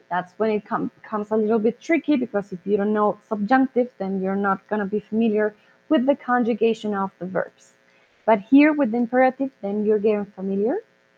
That's 0.09 0.33
when 0.37 0.51
it 0.51 0.65
com 0.65 0.91
comes 1.03 1.31
a 1.31 1.37
little 1.37 1.59
bit 1.59 1.79
tricky 1.79 2.15
because 2.17 2.51
if 2.51 2.59
you 2.65 2.77
don't 2.77 2.93
know 2.93 3.19
subjunctive, 3.29 3.89
then 3.99 4.21
you're 4.21 4.35
not 4.35 4.67
going 4.67 4.79
to 4.79 4.85
be 4.85 4.99
familiar 4.99 5.53
with 5.87 6.05
the 6.05 6.15
conjugation 6.15 6.95
of 6.95 7.11
the 7.19 7.27
verbs. 7.27 7.73
But 8.25 8.39
here 8.39 8.73
with 8.73 8.91
the 8.91 8.97
imperative, 8.97 9.51
then 9.61 9.85
you're 9.85 9.99
getting 9.99 10.25
familiar. 10.25 10.77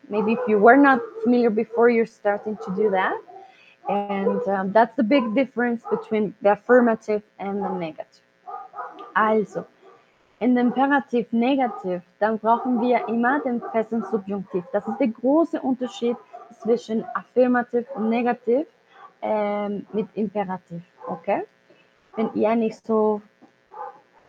Maybe 0.10 0.34
if 0.34 0.40
you 0.48 0.60
were 0.60 0.76
not 0.76 1.00
familiar 1.24 1.50
before, 1.50 1.90
you're 1.90 2.06
starting 2.06 2.58
to 2.66 2.76
do 2.76 2.90
that. 2.92 3.18
And 3.88 4.42
um, 4.48 4.72
that's 4.72 4.96
the 4.96 5.04
big 5.04 5.36
difference 5.36 5.84
between 5.90 6.36
the 6.42 6.54
affirmative 6.54 7.24
and 7.40 7.64
the 7.64 7.70
negative. 7.70 8.22
Also, 9.16 9.66
in 10.40 10.56
the 10.56 10.62
Imperativ 10.62 11.32
negative, 11.32 12.02
dann 12.20 12.38
brauchen 12.40 12.82
wir 12.82 13.08
immer 13.08 13.40
den 13.42 13.60
Present 13.60 14.06
Subjunktiv. 14.08 14.64
Das 14.72 14.88
ist 14.88 15.00
der 15.00 15.10
große 15.10 15.62
Unterschied 15.62 16.18
zwischen 16.62 17.06
Affirmative 17.14 17.86
und 17.96 18.10
Negativ 18.10 18.68
ähm, 19.22 19.86
mit 19.94 20.08
Imperativ, 20.16 20.82
okay? 21.08 21.44
Wenn 22.16 22.34
ihr 22.34 22.56
nicht 22.56 22.86
so 22.86 23.22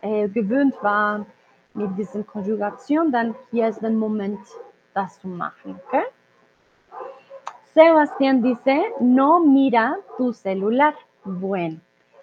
äh, 0.02 0.28
gewöhnt 0.28 0.74
war 0.82 1.26
mit 1.74 1.96
dieser 1.96 2.22
Konjugation, 2.22 3.10
dann 3.10 3.34
hier 3.50 3.68
ist 3.68 3.80
der 3.80 3.90
Moment, 3.90 4.40
das 4.94 5.18
zu 5.20 5.28
machen, 5.28 5.80
¿ok? 5.86 6.04
Sebastián 7.74 8.42
dice, 8.42 8.92
no 9.00 9.40
mira 9.40 9.98
tu 10.18 10.32
celular. 10.32 10.94
Bueno, 11.24 11.80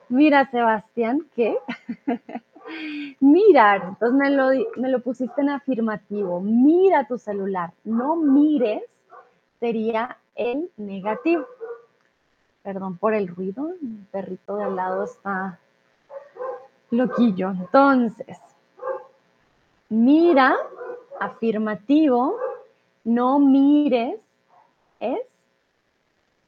mira 0.10 0.50
Sebastián 0.50 1.26
que 1.36 1.58
mirar, 3.20 3.84
entonces 3.90 4.18
me 4.18 4.30
lo, 4.30 4.50
me 4.78 4.90
lo 4.90 5.00
pusiste 5.00 5.42
en 5.42 5.50
afirmativo, 5.50 6.40
mira 6.40 7.08
tu 7.08 7.18
celular, 7.18 7.72
no 7.84 8.16
mires 8.16 8.84
sería 9.60 10.18
el 10.36 10.70
negativo. 10.78 11.46
Perdón 12.64 12.98
por 12.98 13.14
el 13.14 13.28
ruido, 13.28 13.72
mi 13.82 14.04
perrito 14.12 14.58
de 14.58 14.64
al 14.66 14.76
lado 14.76 15.04
está 15.06 15.60
loquillo. 16.92 17.50
Entonces, 17.52 18.38
mira, 19.90 20.56
afirmativo, 21.20 22.36
no 23.04 23.40
mires, 23.40 24.20
es 25.00 25.20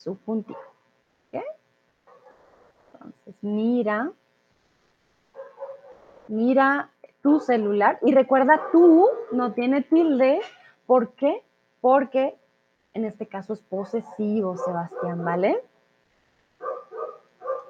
subjuntivo. 0.01 0.59
¿Ok? 1.27 1.43
Entonces, 2.93 3.35
mira, 3.41 4.11
mira 6.27 6.89
tu 7.21 7.39
celular 7.39 7.99
y 8.01 8.13
recuerda 8.13 8.69
tú 8.71 9.09
no 9.31 9.53
tiene 9.53 9.81
tilde. 9.83 10.41
¿Por 10.85 11.13
qué? 11.13 11.43
Porque 11.79 12.35
en 12.93 13.05
este 13.05 13.27
caso 13.27 13.53
es 13.53 13.61
posesivo, 13.61 14.57
Sebastián, 14.57 15.23
¿vale? 15.23 15.63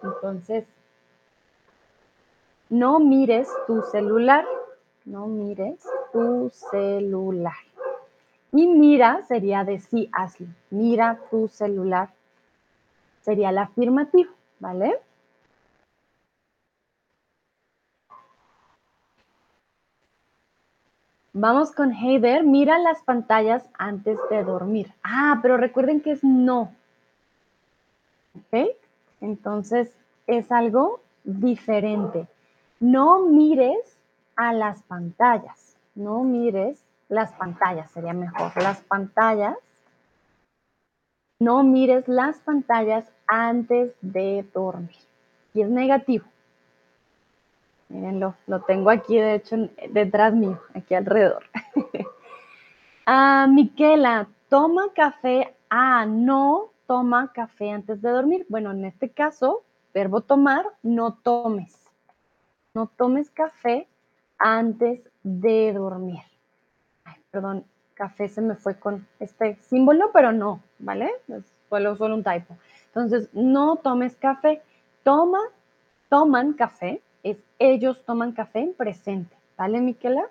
Entonces, 0.03 0.65
no 2.69 2.99
mires 2.99 3.49
tu 3.67 3.81
celular. 3.83 4.45
No 5.03 5.27
mires 5.27 5.83
tu 6.13 6.49
celular. 6.51 7.53
Y 8.51 8.67
mira 8.67 9.23
sería 9.27 9.63
de 9.63 9.79
sí, 9.79 10.09
hazlo. 10.11 10.47
Mira 10.69 11.19
tu 11.31 11.47
celular. 11.47 12.09
Sería 13.21 13.51
la 13.51 13.63
afirmativa, 13.63 14.29
¿vale? 14.59 14.99
Vamos 21.33 21.71
con 21.71 21.93
Heider. 21.93 22.43
Mira 22.43 22.77
las 22.77 23.01
pantallas 23.03 23.63
antes 23.77 24.19
de 24.29 24.43
dormir. 24.43 24.93
Ah, 25.03 25.39
pero 25.41 25.57
recuerden 25.57 26.01
que 26.01 26.11
es 26.11 26.23
no. 26.23 26.73
¿Ok? 28.35 28.69
Entonces 29.21 29.91
es 30.27 30.51
algo 30.51 30.99
diferente. 31.23 32.27
No 32.79 33.27
mires 33.27 33.97
a 34.35 34.51
las 34.51 34.81
pantallas. 34.83 35.77
No 35.95 36.23
mires 36.23 36.83
las 37.07 37.31
pantallas, 37.33 37.91
sería 37.91 38.13
mejor. 38.13 38.51
Las 38.61 38.81
pantallas. 38.81 39.57
No 41.41 41.63
mires 41.63 42.07
las 42.07 42.37
pantallas 42.37 43.11
antes 43.25 43.95
de 44.01 44.45
dormir. 44.53 44.95
Y 45.55 45.61
es 45.61 45.69
negativo. 45.71 46.23
Mírenlo, 47.89 48.35
lo 48.45 48.61
tengo 48.61 48.91
aquí, 48.91 49.17
de 49.17 49.33
hecho, 49.33 49.55
detrás 49.89 50.35
mío, 50.35 50.61
aquí 50.75 50.93
alrededor. 50.93 51.41
ah, 53.07 53.47
Miquela, 53.49 54.27
toma 54.49 54.93
café. 54.93 55.55
Ah, 55.67 56.05
no 56.05 56.69
toma 56.85 57.31
café 57.33 57.71
antes 57.71 57.99
de 58.03 58.09
dormir. 58.11 58.45
Bueno, 58.47 58.69
en 58.69 58.85
este 58.85 59.09
caso, 59.09 59.63
verbo 59.95 60.21
tomar, 60.21 60.67
no 60.83 61.15
tomes. 61.23 61.75
No 62.75 62.85
tomes 62.85 63.31
café 63.31 63.87
antes 64.37 65.01
de 65.23 65.73
dormir. 65.73 66.21
Ay, 67.03 67.15
perdón, 67.31 67.65
café 68.01 68.27
se 68.27 68.41
me 68.41 68.55
fue 68.55 68.73
con 68.79 69.05
este 69.19 69.57
símbolo, 69.69 70.11
pero 70.11 70.31
no, 70.31 70.59
¿vale? 70.79 71.11
Es 71.27 71.43
solo, 71.69 72.15
un 72.15 72.23
typo. 72.23 72.57
Entonces, 72.87 73.29
no 73.33 73.75
tomes 73.75 74.15
café. 74.15 74.63
Toma, 75.03 75.39
toman 76.09 76.53
café 76.53 76.99
ellos 77.61 78.03
toman 78.05 78.31
café 78.31 78.59
en 78.59 78.73
presente, 78.73 79.35
¿vale, 79.55 79.79
Miquela? 79.79 80.23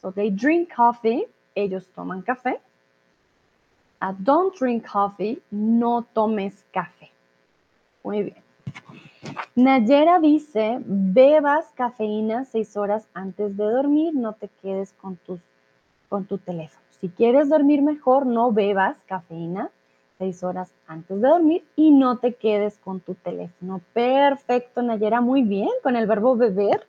So 0.00 0.10
they 0.10 0.30
drink 0.30 0.74
coffee, 0.74 1.28
ellos 1.54 1.86
toman 1.94 2.22
café. 2.22 2.58
Don't 4.20 4.58
drink 4.58 4.86
coffee, 4.90 5.42
no 5.50 6.06
tomes 6.14 6.64
café. 6.72 7.10
Muy 8.02 8.22
bien. 8.22 8.42
Nayera 9.54 10.18
dice, 10.18 10.78
bebas 10.86 11.66
cafeína 11.74 12.46
seis 12.46 12.74
horas 12.76 13.06
antes 13.12 13.54
de 13.56 13.64
dormir, 13.64 14.14
no 14.14 14.32
te 14.32 14.48
quedes 14.62 14.94
con 14.94 15.18
tu 16.24 16.38
teléfono. 16.38 16.87
Si 17.00 17.08
quieres 17.08 17.48
dormir 17.48 17.82
mejor, 17.82 18.26
no 18.26 18.52
bebas 18.52 18.96
cafeína 19.06 19.70
seis 20.18 20.42
horas 20.42 20.74
antes 20.86 21.20
de 21.20 21.28
dormir 21.28 21.64
y 21.76 21.92
no 21.92 22.18
te 22.18 22.34
quedes 22.34 22.78
con 22.78 23.00
tu 23.00 23.14
teléfono. 23.14 23.80
Perfecto, 23.92 24.82
Nayera, 24.82 25.20
muy 25.20 25.42
bien 25.42 25.70
con 25.82 25.96
el 25.96 26.06
verbo 26.06 26.36
beber. 26.36 26.86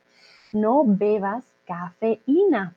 No 0.51 0.83
bebas 0.83 1.45
cafeína. 1.65 2.73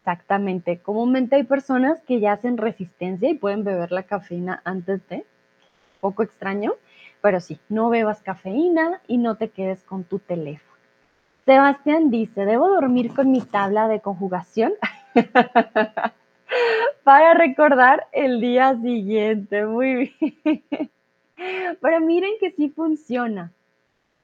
Exactamente. 0.00 0.78
Comúnmente 0.78 1.36
hay 1.36 1.44
personas 1.44 2.00
que 2.02 2.20
ya 2.20 2.32
hacen 2.32 2.58
resistencia 2.58 3.30
y 3.30 3.34
pueden 3.34 3.64
beber 3.64 3.90
la 3.90 4.02
cafeína 4.02 4.60
antes 4.64 5.06
de. 5.08 5.24
Poco 6.00 6.22
extraño, 6.22 6.72
pero 7.20 7.40
sí, 7.40 7.58
no 7.68 7.90
bebas 7.90 8.22
cafeína 8.22 9.00
y 9.06 9.18
no 9.18 9.36
te 9.36 9.50
quedes 9.50 9.82
con 9.84 10.04
tu 10.04 10.18
teléfono. 10.18 10.70
Sebastián 11.44 12.10
dice, 12.10 12.44
¿debo 12.44 12.68
dormir 12.68 13.14
con 13.14 13.30
mi 13.30 13.40
tabla 13.40 13.88
de 13.88 14.00
conjugación? 14.00 14.72
para 17.04 17.34
recordar 17.34 18.06
el 18.12 18.40
día 18.40 18.74
siguiente. 18.80 19.64
Muy 19.64 20.14
bien. 20.20 20.90
Pero 21.80 22.00
miren 22.00 22.32
que 22.38 22.50
sí 22.50 22.68
funciona, 22.68 23.52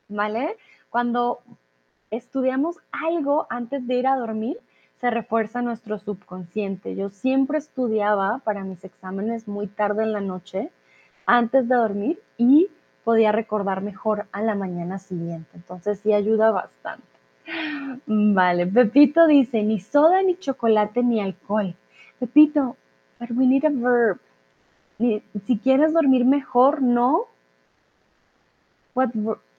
¿vale? 0.09 0.57
Cuando 0.91 1.41
estudiamos 2.11 2.77
algo 2.93 3.47
antes 3.49 3.87
de 3.87 3.95
ir 3.95 4.07
a 4.07 4.17
dormir, 4.17 4.59
se 5.01 5.11
refuerza 5.11 5.63
nuestro 5.63 5.99
subconsciente. 5.99 6.95
Yo 6.95 7.11
siempre 7.11 7.59
estudiaba 7.59 8.41
para 8.45 8.65
mis 8.65 8.83
exámenes 8.85 9.49
muy 9.49 9.67
tarde 9.67 10.03
en 10.03 10.13
la 10.13 10.21
noche, 10.21 10.71
antes 11.27 11.69
de 11.69 11.75
dormir, 11.75 12.23
y 12.39 12.69
podía 13.05 13.33
recordar 13.33 13.83
mejor 13.83 14.27
a 14.33 14.43
la 14.43 14.55
mañana 14.55 14.99
siguiente. 14.99 15.51
Entonces 15.55 16.01
sí 16.01 16.13
ayuda 16.13 16.51
bastante. 16.51 17.16
Vale, 18.07 18.67
Pepito 18.67 19.27
dice, 19.27 19.63
ni 19.63 19.79
soda, 19.79 20.23
ni 20.23 20.37
chocolate, 20.37 21.03
ni 21.03 21.21
alcohol. 21.21 21.75
Repito, 22.21 22.77
but 23.19 23.31
we 23.31 23.47
need 23.47 23.65
a 23.65 23.71
verb. 23.71 24.19
Si 24.99 25.59
quieres 25.63 25.93
dormir 25.93 26.25
mejor, 26.25 26.81
no. 26.81 27.29
What, 28.95 29.11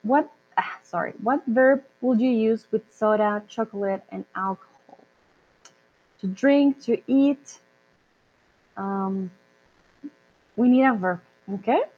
what, 0.02 0.30
ah, 0.56 0.78
sorry, 0.82 1.12
what 1.22 1.42
verb 1.46 1.82
would 2.00 2.20
you 2.20 2.30
use 2.30 2.66
with 2.72 2.82
soda, 2.92 3.42
chocolate, 3.48 4.02
and 4.10 4.24
alcohol? 4.34 4.98
To 6.20 6.26
drink, 6.26 6.82
to 6.82 7.00
eat. 7.06 7.58
Um, 8.76 9.30
we 10.56 10.68
need 10.68 10.84
a 10.84 10.94
verb, 10.94 11.20
¿ok? 11.48 11.88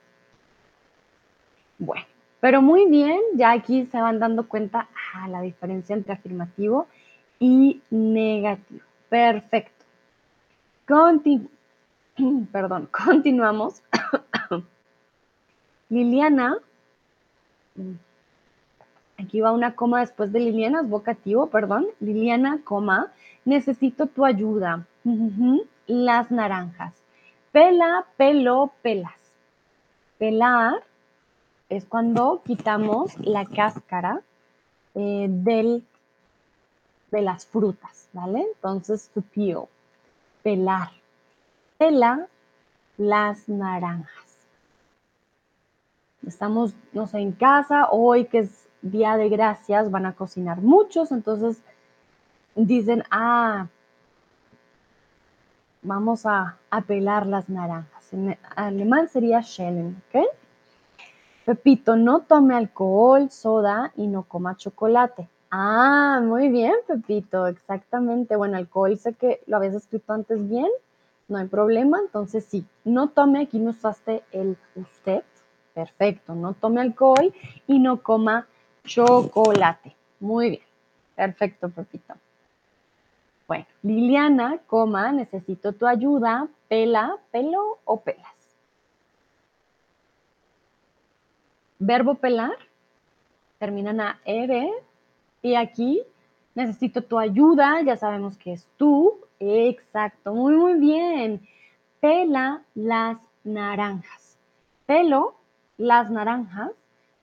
Bueno, 1.79 2.05
pero 2.41 2.63
muy 2.63 2.87
bien, 2.87 3.21
ya 3.35 3.53
aquí 3.53 3.87
se 3.87 4.01
van 4.01 4.19
dando 4.19 4.49
cuenta 4.49 4.89
ah, 5.15 5.29
la 5.29 5.43
diferencia 5.43 5.95
entre 5.95 6.15
afirmativo 6.15 6.87
y 7.39 7.83
negativo. 7.91 8.81
Perfecto. 9.09 9.85
Perdón, 12.53 12.89
continuamos. 13.07 13.83
Liliana, 15.91 16.57
aquí 19.19 19.41
va 19.41 19.53
una 19.53 19.75
coma 19.75 20.01
después 20.01 20.33
de 20.33 20.41
Liliana, 20.41 20.81
es 20.83 20.89
vocativo, 20.89 21.49
perdón. 21.49 21.87
Liliana, 21.99 22.61
coma, 22.63 23.13
necesito 23.45 24.07
tu 24.07 24.25
ayuda. 24.25 24.87
Las 25.87 26.31
naranjas. 26.31 26.95
Pela, 27.51 28.07
pelo, 28.17 28.73
pelas. 28.83 29.19
Pelar 30.19 30.85
es 31.71 31.85
cuando 31.85 32.43
quitamos 32.45 33.17
la 33.21 33.47
cáscara 33.47 34.21
eh, 34.95 35.29
del, 35.31 35.87
de 37.13 37.23
las 37.23 37.47
frutas, 37.47 38.09
¿vale? 38.13 38.45
Entonces, 38.55 39.09
to 39.15 39.23
peel 39.23 39.69
pelar. 40.43 40.91
Pela 41.79 42.27
las 42.99 43.49
naranjas. 43.49 44.49
Estamos, 46.27 46.75
no 46.93 47.07
sé, 47.07 47.21
en 47.21 47.33
casa, 47.33 47.89
hoy 47.91 48.27
que 48.27 48.41
es 48.41 48.69
día 48.83 49.17
de 49.17 49.29
gracias, 49.29 49.91
van 49.91 50.07
a 50.07 50.13
cocinar 50.13 50.61
muchos, 50.61 51.13
entonces 51.13 51.63
dicen, 52.55 53.05
ah, 53.11 53.69
vamos 55.83 56.27
a, 56.27 56.59
a 56.71 56.81
pelar 56.83 57.27
las 57.27 57.49
naranjas. 57.49 58.13
En 58.13 58.37
alemán 58.57 59.09
sería 59.09 59.41
schälen, 59.43 60.03
¿ok? 60.09 60.27
Pepito, 61.51 61.97
no 61.97 62.21
tome 62.21 62.55
alcohol, 62.55 63.29
soda 63.29 63.93
y 63.97 64.07
no 64.07 64.23
coma 64.23 64.57
chocolate. 64.57 65.29
Ah, 65.51 66.21
muy 66.23 66.49
bien, 66.49 66.75
Pepito, 66.87 67.49
exactamente. 67.49 68.37
Bueno, 68.37 68.57
alcohol 68.57 68.97
sé 68.97 69.15
que 69.15 69.41
lo 69.49 69.57
habías 69.57 69.75
escrito 69.75 70.13
antes 70.13 70.49
bien, 70.49 70.69
no 71.27 71.39
hay 71.39 71.49
problema, 71.49 71.99
entonces 71.99 72.45
sí, 72.45 72.65
no 72.85 73.09
tome, 73.09 73.43
aquí 73.43 73.59
me 73.59 73.71
usaste 73.71 74.23
el 74.31 74.57
usted, 74.77 75.25
perfecto, 75.75 76.37
no 76.37 76.53
tome 76.53 76.83
alcohol 76.83 77.35
y 77.67 77.81
no 77.81 78.01
coma 78.01 78.47
chocolate. 78.85 79.97
Muy 80.21 80.51
bien, 80.51 80.63
perfecto, 81.17 81.69
Pepito. 81.69 82.15
Bueno, 83.49 83.67
Liliana, 83.83 84.59
coma, 84.69 85.11
necesito 85.11 85.73
tu 85.73 85.89
ayuda, 85.89 86.47
pela, 86.69 87.17
pelo 87.33 87.81
o 87.85 87.99
pelas. 88.03 88.40
Verbo 91.81 92.15
pelar, 92.17 92.57
terminan 93.59 94.01
a 94.01 94.21
R, 94.27 94.71
y 95.41 95.55
aquí 95.55 96.03
necesito 96.55 97.03
tu 97.03 97.19
ayuda, 97.19 97.81
ya 97.81 97.97
sabemos 97.97 98.37
que 98.37 98.53
es 98.53 98.69
tú. 98.77 99.19
Exacto, 99.39 100.35
muy, 100.35 100.55
muy 100.55 100.75
bien. 100.75 101.41
Pela 102.01 102.63
las 102.75 103.17
naranjas. 103.45 104.39
Pelo 104.85 105.35
las 105.79 106.11
naranjas 106.11 106.73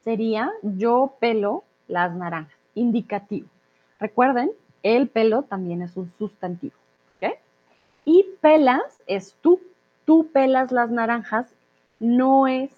sería 0.03 0.51
yo 0.63 1.15
pelo 1.19 1.63
las 1.87 2.15
naranjas, 2.15 2.57
indicativo. 2.73 3.47
Recuerden, 3.99 4.51
el 4.81 5.07
pelo 5.07 5.43
también 5.43 5.83
es 5.83 5.95
un 5.97 6.11
sustantivo. 6.17 6.75
¿ok? 7.17 7.33
Y 8.05 8.25
pelas 8.41 9.03
es 9.05 9.35
tú. 9.41 9.59
Tú 10.05 10.29
pelas 10.33 10.71
las 10.71 10.89
naranjas, 10.89 11.53
no 11.99 12.47
es 12.47 12.71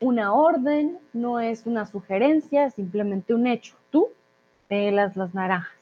una 0.00 0.32
orden, 0.32 0.98
no 1.12 1.40
es 1.40 1.66
una 1.66 1.86
sugerencia, 1.86 2.66
es 2.66 2.74
simplemente 2.74 3.34
un 3.34 3.46
hecho. 3.46 3.74
Tú 3.90 4.08
pelas 4.68 5.16
las 5.16 5.34
naranjas. 5.34 5.74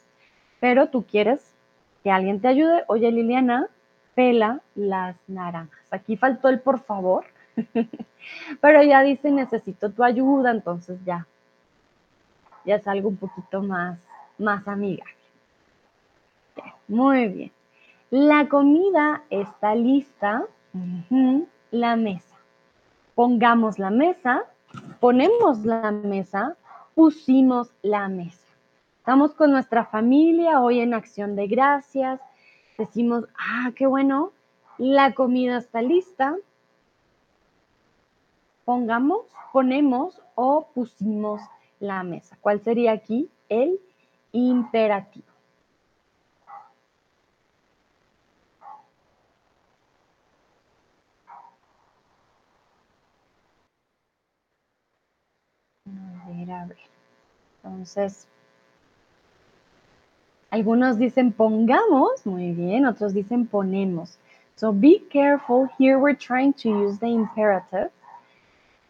Pero 0.60 0.88
tú 0.88 1.04
quieres 1.04 1.54
que 2.02 2.10
alguien 2.10 2.40
te 2.40 2.48
ayude. 2.48 2.84
Oye, 2.86 3.10
Liliana, 3.10 3.68
pela 4.14 4.60
las 4.74 5.16
naranjas. 5.26 5.80
Aquí 5.90 6.16
faltó 6.16 6.48
el 6.48 6.60
por 6.60 6.80
favor, 6.80 7.24
pero 8.60 8.82
ya 8.82 9.02
dice 9.02 9.30
necesito 9.30 9.90
tu 9.90 10.04
ayuda, 10.04 10.50
entonces 10.50 10.98
ya, 11.04 11.26
ya 12.64 12.76
es 12.76 12.86
algo 12.86 13.08
un 13.08 13.16
poquito 13.16 13.62
más, 13.62 13.98
más 14.38 14.66
amigable. 14.68 15.14
Muy 16.88 17.28
bien. 17.28 17.52
La 18.10 18.48
comida 18.48 19.22
está 19.30 19.74
lista. 19.74 20.44
La 21.70 21.96
mesa. 21.96 22.33
Pongamos 23.14 23.78
la 23.78 23.90
mesa. 23.90 24.44
Ponemos 25.00 25.64
la 25.64 25.90
mesa. 25.90 26.56
Pusimos 26.94 27.72
la 27.82 28.08
mesa. 28.08 28.44
Estamos 28.98 29.34
con 29.34 29.50
nuestra 29.50 29.84
familia 29.84 30.60
hoy 30.60 30.80
en 30.80 30.94
acción 30.94 31.36
de 31.36 31.46
gracias. 31.46 32.20
Decimos, 32.78 33.26
ah, 33.38 33.70
qué 33.76 33.86
bueno. 33.86 34.32
La 34.78 35.14
comida 35.14 35.58
está 35.58 35.82
lista. 35.82 36.36
Pongamos, 38.64 39.26
ponemos 39.52 40.22
o 40.34 40.68
pusimos 40.74 41.42
la 41.80 42.02
mesa. 42.02 42.38
¿Cuál 42.40 42.60
sería 42.60 42.92
aquí 42.92 43.28
el 43.48 43.78
imperativo? 44.32 45.33
Ver. 56.44 56.76
Entonces, 57.62 58.26
algunos 60.50 60.98
dicen 60.98 61.32
pongamos, 61.32 62.24
muy 62.26 62.52
bien, 62.52 62.86
otros 62.86 63.12
dicen 63.12 63.46
ponemos. 63.46 64.18
So 64.56 64.72
be 64.72 65.00
careful. 65.10 65.68
Here 65.78 65.98
we're 65.98 66.14
trying 66.14 66.52
to 66.54 66.68
use 66.68 66.98
the 66.98 67.08
imperative 67.08 67.90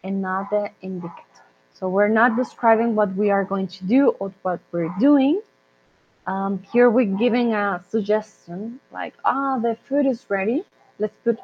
and 0.03 0.21
not 0.21 0.49
the 0.51 0.69
indicative. 0.81 1.23
So 1.73 1.89
we're 1.89 2.07
not 2.07 2.35
describing 2.35 2.95
what 2.95 3.15
we 3.15 3.31
are 3.31 3.43
going 3.43 3.67
to 3.67 3.83
do 3.85 4.09
or 4.19 4.31
what 4.43 4.59
we're 4.71 4.93
doing. 4.99 5.41
Um, 6.27 6.63
here 6.71 6.89
we're 6.89 7.17
giving 7.17 7.53
a 7.53 7.83
suggestion 7.89 8.79
like, 8.91 9.13
ah, 9.25 9.57
the 9.57 9.75
food 9.87 10.05
is 10.05 10.25
ready. 10.29 10.63
Let's 10.99 11.15
put 11.23 11.39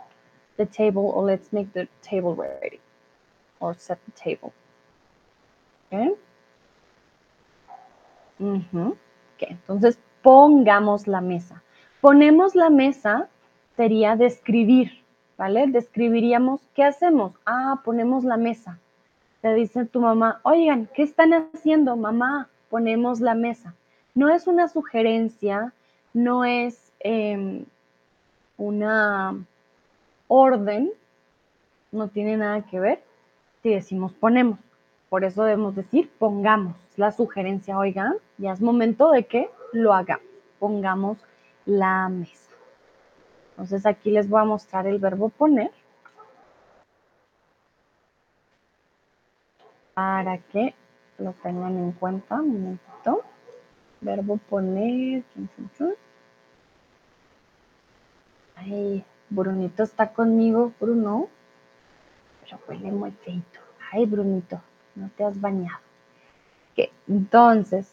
the 0.57 0.65
table 0.65 1.05
or 1.05 1.23
let's 1.25 1.51
make 1.51 1.73
the 1.73 1.87
table 2.01 2.35
ready 2.35 2.79
or 3.59 3.75
set 3.77 3.99
the 4.05 4.11
table. 4.11 4.53
Entonces 9.39 9.99
pongamos 10.21 11.07
la 11.07 11.21
mesa. 11.21 11.61
Ponemos 11.99 12.55
la 12.55 12.69
mesa 12.69 13.29
sería 13.75 14.15
describir, 14.15 15.03
¿vale? 15.37 15.67
Describiríamos, 15.67 16.61
¿qué 16.75 16.83
hacemos? 16.83 17.33
Ah, 17.45 17.81
ponemos 17.83 18.23
la 18.23 18.37
mesa. 18.37 18.79
Te 19.41 19.53
dice 19.53 19.85
tu 19.85 20.01
mamá, 20.01 20.39
oigan, 20.43 20.87
¿qué 20.93 21.03
están 21.03 21.33
haciendo? 21.33 21.95
Mamá, 21.95 22.49
ponemos 22.69 23.19
la 23.19 23.33
mesa. 23.33 23.73
No 24.13 24.29
es 24.29 24.47
una 24.47 24.67
sugerencia, 24.67 25.73
no 26.13 26.45
es 26.45 26.91
em, 26.99 27.65
una 28.57 29.35
orden, 30.27 30.91
no 31.91 32.07
tiene 32.07 32.37
nada 32.37 32.61
que 32.61 32.79
ver 32.79 33.03
si 33.61 33.69
decimos 33.69 34.13
ponemos. 34.13 34.59
Por 35.11 35.25
eso 35.25 35.43
debemos 35.43 35.75
decir 35.75 36.09
pongamos. 36.17 36.77
La 36.95 37.11
sugerencia, 37.11 37.77
oigan, 37.77 38.15
ya 38.37 38.53
es 38.53 38.61
momento 38.61 39.11
de 39.11 39.25
que 39.25 39.49
lo 39.73 39.93
hagamos. 39.93 40.23
Pongamos 40.57 41.17
la 41.65 42.07
mesa. 42.07 42.55
Entonces 43.49 43.85
aquí 43.85 44.09
les 44.09 44.29
voy 44.29 44.39
a 44.39 44.45
mostrar 44.45 44.87
el 44.87 44.99
verbo 44.99 45.27
poner. 45.27 45.69
para 49.93 50.37
que 50.37 50.73
lo 51.17 51.33
tengan 51.33 51.77
en 51.77 51.91
cuenta. 51.91 52.35
Un 52.35 52.53
momentito. 52.53 53.21
Verbo 53.99 54.37
poner. 54.37 55.25
Ay, 58.55 59.03
Brunito 59.29 59.83
está 59.83 60.13
conmigo, 60.13 60.71
Bruno. 60.79 61.27
Pero 62.45 62.59
huele 62.65 62.91
muy 62.93 63.11
feito. 63.11 63.59
Ay, 63.91 64.05
Brunito, 64.05 64.61
no 64.95 65.09
te 65.15 65.23
has 65.23 65.39
bañado. 65.39 65.79
Entonces, 67.07 67.91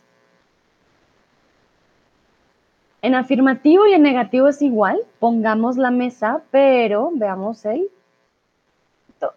en 3.03 3.15
afirmativo 3.15 3.87
y 3.87 3.93
en 3.93 4.03
negativo 4.03 4.49
es 4.49 4.63
igual. 4.63 4.99
Pongamos 5.19 5.77
la 5.77 5.91
mesa, 5.91 6.43
pero 6.51 7.11
veamos 7.15 7.65
el, 7.65 7.91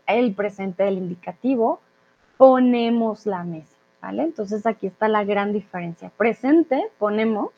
el 0.07 0.33
presente 0.35 0.83
del 0.83 0.99
indicativo 0.99 1.81
ponemos 2.41 3.27
la 3.27 3.43
mesa, 3.43 3.77
¿vale? 4.01 4.23
Entonces 4.23 4.65
aquí 4.65 4.87
está 4.87 5.07
la 5.07 5.23
gran 5.23 5.53
diferencia. 5.53 6.11
Presente, 6.17 6.89
ponemos, 6.97 7.51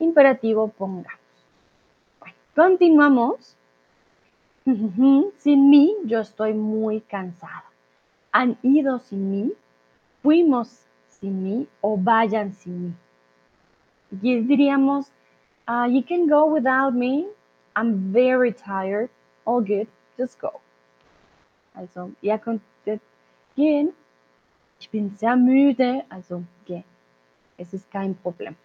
imperativo, 0.00 0.68
pongamos. 0.68 1.18
Bueno, 2.20 2.34
continuamos. 2.54 3.56
Sin 5.38 5.70
mí, 5.70 5.96
yo 6.04 6.20
estoy 6.20 6.52
muy 6.52 7.00
cansada. 7.00 7.64
Han 8.32 8.56
ido 8.62 8.98
sin 8.98 9.30
mí, 9.30 9.52
fuimos 10.22 10.86
sin 11.08 11.42
mí 11.42 11.68
o 11.80 11.96
vayan 11.96 12.52
sin 12.54 12.82
mí. 12.82 12.94
Y 14.22 14.40
diríamos, 14.42 15.10
uh, 15.68 15.86
you 15.86 16.02
can 16.02 16.26
go 16.26 16.46
without 16.46 16.94
me. 16.94 17.26
I'm 17.74 18.12
very 18.12 18.52
tired. 18.52 19.08
All 19.44 19.60
good. 19.60 19.88
Just 20.18 20.38
go. 20.38 20.60
Also, 21.74 22.12
ihr 22.20 22.38
könnt 22.38 22.62
gehen. 23.56 23.92
Ich 24.78 24.90
bin 24.90 25.16
sehr 25.16 25.36
müde, 25.36 26.04
also 26.10 26.44
geh. 26.66 26.84
Es 27.56 27.72
ist 27.72 27.90
kein 27.90 28.14
Problem. 28.16 28.56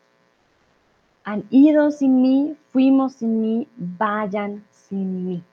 Han 1.24 1.44
ido 1.52 1.92
sin 1.92 2.22
mí, 2.22 2.56
fuimos 2.72 3.16
sin 3.16 3.42
mí, 3.42 3.68
vayan 3.78 4.64
sin 4.72 5.26
mí. 5.26 5.44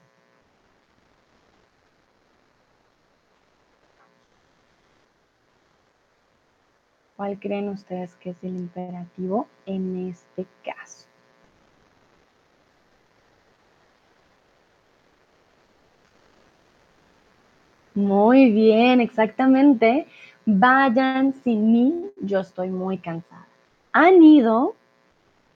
¿Cuál 7.24 7.40
creen 7.40 7.70
ustedes 7.70 8.14
que 8.16 8.28
es 8.28 8.44
el 8.44 8.54
imperativo 8.54 9.48
en 9.64 10.10
este 10.10 10.44
caso? 10.62 11.06
Muy 17.94 18.50
bien, 18.50 19.00
exactamente. 19.00 20.06
Vayan 20.44 21.32
sin 21.32 21.72
mí, 21.72 22.10
yo 22.20 22.40
estoy 22.40 22.68
muy 22.68 22.98
cansada. 22.98 23.48
Han 23.92 24.22
ido, 24.22 24.74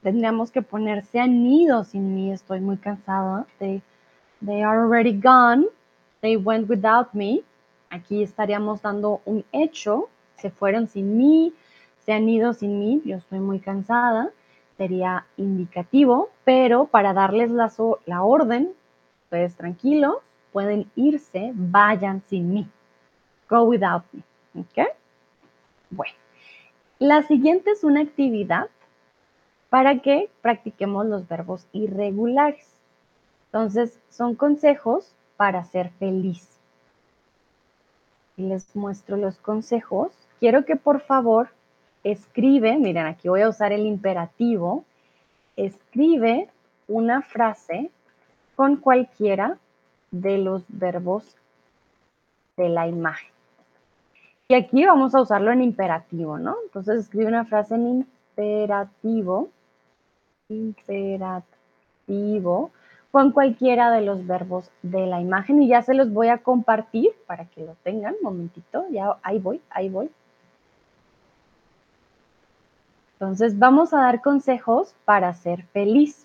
tendríamos 0.02 0.50
que 0.50 0.62
poner 0.62 1.04
se 1.04 1.20
han 1.20 1.44
ido 1.44 1.84
sin 1.84 2.14
mí, 2.14 2.32
estoy 2.32 2.60
muy 2.60 2.78
cansada. 2.78 3.46
They, 3.58 3.82
they 4.42 4.62
are 4.62 4.78
already 4.78 5.12
gone. 5.12 5.66
They 6.22 6.38
went 6.38 6.66
without 6.70 7.12
me. 7.12 7.42
Aquí 7.90 8.22
estaríamos 8.22 8.80
dando 8.80 9.20
un 9.26 9.44
hecho. 9.52 10.08
Se 10.38 10.50
fueron 10.50 10.88
sin 10.88 11.16
mí, 11.16 11.52
se 12.04 12.12
han 12.12 12.28
ido 12.28 12.52
sin 12.52 12.78
mí, 12.78 13.02
yo 13.04 13.16
estoy 13.16 13.40
muy 13.40 13.60
cansada. 13.60 14.30
Sería 14.76 15.26
indicativo, 15.36 16.30
pero 16.44 16.86
para 16.86 17.12
darles 17.12 17.50
la, 17.50 17.72
la 18.06 18.22
orden, 18.22 18.72
ustedes 19.24 19.56
tranquilos, 19.56 20.16
pueden 20.52 20.90
irse, 20.94 21.52
vayan 21.54 22.22
sin 22.28 22.54
mí. 22.54 22.68
Go 23.48 23.62
without 23.62 24.04
me. 24.12 24.22
¿Ok? 24.60 24.88
Bueno, 25.90 26.14
la 26.98 27.22
siguiente 27.22 27.70
es 27.70 27.84
una 27.84 28.00
actividad 28.00 28.68
para 29.70 30.00
que 30.00 30.30
practiquemos 30.42 31.06
los 31.06 31.28
verbos 31.28 31.66
irregulares. 31.72 32.66
Entonces, 33.46 33.98
son 34.10 34.34
consejos 34.34 35.14
para 35.36 35.64
ser 35.64 35.90
feliz. 35.98 36.58
Les 38.36 38.74
muestro 38.74 39.16
los 39.16 39.38
consejos. 39.38 40.12
Quiero 40.40 40.64
que 40.64 40.76
por 40.76 41.00
favor 41.00 41.48
escribe, 42.04 42.78
miren, 42.78 43.06
aquí 43.06 43.28
voy 43.28 43.42
a 43.42 43.48
usar 43.48 43.72
el 43.72 43.86
imperativo, 43.86 44.84
escribe 45.56 46.48
una 46.86 47.22
frase 47.22 47.90
con 48.54 48.76
cualquiera 48.76 49.58
de 50.10 50.38
los 50.38 50.64
verbos 50.68 51.36
de 52.56 52.68
la 52.68 52.86
imagen. 52.86 53.30
Y 54.48 54.54
aquí 54.54 54.84
vamos 54.84 55.14
a 55.14 55.20
usarlo 55.20 55.52
en 55.52 55.62
imperativo, 55.62 56.38
¿no? 56.38 56.56
Entonces 56.64 57.00
escribe 57.00 57.26
una 57.26 57.44
frase 57.44 57.74
en 57.74 58.06
imperativo, 58.36 59.50
imperativo, 60.48 62.70
con 63.10 63.32
cualquiera 63.32 63.90
de 63.90 64.02
los 64.02 64.26
verbos 64.26 64.70
de 64.82 65.06
la 65.06 65.20
imagen 65.20 65.62
y 65.62 65.68
ya 65.68 65.82
se 65.82 65.94
los 65.94 66.12
voy 66.12 66.28
a 66.28 66.38
compartir 66.38 67.10
para 67.26 67.46
que 67.46 67.64
lo 67.64 67.74
tengan. 67.82 68.14
Momentito, 68.22 68.86
ya 68.90 69.16
ahí 69.22 69.38
voy, 69.38 69.60
ahí 69.70 69.88
voy. 69.88 70.10
Entonces 73.20 73.58
vamos 73.58 73.92
a 73.92 73.98
dar 73.98 74.22
consejos 74.22 74.94
para 75.04 75.34
ser 75.34 75.64
feliz. 75.72 76.24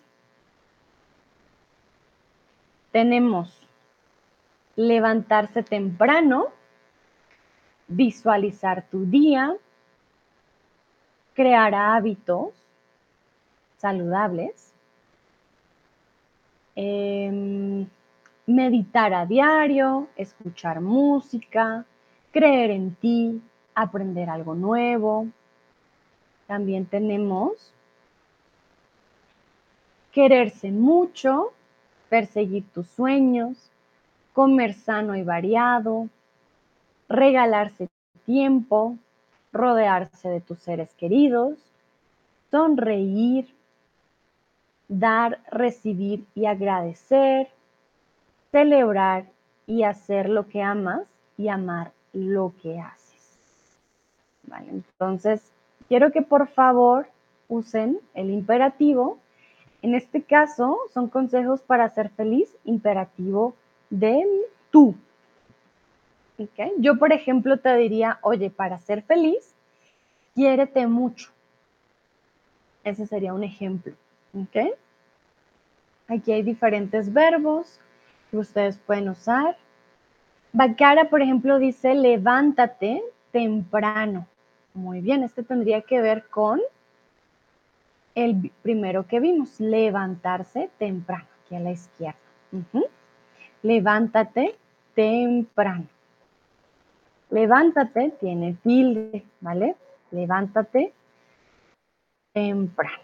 Tenemos 2.92 3.68
levantarse 4.76 5.64
temprano, 5.64 6.50
visualizar 7.88 8.86
tu 8.92 9.06
día, 9.06 9.56
crear 11.34 11.74
hábitos, 11.74 12.54
saludables, 13.78 14.72
em, 16.76 17.88
meditar 18.46 19.16
a 19.16 19.26
diario, 19.26 20.10
escuchar 20.16 20.80
música, 20.80 21.86
creer 22.32 22.70
en 22.70 22.94
ti, 22.94 23.42
aprender 23.74 24.30
algo 24.30 24.54
nuevo. 24.54 25.28
También 26.48 26.86
tenemos 26.86 27.74
quererse 30.12 30.72
mucho, 30.72 31.52
perseguir 32.10 32.64
tus 32.74 32.88
sueños, 32.88 33.58
comer 34.32 34.76
sano 34.76 35.16
y 35.16 35.24
variado, 35.24 36.08
regalarse 37.10 37.90
tiempo, 38.26 38.98
rodearse 39.52 40.30
de 40.30 40.40
tus 40.40 40.60
seres 40.60 40.94
queridos, 40.96 41.58
sonreír, 42.52 43.54
dar, 44.88 45.40
recibir 45.52 46.26
y 46.36 46.46
agradecer, 46.46 47.50
celebrar 48.52 49.26
y 49.66 49.84
hacer 49.84 50.30
lo 50.30 50.48
que 50.48 50.62
amas 50.62 51.08
y 51.38 51.48
amar 51.48 51.92
lo 52.14 52.54
que 52.62 52.80
haces. 52.80 53.80
Vale, 54.44 54.70
entonces 54.70 55.53
quiero 55.94 56.12
que 56.12 56.24
por 56.24 56.48
favor 56.48 57.06
usen 57.48 58.00
el 58.16 58.32
imperativo 58.32 59.20
en 59.84 59.94
este 59.94 60.24
caso, 60.24 60.80
son 60.92 61.08
consejos 61.08 61.62
para 61.62 61.88
ser 61.90 62.10
feliz, 62.10 62.50
imperativo 62.64 63.54
de 63.92 64.26
tú. 64.72 64.96
Yo, 66.80 66.98
por 66.98 67.14
ejemplo, 67.14 67.60
te 67.60 67.76
diría, 67.76 68.18
oye, 68.24 68.50
para 68.50 68.80
ser 68.80 69.04
feliz, 69.04 69.54
quiérete 70.34 70.88
mucho. 70.88 71.30
Ese 72.84 73.06
sería 73.06 73.36
un 73.36 73.44
ejemplo. 73.44 73.94
Aquí 76.08 76.32
hay 76.32 76.42
diferentes 76.42 77.14
verbos 77.14 77.80
que 78.32 78.38
ustedes 78.38 78.80
pueden 78.80 79.10
usar. 79.10 79.58
Bacara, 80.54 81.12
por 81.12 81.22
ejemplo, 81.22 81.60
dice 81.60 81.94
levántate 81.94 83.04
temprano. 83.32 84.26
Muy 84.74 85.02
bien, 85.02 85.24
este 85.24 85.44
tendría 85.44 85.82
que 85.82 86.02
ver 86.02 86.26
con 86.30 86.60
el 88.16 88.52
primero 88.62 89.06
que 89.06 89.20
vimos, 89.20 89.60
levantarse 89.60 90.70
temprano, 90.78 91.28
aquí 91.46 91.56
a 91.56 91.60
la 91.60 91.72
izquierda. 91.72 92.18
Levántate 93.62 94.56
temprano. 94.96 95.88
Levántate 97.30 98.14
tiene 98.20 98.58
tilde, 98.64 99.24
¿vale? 99.42 99.76
Levántate 100.12 100.94
temprano. 102.34 103.04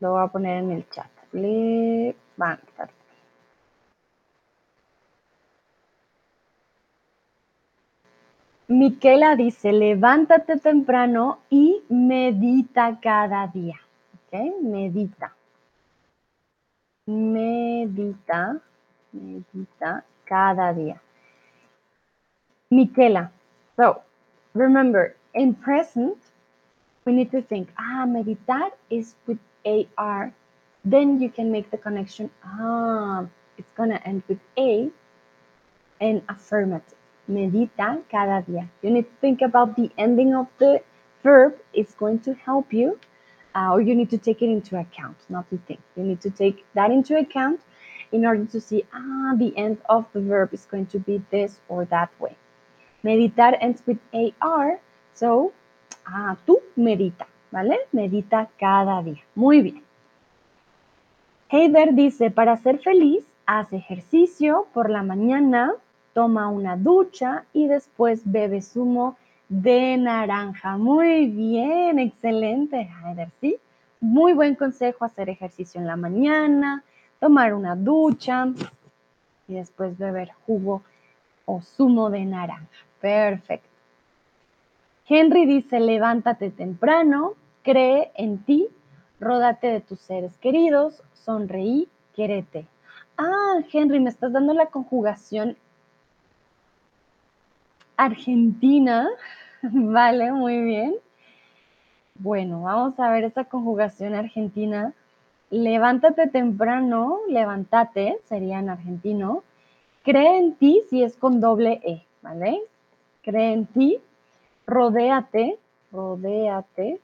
Lo 0.00 0.12
voy 0.12 0.22
a 0.22 0.26
poner 0.28 0.58
en 0.58 0.70
el 0.72 0.88
chat. 0.88 1.10
Levántate. 1.32 2.99
Miquela 8.70 9.34
dice, 9.34 9.72
levántate 9.72 10.56
temprano 10.60 11.40
y 11.50 11.82
medita 11.88 13.00
cada 13.00 13.48
día. 13.48 13.80
Medita. 14.62 15.34
Medita, 17.04 18.60
medita 19.10 20.04
cada 20.24 20.72
día. 20.72 21.00
Miquela. 22.70 23.32
So, 23.74 24.02
remember, 24.54 25.16
in 25.34 25.56
present, 25.56 26.18
we 27.04 27.12
need 27.12 27.32
to 27.32 27.42
think, 27.42 27.70
ah, 27.76 28.06
meditar 28.06 28.70
is 28.88 29.16
with 29.26 29.40
AR. 29.64 30.32
Then 30.84 31.20
you 31.20 31.28
can 31.28 31.50
make 31.50 31.72
the 31.72 31.76
connection, 31.76 32.30
ah, 32.44 33.26
it's 33.58 33.72
to 33.90 34.00
end 34.06 34.22
with 34.28 34.38
A 34.56 34.88
and 36.00 36.22
affirmative. 36.28 36.99
Medita 37.30 38.00
cada 38.10 38.42
día. 38.42 38.68
You 38.82 38.90
need 38.90 39.04
to 39.04 39.16
think 39.20 39.40
about 39.42 39.76
the 39.76 39.90
ending 39.96 40.34
of 40.34 40.48
the 40.58 40.82
verb. 41.22 41.54
It's 41.72 41.94
going 41.94 42.18
to 42.20 42.34
help 42.34 42.72
you 42.72 42.98
uh, 43.54 43.70
or 43.72 43.80
you 43.80 43.94
need 43.94 44.10
to 44.10 44.18
take 44.18 44.42
it 44.42 44.50
into 44.50 44.78
account, 44.78 45.16
not 45.28 45.48
to 45.50 45.58
think. 45.66 45.80
You 45.96 46.04
need 46.04 46.20
to 46.22 46.30
take 46.30 46.64
that 46.74 46.90
into 46.90 47.16
account 47.18 47.60
in 48.12 48.26
order 48.26 48.44
to 48.44 48.60
see, 48.60 48.84
ah, 48.92 49.34
the 49.36 49.56
end 49.56 49.78
of 49.88 50.04
the 50.12 50.20
verb 50.20 50.52
is 50.52 50.66
going 50.70 50.86
to 50.86 50.98
be 50.98 51.22
this 51.30 51.60
or 51.68 51.84
that 51.86 52.10
way. 52.20 52.36
Meditar 53.04 53.56
ends 53.60 53.82
with 53.86 53.98
AR, 54.12 54.80
so, 55.14 55.52
ah, 56.06 56.36
tú 56.46 56.58
medita, 56.76 57.26
¿vale? 57.52 57.78
Medita 57.92 58.48
cada 58.58 59.02
día. 59.02 59.22
Muy 59.34 59.62
bien. 59.62 59.82
Heider 61.48 61.94
dice, 61.94 62.30
para 62.30 62.56
ser 62.56 62.78
feliz, 62.78 63.24
haz 63.46 63.72
ejercicio 63.72 64.66
por 64.72 64.90
la 64.90 65.02
mañana, 65.02 65.72
toma 66.12 66.48
una 66.48 66.76
ducha 66.76 67.44
y 67.52 67.66
después 67.66 68.22
bebe 68.24 68.62
zumo 68.62 69.16
de 69.48 69.96
naranja. 69.96 70.76
Muy 70.76 71.26
bien, 71.26 71.98
excelente, 71.98 72.88
Heider, 73.04 73.30
¿sí? 73.40 73.56
Muy 74.00 74.32
buen 74.32 74.54
consejo 74.54 75.04
hacer 75.04 75.28
ejercicio 75.28 75.80
en 75.80 75.86
la 75.86 75.96
mañana, 75.96 76.82
tomar 77.18 77.54
una 77.54 77.76
ducha 77.76 78.48
y 79.46 79.54
después 79.54 79.98
beber 79.98 80.30
jugo 80.46 80.82
o 81.44 81.60
zumo 81.60 82.10
de 82.10 82.24
naranja. 82.24 82.68
Perfecto. 83.00 83.68
Henry 85.06 85.44
dice, 85.44 85.80
levántate 85.80 86.50
temprano, 86.50 87.34
cree 87.62 88.12
en 88.14 88.38
ti, 88.38 88.68
ródate 89.18 89.66
de 89.66 89.80
tus 89.80 89.98
seres 90.00 90.38
queridos, 90.38 91.02
sonreí, 91.12 91.88
quérete. 92.14 92.66
Ah, 93.18 93.58
Henry, 93.72 93.98
me 93.98 94.10
estás 94.10 94.32
dando 94.32 94.54
la 94.54 94.66
conjugación 94.66 95.56
argentina. 98.04 99.08
Vale, 99.62 100.32
muy 100.32 100.60
bien. 100.62 100.96
Bueno, 102.14 102.62
vamos 102.62 102.98
a 102.98 103.10
ver 103.10 103.24
esta 103.24 103.44
conjugación 103.44 104.14
argentina. 104.14 104.92
Levántate 105.50 106.28
temprano, 106.28 107.18
levántate, 107.28 108.18
sería 108.24 108.58
en 108.58 108.70
argentino. 108.70 109.42
Cree 110.02 110.38
en 110.38 110.54
ti 110.54 110.82
si 110.88 111.02
es 111.02 111.16
con 111.16 111.40
doble 111.40 111.80
E, 111.84 112.04
¿vale? 112.22 112.60
Cree 113.22 113.52
en 113.52 113.66
ti, 113.66 114.00
rodéate, 114.66 115.58
rodéate, 115.92 117.00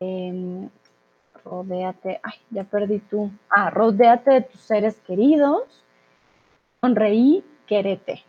eh, 0.00 0.68
rodéate, 1.44 2.20
ay, 2.22 2.38
ya 2.50 2.64
perdí 2.64 2.98
tú. 2.98 3.30
Ah, 3.48 3.70
rodéate 3.70 4.30
de 4.30 4.40
tus 4.42 4.60
seres 4.60 5.00
queridos, 5.00 5.62
sonreí, 6.80 7.44
quérete, 7.66 8.22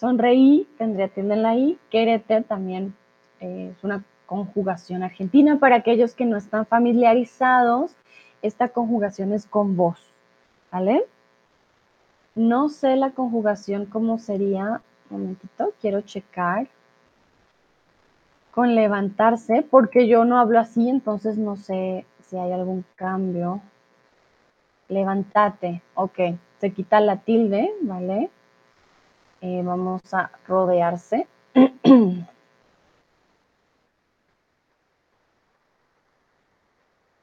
Sonreí, 0.00 0.66
tendría 0.78 1.08
tilde 1.08 1.34
en 1.34 1.42
la 1.42 1.56
I. 1.56 1.78
Querete 1.90 2.40
también 2.40 2.96
eh, 3.38 3.74
es 3.76 3.84
una 3.84 4.02
conjugación 4.24 5.02
argentina. 5.02 5.58
Para 5.58 5.76
aquellos 5.76 6.14
que 6.14 6.24
no 6.24 6.38
están 6.38 6.64
familiarizados, 6.64 7.94
esta 8.40 8.68
conjugación 8.68 9.34
es 9.34 9.44
con 9.44 9.76
voz, 9.76 10.00
¿vale? 10.72 11.04
No 12.34 12.70
sé 12.70 12.96
la 12.96 13.10
conjugación 13.10 13.84
cómo 13.84 14.18
sería. 14.18 14.80
Un 15.10 15.20
momentito, 15.20 15.74
quiero 15.82 16.00
checar. 16.00 16.68
Con 18.52 18.74
levantarse, 18.74 19.60
porque 19.70 20.08
yo 20.08 20.24
no 20.24 20.38
hablo 20.38 20.60
así, 20.60 20.88
entonces 20.88 21.36
no 21.36 21.56
sé 21.56 22.06
si 22.22 22.38
hay 22.38 22.52
algún 22.52 22.86
cambio. 22.96 23.60
Levantate, 24.88 25.82
ok. 25.94 26.20
Se 26.58 26.72
quita 26.72 27.00
la 27.00 27.18
tilde, 27.18 27.70
¿vale? 27.82 28.30
Eh, 29.40 29.62
vamos 29.64 30.02
a 30.12 30.30
rodearse. 30.46 31.26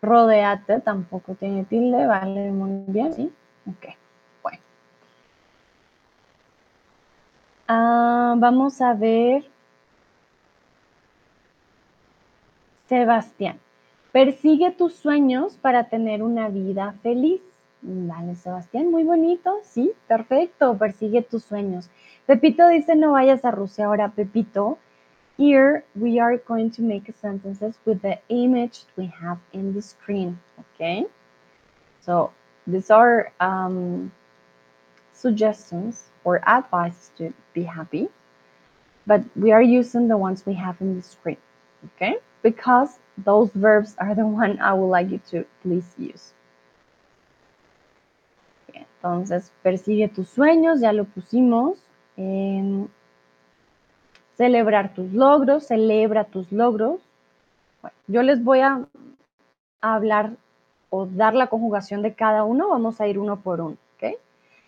Rodeate 0.01 0.79
tampoco 0.81 1.35
tiene 1.35 1.65
tilde, 1.65 2.05
vale, 2.07 2.51
muy 2.51 2.83
bien, 2.87 3.13
¿sí? 3.13 3.33
Ok, 3.67 3.87
bueno. 4.43 4.59
Ah, 7.67 8.35
vamos 8.37 8.81
a 8.81 8.93
ver. 8.93 9.45
Sebastián, 12.87 13.59
persigue 14.11 14.71
tus 14.71 14.93
sueños 14.95 15.57
para 15.57 15.89
tener 15.89 16.23
una 16.23 16.47
vida 16.47 16.95
feliz. 17.03 17.41
Vale, 17.81 18.35
Sebastián, 18.35 18.91
muy 18.91 19.03
bonito, 19.03 19.59
sí, 19.63 19.93
perfecto, 20.07 20.77
persigue 20.77 21.21
tus 21.21 21.43
sueños. 21.43 21.89
Pepito 22.25 22.67
dice 22.67 22.95
no 22.95 23.11
vayas 23.13 23.45
a 23.45 23.51
Rusia 23.51 23.85
ahora, 23.85 24.09
Pepito. 24.09 24.77
Here 25.37 25.85
we 25.95 26.19
are 26.19 26.37
going 26.47 26.71
to 26.71 26.81
make 26.81 27.13
sentences 27.21 27.79
with 27.85 28.01
the 28.01 28.19
image 28.29 28.85
we 28.97 29.05
have 29.21 29.37
in 29.53 29.73
the 29.73 29.81
screen, 29.81 30.39
okay? 30.59 31.05
So 32.01 32.31
these 32.65 32.89
are 32.89 33.31
um, 33.39 34.11
suggestions 35.13 36.09
or 36.23 36.41
advice 36.47 37.11
to 37.19 37.31
be 37.53 37.63
happy, 37.63 38.09
but 39.05 39.21
we 39.35 39.51
are 39.51 39.61
using 39.61 40.07
the 40.07 40.17
ones 40.17 40.43
we 40.45 40.55
have 40.55 40.81
in 40.81 40.95
the 40.95 41.03
screen, 41.03 41.37
okay? 41.85 42.17
because 42.41 42.99
those 43.17 43.49
verbs 43.55 43.95
are 43.97 44.13
the 44.15 44.25
one 44.25 44.59
I 44.59 44.73
would 44.73 44.87
like 44.87 45.09
you 45.11 45.19
to 45.31 45.45
please 45.61 45.87
use. 45.97 46.33
Entonces, 49.13 49.51
persigue 49.63 50.07
tus 50.07 50.29
sueños, 50.29 50.79
ya 50.79 50.93
lo 50.93 51.05
pusimos. 51.05 51.77
Eh, 52.17 52.85
celebrar 54.37 54.93
tus 54.93 55.11
logros, 55.13 55.65
celebra 55.67 56.25
tus 56.25 56.51
logros. 56.51 57.01
Bueno, 57.81 57.97
yo 58.07 58.21
les 58.21 58.43
voy 58.43 58.59
a 58.59 58.87
hablar 59.81 60.31
o 60.89 61.05
dar 61.05 61.33
la 61.33 61.47
conjugación 61.47 62.01
de 62.01 62.13
cada 62.13 62.43
uno, 62.43 62.69
vamos 62.69 63.01
a 63.01 63.07
ir 63.07 63.19
uno 63.19 63.41
por 63.41 63.59
uno, 63.61 63.77
¿ok? 63.95 64.15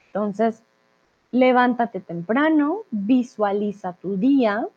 Entonces, 0.08 0.64
levántate 1.32 2.00
temprano, 2.00 2.80
visualiza 2.92 3.94
tu 3.94 4.18
día, 4.18 4.68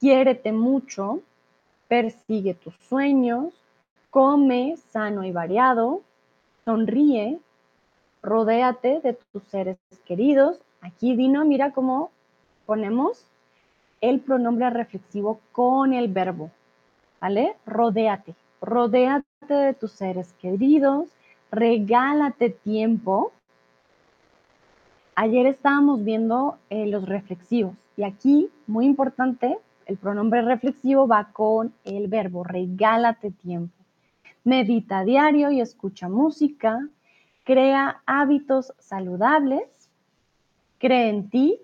quiérete 0.00 0.52
mucho, 0.52 1.20
persigue 1.86 2.54
tus 2.54 2.74
sueños, 2.88 3.54
come 4.10 4.76
sano 4.90 5.22
y 5.24 5.32
variado, 5.32 6.02
sonríe, 6.64 7.38
rodéate 8.22 9.00
de 9.00 9.18
tus 9.32 9.42
seres 9.44 9.78
queridos. 10.04 10.60
Aquí 10.80 11.16
Dino, 11.16 11.44
mira 11.44 11.72
cómo 11.72 12.10
ponemos 12.66 13.24
el 14.00 14.20
pronombre 14.20 14.70
reflexivo 14.70 15.40
con 15.52 15.92
el 15.92 16.08
verbo, 16.08 16.50
¿vale? 17.20 17.56
Rodéate, 17.66 18.34
rodéate 18.60 19.54
de 19.54 19.74
tus 19.74 19.92
seres 19.92 20.32
queridos, 20.34 21.08
regálate 21.50 22.50
tiempo. 22.50 23.32
Ayer 25.14 25.46
estábamos 25.46 26.04
viendo 26.04 26.58
eh, 26.70 26.86
los 26.86 27.08
reflexivos 27.08 27.74
y 27.96 28.04
aquí, 28.04 28.48
muy 28.68 28.86
importante, 28.86 29.58
el 29.86 29.96
pronombre 29.96 30.42
reflexivo 30.42 31.08
va 31.08 31.32
con 31.32 31.72
el 31.84 32.06
verbo, 32.06 32.44
regálate 32.44 33.32
tiempo. 33.32 33.74
Medita 34.44 35.02
diario 35.02 35.50
y 35.50 35.60
escucha 35.60 36.08
música, 36.08 36.88
crea 37.48 38.02
hábitos 38.04 38.74
saludables, 38.78 39.66
cree 40.76 41.08
en 41.08 41.30
ti, 41.30 41.58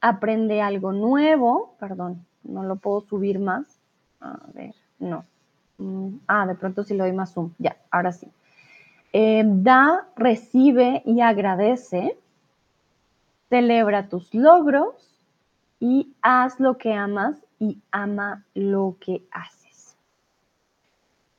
aprende 0.00 0.62
algo 0.62 0.92
nuevo, 0.92 1.76
perdón, 1.78 2.24
no 2.42 2.62
lo 2.62 2.76
puedo 2.76 3.02
subir 3.02 3.38
más. 3.38 3.66
A 4.18 4.38
ver, 4.54 4.74
no. 4.98 5.26
Mm, 5.76 6.20
ah, 6.26 6.46
de 6.46 6.54
pronto 6.54 6.84
si 6.84 6.94
lo 6.94 7.04
doy 7.04 7.12
más 7.12 7.34
zoom. 7.34 7.52
Ya, 7.58 7.76
ahora 7.90 8.12
sí. 8.12 8.28
Eh, 9.12 9.42
da, 9.44 10.08
recibe 10.16 11.02
y 11.04 11.20
agradece. 11.20 12.16
Celebra 13.50 14.08
tus 14.08 14.32
logros 14.32 15.20
y 15.80 16.14
haz 16.22 16.58
lo 16.60 16.78
que 16.78 16.94
amas 16.94 17.36
y 17.58 17.78
ama 17.90 18.42
lo 18.54 18.96
que 19.00 19.22
haces. 19.30 19.55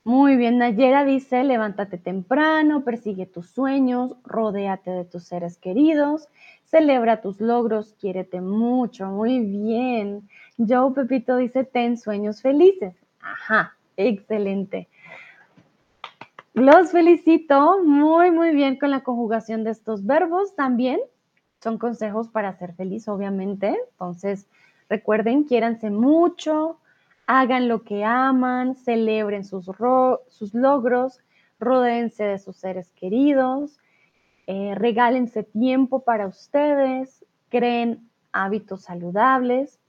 Muy 0.08 0.38
bien, 0.38 0.58
Nayera 0.58 1.04
dice, 1.04 1.44
levántate 1.44 1.98
temprano, 1.98 2.86
persigue 2.86 3.26
tus 3.26 3.50
sueños, 3.50 4.16
rodéate 4.24 4.90
de 4.90 5.04
tus 5.04 5.26
seres 5.26 5.58
queridos, 5.58 6.30
celebra 6.64 7.20
tus 7.20 7.42
logros, 7.42 7.94
quiérete 8.00 8.40
mucho, 8.40 9.08
muy 9.08 9.40
bien. 9.42 10.30
Joe 10.58 10.94
Pepito 10.94 11.36
dice, 11.36 11.66
ten 11.66 11.98
sueños 11.98 12.42
felices. 12.42 12.96
Ajá, 13.20 13.76
excelente. 13.98 14.88
Los 16.54 16.94
felicito 16.94 17.84
muy, 17.84 18.32
muy 18.32 18.56
bien 18.56 18.80
con 18.80 18.92
la 18.92 19.02
conjugación 19.02 19.66
de 19.66 19.72
estos 19.72 20.06
verbos 20.06 20.56
también 20.56 21.02
son 21.62 21.78
consejos 21.78 22.30
para 22.30 22.58
ser 22.58 22.76
feliz, 22.76 23.10
obviamente. 23.10 23.76
Entonces, 23.92 24.48
recuerden, 24.88 25.44
quiéranse 25.44 25.90
mucho, 25.90 26.80
hagan 27.28 27.68
lo 27.68 27.84
que 27.84 28.04
aman, 28.04 28.76
celebren 28.76 29.46
sus, 29.46 29.70
sus 30.30 30.54
logros, 30.54 31.20
rodéense 31.60 32.24
de 32.24 32.40
sus 32.40 32.58
seres 32.58 32.92
queridos, 32.94 33.80
eh, 34.48 34.74
regálense 34.76 35.44
tiempo 35.44 36.04
para 36.04 36.28
ustedes, 36.28 37.24
creen 37.50 38.10
hábitos 38.32 38.84
saludables, 38.84 39.80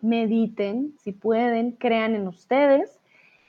mediten 0.00 0.94
si 1.02 1.12
pueden, 1.12 1.72
crean 1.72 2.14
en 2.14 2.28
ustedes 2.28 2.98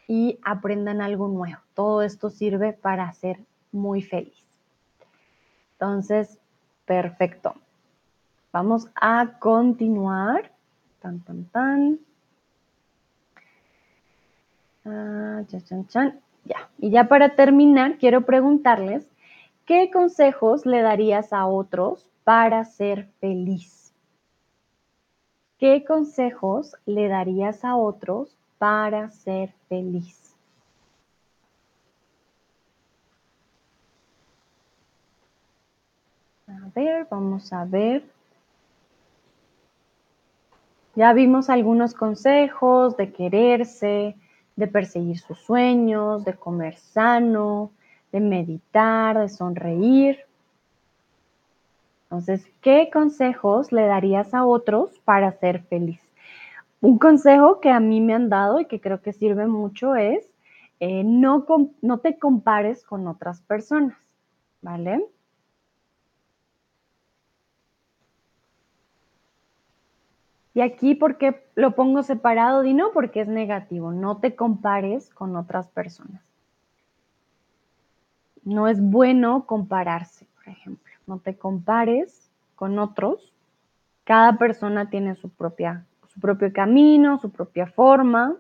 y 0.08 0.40
aprendan 0.44 1.02
algo 1.02 1.28
nuevo. 1.28 1.62
Todo 1.74 2.02
esto 2.02 2.30
sirve 2.30 2.74
para 2.74 3.14
ser 3.14 3.40
muy 3.72 4.02
feliz. 4.02 4.46
Entonces, 5.74 6.40
Perfecto. 6.90 7.54
Vamos 8.52 8.88
a 8.96 9.38
continuar. 9.38 10.52
Tan, 11.00 11.20
tan, 11.20 11.44
tan. 11.52 12.00
Ah. 14.86 15.44
Ya. 16.46 16.70
Y 16.78 16.92
ya 16.92 17.08
para 17.08 17.36
terminar, 17.36 17.98
quiero 17.98 18.26
preguntarles, 18.26 19.08
¿qué 19.66 19.92
consejos 19.92 20.66
le 20.66 20.82
darías 20.82 21.34
a 21.34 21.46
otros 21.46 22.10
para 22.24 22.64
ser 22.66 23.08
feliz? 23.20 23.94
¿Qué 25.58 25.84
consejos 25.84 26.76
le 26.86 27.10
darías 27.10 27.66
a 27.66 27.76
otros 27.76 28.38
para 28.58 29.12
ser 29.12 29.54
feliz? 29.68 30.34
A 36.48 36.70
ver, 36.74 37.08
vamos 37.12 37.52
a 37.52 37.66
ver. 37.66 38.04
Ya 40.96 41.14
vimos 41.14 41.50
algunos 41.50 41.94
consejos 41.94 42.98
de 42.98 43.12
quererse, 43.12 44.16
de 44.60 44.68
perseguir 44.68 45.18
sus 45.18 45.40
sueños, 45.40 46.26
de 46.26 46.34
comer 46.34 46.76
sano, 46.76 47.72
de 48.12 48.20
meditar, 48.20 49.18
de 49.18 49.30
sonreír. 49.30 50.20
Entonces, 52.04 52.46
¿qué 52.62 52.90
consejos 52.92 53.72
le 53.72 53.86
darías 53.86 54.34
a 54.34 54.46
otros 54.46 55.00
para 55.06 55.32
ser 55.32 55.64
feliz? 55.64 56.02
Un 56.82 56.98
consejo 57.00 57.60
que 57.60 57.70
a 57.70 57.80
mí 57.80 58.02
me 58.02 58.14
han 58.14 58.30
dado 58.30 58.60
y 58.60 58.66
que 58.66 58.82
creo 58.82 59.02
que 59.02 59.14
sirve 59.14 59.48
mucho 59.48 59.96
es 59.96 60.30
eh, 60.80 61.04
no, 61.04 61.46
no 61.82 61.98
te 62.00 62.18
compares 62.18 62.84
con 62.84 63.08
otras 63.08 63.42
personas, 63.42 63.98
¿vale? 64.62 65.06
Y 70.60 70.62
aquí, 70.62 70.94
¿por 70.94 71.18
qué 71.18 71.42
lo 71.56 71.74
pongo 71.74 72.04
separado? 72.04 72.64
Dino, 72.64 72.92
porque 72.94 73.22
es 73.22 73.30
negativo. 73.30 73.94
No 73.94 74.18
te 74.18 74.36
compares 74.36 75.10
con 75.10 75.38
otras 75.38 75.70
personas. 75.70 76.22
No 78.44 78.68
es 78.68 78.82
bueno 78.82 79.46
compararse, 79.46 80.28
por 80.36 80.50
ejemplo. 80.50 80.92
No 81.08 81.20
te 81.20 81.38
compares 81.38 82.30
con 82.56 82.78
otros. 82.78 83.34
Cada 84.04 84.38
persona 84.38 84.90
tiene 84.90 85.16
su, 85.16 85.30
propia, 85.30 85.86
su 86.10 86.20
propio 86.20 86.52
camino, 86.52 87.20
su 87.20 87.32
propia 87.32 87.68
forma. 87.68 88.36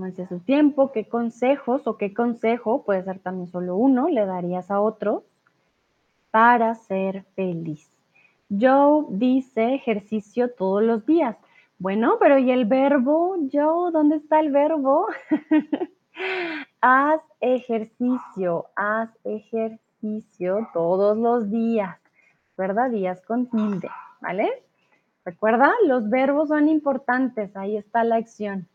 Tómense 0.00 0.26
su 0.28 0.38
tiempo, 0.40 0.92
qué 0.92 1.06
consejos 1.06 1.86
o 1.86 1.98
qué 1.98 2.14
consejo, 2.14 2.84
puede 2.84 3.04
ser 3.04 3.18
también 3.18 3.48
solo 3.48 3.76
uno, 3.76 4.08
le 4.08 4.24
darías 4.24 4.70
a 4.70 4.80
otro 4.80 5.24
para 6.30 6.74
ser 6.74 7.24
feliz. 7.36 7.92
Joe 8.48 9.04
dice 9.10 9.74
ejercicio 9.74 10.52
todos 10.54 10.82
los 10.82 11.04
días. 11.04 11.36
Bueno, 11.78 12.16
pero 12.18 12.38
¿y 12.38 12.50
el 12.50 12.64
verbo? 12.64 13.36
Joe, 13.52 13.92
¿dónde 13.92 14.16
está 14.16 14.40
el 14.40 14.50
verbo? 14.50 15.06
haz 16.80 17.20
ejercicio, 17.42 18.68
haz 18.76 19.10
ejercicio 19.24 20.66
todos 20.72 21.18
los 21.18 21.50
días, 21.50 21.98
¿verdad? 22.56 22.90
Días 22.90 23.20
con 23.26 23.50
tilde, 23.50 23.90
¿vale? 24.22 24.48
Recuerda, 25.26 25.70
los 25.86 26.08
verbos 26.08 26.48
son 26.48 26.70
importantes, 26.70 27.54
ahí 27.54 27.76
está 27.76 28.02
la 28.02 28.16
acción. 28.16 28.66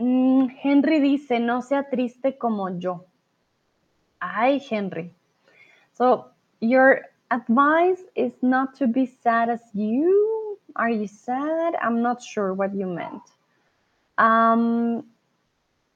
Mm, 0.00 0.48
Henry 0.62 1.00
dice, 1.00 1.38
no 1.38 1.60
sea 1.60 1.82
triste 1.82 2.38
como 2.38 2.68
yo. 2.78 3.04
Ay, 4.18 4.58
Henry. 4.58 5.12
So, 5.92 6.30
your 6.60 7.02
advice 7.30 8.02
is 8.14 8.32
not 8.40 8.74
to 8.76 8.86
be 8.86 9.04
sad 9.04 9.50
as 9.50 9.60
you. 9.74 10.58
Are 10.74 10.88
you 10.88 11.06
sad? 11.06 11.74
I'm 11.82 12.00
not 12.00 12.22
sure 12.22 12.54
what 12.54 12.74
you 12.74 12.86
meant. 12.86 13.22
Um, 14.16 15.04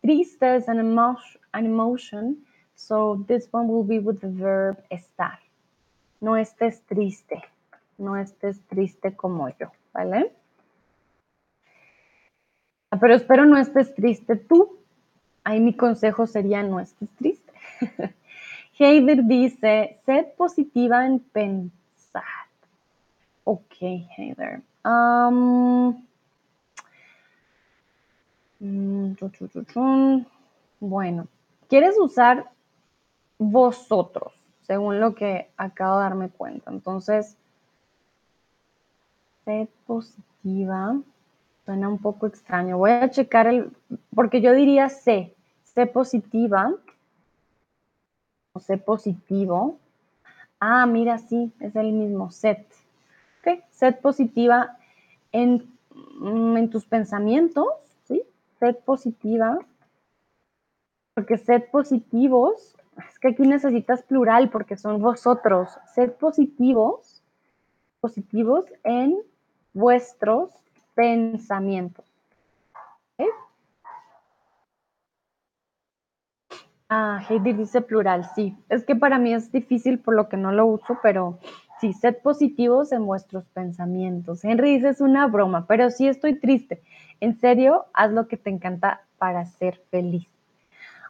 triste 0.04 0.42
is 0.42 0.68
an 0.68 0.78
an 0.78 1.64
emotion, 1.64 2.36
so 2.74 3.24
this 3.26 3.48
one 3.52 3.68
will 3.68 3.84
be 3.84 4.00
with 4.00 4.20
the 4.20 4.28
verb 4.28 4.82
estar. 4.90 5.38
No 6.20 6.32
estés 6.32 6.80
triste. 6.86 7.40
No 7.98 8.12
estés 8.12 8.58
triste 8.68 9.16
como 9.16 9.48
yo, 9.58 9.70
¿vale? 9.94 10.32
Pero 13.00 13.14
espero 13.14 13.44
no 13.46 13.58
estés 13.58 13.94
triste 13.94 14.36
tú. 14.36 14.78
Ahí 15.42 15.60
mi 15.60 15.74
consejo 15.74 16.26
sería 16.26 16.62
no 16.62 16.80
estés 16.80 17.08
triste. 17.16 17.52
Heider 18.78 19.24
dice, 19.24 20.00
sed 20.04 20.26
positiva 20.36 21.06
en 21.06 21.20
pensar. 21.20 22.24
Ok, 23.44 23.74
Heider. 23.80 24.62
Um, 24.84 26.02
mm, 28.58 29.14
bueno, 30.80 31.28
¿quieres 31.68 31.96
usar 31.98 32.50
vosotros? 33.38 34.32
Según 34.62 34.98
lo 34.98 35.14
que 35.14 35.50
acabo 35.56 35.98
de 35.98 36.02
darme 36.02 36.28
cuenta. 36.30 36.70
Entonces, 36.70 37.36
sed 39.44 39.68
positiva. 39.86 40.96
Suena 41.64 41.88
un 41.88 41.98
poco 41.98 42.26
extraño. 42.26 42.76
Voy 42.76 42.90
a 42.90 43.10
checar 43.10 43.46
el, 43.46 43.70
porque 44.14 44.42
yo 44.42 44.52
diría 44.52 44.90
sé, 44.90 45.34
sé 45.62 45.86
positiva 45.86 46.74
o 48.52 48.60
sé 48.60 48.76
positivo. 48.76 49.78
Ah, 50.60 50.84
mira, 50.86 51.18
sí, 51.18 51.52
es 51.60 51.74
el 51.74 51.92
mismo 51.92 52.30
set. 52.30 52.66
Ok, 53.40 53.64
set 53.70 54.00
positiva 54.00 54.76
en, 55.32 55.70
mm, 56.20 56.56
en 56.58 56.70
tus 56.70 56.84
pensamientos, 56.84 57.66
¿sí? 58.04 58.22
Set 58.58 58.82
positiva. 58.84 59.58
Porque 61.14 61.38
set 61.38 61.70
positivos, 61.70 62.76
es 63.08 63.18
que 63.18 63.28
aquí 63.28 63.46
necesitas 63.46 64.02
plural 64.02 64.50
porque 64.50 64.76
son 64.76 65.00
vosotros. 65.00 65.78
Set 65.94 66.18
positivos, 66.18 67.22
positivos 68.00 68.66
en 68.82 69.18
vuestros 69.72 70.63
pensamientos. 70.94 72.04
Ah, 76.88 77.20
Heidi 77.28 77.52
dice 77.54 77.80
plural, 77.80 78.24
sí. 78.34 78.56
Es 78.68 78.84
que 78.84 78.94
para 78.94 79.18
mí 79.18 79.32
es 79.32 79.50
difícil 79.50 79.98
por 79.98 80.14
lo 80.14 80.28
que 80.28 80.36
no 80.36 80.52
lo 80.52 80.66
uso, 80.66 80.98
pero 81.02 81.38
sí, 81.80 81.92
sed 81.92 82.18
positivos 82.22 82.92
en 82.92 83.06
vuestros 83.06 83.44
pensamientos. 83.46 84.44
Henry 84.44 84.74
dice 84.76 84.90
es 84.90 85.00
una 85.00 85.26
broma, 85.26 85.66
pero 85.66 85.90
sí 85.90 86.06
estoy 86.06 86.38
triste. 86.38 86.82
En 87.20 87.38
serio, 87.40 87.86
haz 87.94 88.12
lo 88.12 88.28
que 88.28 88.36
te 88.36 88.50
encanta 88.50 89.02
para 89.18 89.46
ser 89.46 89.80
feliz. 89.90 90.28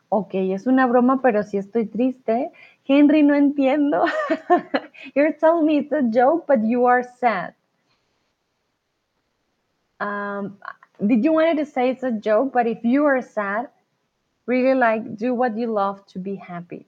Ok, 0.08 0.30
es 0.34 0.66
una 0.66 0.86
broma, 0.86 1.20
pero 1.20 1.42
sí 1.42 1.58
estoy 1.58 1.86
triste. 1.86 2.52
Henry, 2.86 3.22
no 3.22 3.34
entiendo. 3.34 4.04
You're 5.14 5.34
telling 5.34 5.66
me 5.66 5.78
it's 5.78 5.92
a 5.92 6.02
joke, 6.02 6.46
but 6.46 6.64
you 6.64 6.86
are 6.86 7.04
sad. 7.18 7.54
Um, 10.04 10.58
did 11.04 11.24
you 11.24 11.32
want 11.32 11.58
to 11.58 11.64
say 11.64 11.88
it's 11.88 12.02
a 12.02 12.12
joke? 12.12 12.52
But 12.52 12.66
if 12.66 12.84
you 12.84 13.06
are 13.06 13.22
sad, 13.22 13.68
really 14.46 14.74
like 14.74 15.16
do 15.16 15.32
what 15.32 15.56
you 15.56 15.72
love 15.72 16.04
to 16.12 16.18
be 16.18 16.36
happy. 16.36 16.86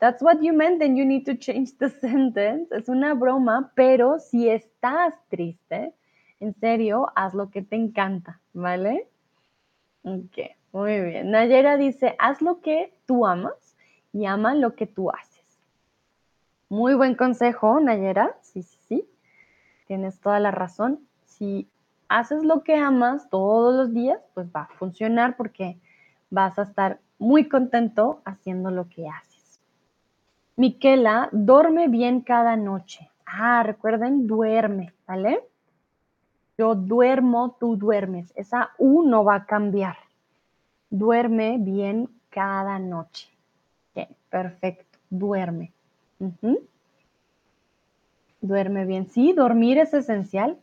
That's 0.00 0.20
what 0.20 0.42
you 0.42 0.52
meant, 0.52 0.80
then 0.80 0.96
you 0.96 1.04
need 1.06 1.24
to 1.26 1.36
change 1.36 1.78
the 1.78 1.88
sentence. 2.00 2.70
Es 2.72 2.88
una 2.88 3.14
broma, 3.14 3.70
pero 3.76 4.18
si 4.18 4.48
estás 4.48 5.14
triste, 5.30 5.94
en 6.40 6.54
serio, 6.60 7.06
haz 7.14 7.32
lo 7.32 7.50
que 7.50 7.62
te 7.62 7.76
encanta, 7.76 8.40
¿vale? 8.52 9.08
Ok, 10.02 10.50
muy 10.72 11.00
bien. 11.00 11.30
Nayera 11.30 11.76
dice, 11.76 12.14
haz 12.18 12.42
lo 12.42 12.60
que 12.60 12.92
tú 13.06 13.24
amas 13.24 13.76
y 14.12 14.26
ama 14.26 14.54
lo 14.54 14.74
que 14.74 14.86
tú 14.86 15.10
haces. 15.10 15.44
Muy 16.68 16.94
buen 16.94 17.14
consejo, 17.14 17.80
Nayera. 17.80 18.36
Sí, 18.42 18.62
sí, 18.62 18.78
sí. 18.88 19.08
Tienes 19.86 20.20
toda 20.20 20.40
la 20.40 20.50
razón. 20.50 21.00
Si 21.24 21.68
haces 22.08 22.44
lo 22.44 22.62
que 22.62 22.76
amas 22.76 23.28
todos 23.30 23.74
los 23.74 23.92
días, 23.92 24.20
pues 24.34 24.48
va 24.54 24.62
a 24.62 24.74
funcionar 24.78 25.36
porque 25.36 25.78
vas 26.30 26.58
a 26.58 26.62
estar 26.62 27.00
muy 27.18 27.48
contento 27.48 28.20
haciendo 28.24 28.70
lo 28.70 28.88
que 28.88 29.08
haces. 29.08 29.60
Miquela, 30.56 31.28
duerme 31.32 31.88
bien 31.88 32.20
cada 32.20 32.56
noche. 32.56 33.10
Ah, 33.26 33.62
recuerden, 33.62 34.26
duerme, 34.26 34.94
¿vale? 35.06 35.44
Yo 36.56 36.74
duermo, 36.74 37.56
tú 37.60 37.76
duermes. 37.76 38.32
Esa 38.36 38.70
U 38.78 39.02
no 39.02 39.24
va 39.24 39.34
a 39.34 39.46
cambiar. 39.46 39.96
Duerme 40.88 41.58
bien 41.58 42.08
cada 42.30 42.78
noche. 42.78 43.28
perfecto. 44.30 44.98
Duerme. 45.10 45.72
Duerme 48.40 48.84
bien. 48.84 49.08
Sí, 49.08 49.32
dormir 49.32 49.78
es 49.78 49.92
esencial. 49.94 50.58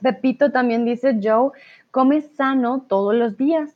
Pepito 0.00 0.50
también 0.50 0.84
dice, 0.84 1.18
Joe, 1.22 1.50
come 1.90 2.22
sano 2.22 2.82
todos 2.88 3.14
los 3.14 3.36
días. 3.36 3.74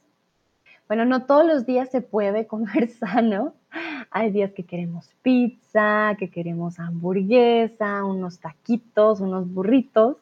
Bueno, 0.88 1.05
no 1.05 1.24
todos 1.24 1.46
los 1.46 1.66
días 1.66 1.90
se 1.90 2.01
puede 2.01 2.46
comer 2.48 2.90
sano. 2.90 3.55
Hay 4.10 4.30
días 4.30 4.52
que 4.52 4.64
queremos 4.64 5.10
pizza, 5.22 6.14
que 6.18 6.30
queremos 6.30 6.78
hamburguesa, 6.78 8.05
unos 8.05 8.38
taquitos, 8.38 9.20
unos 9.20 9.52
burritos, 9.52 10.16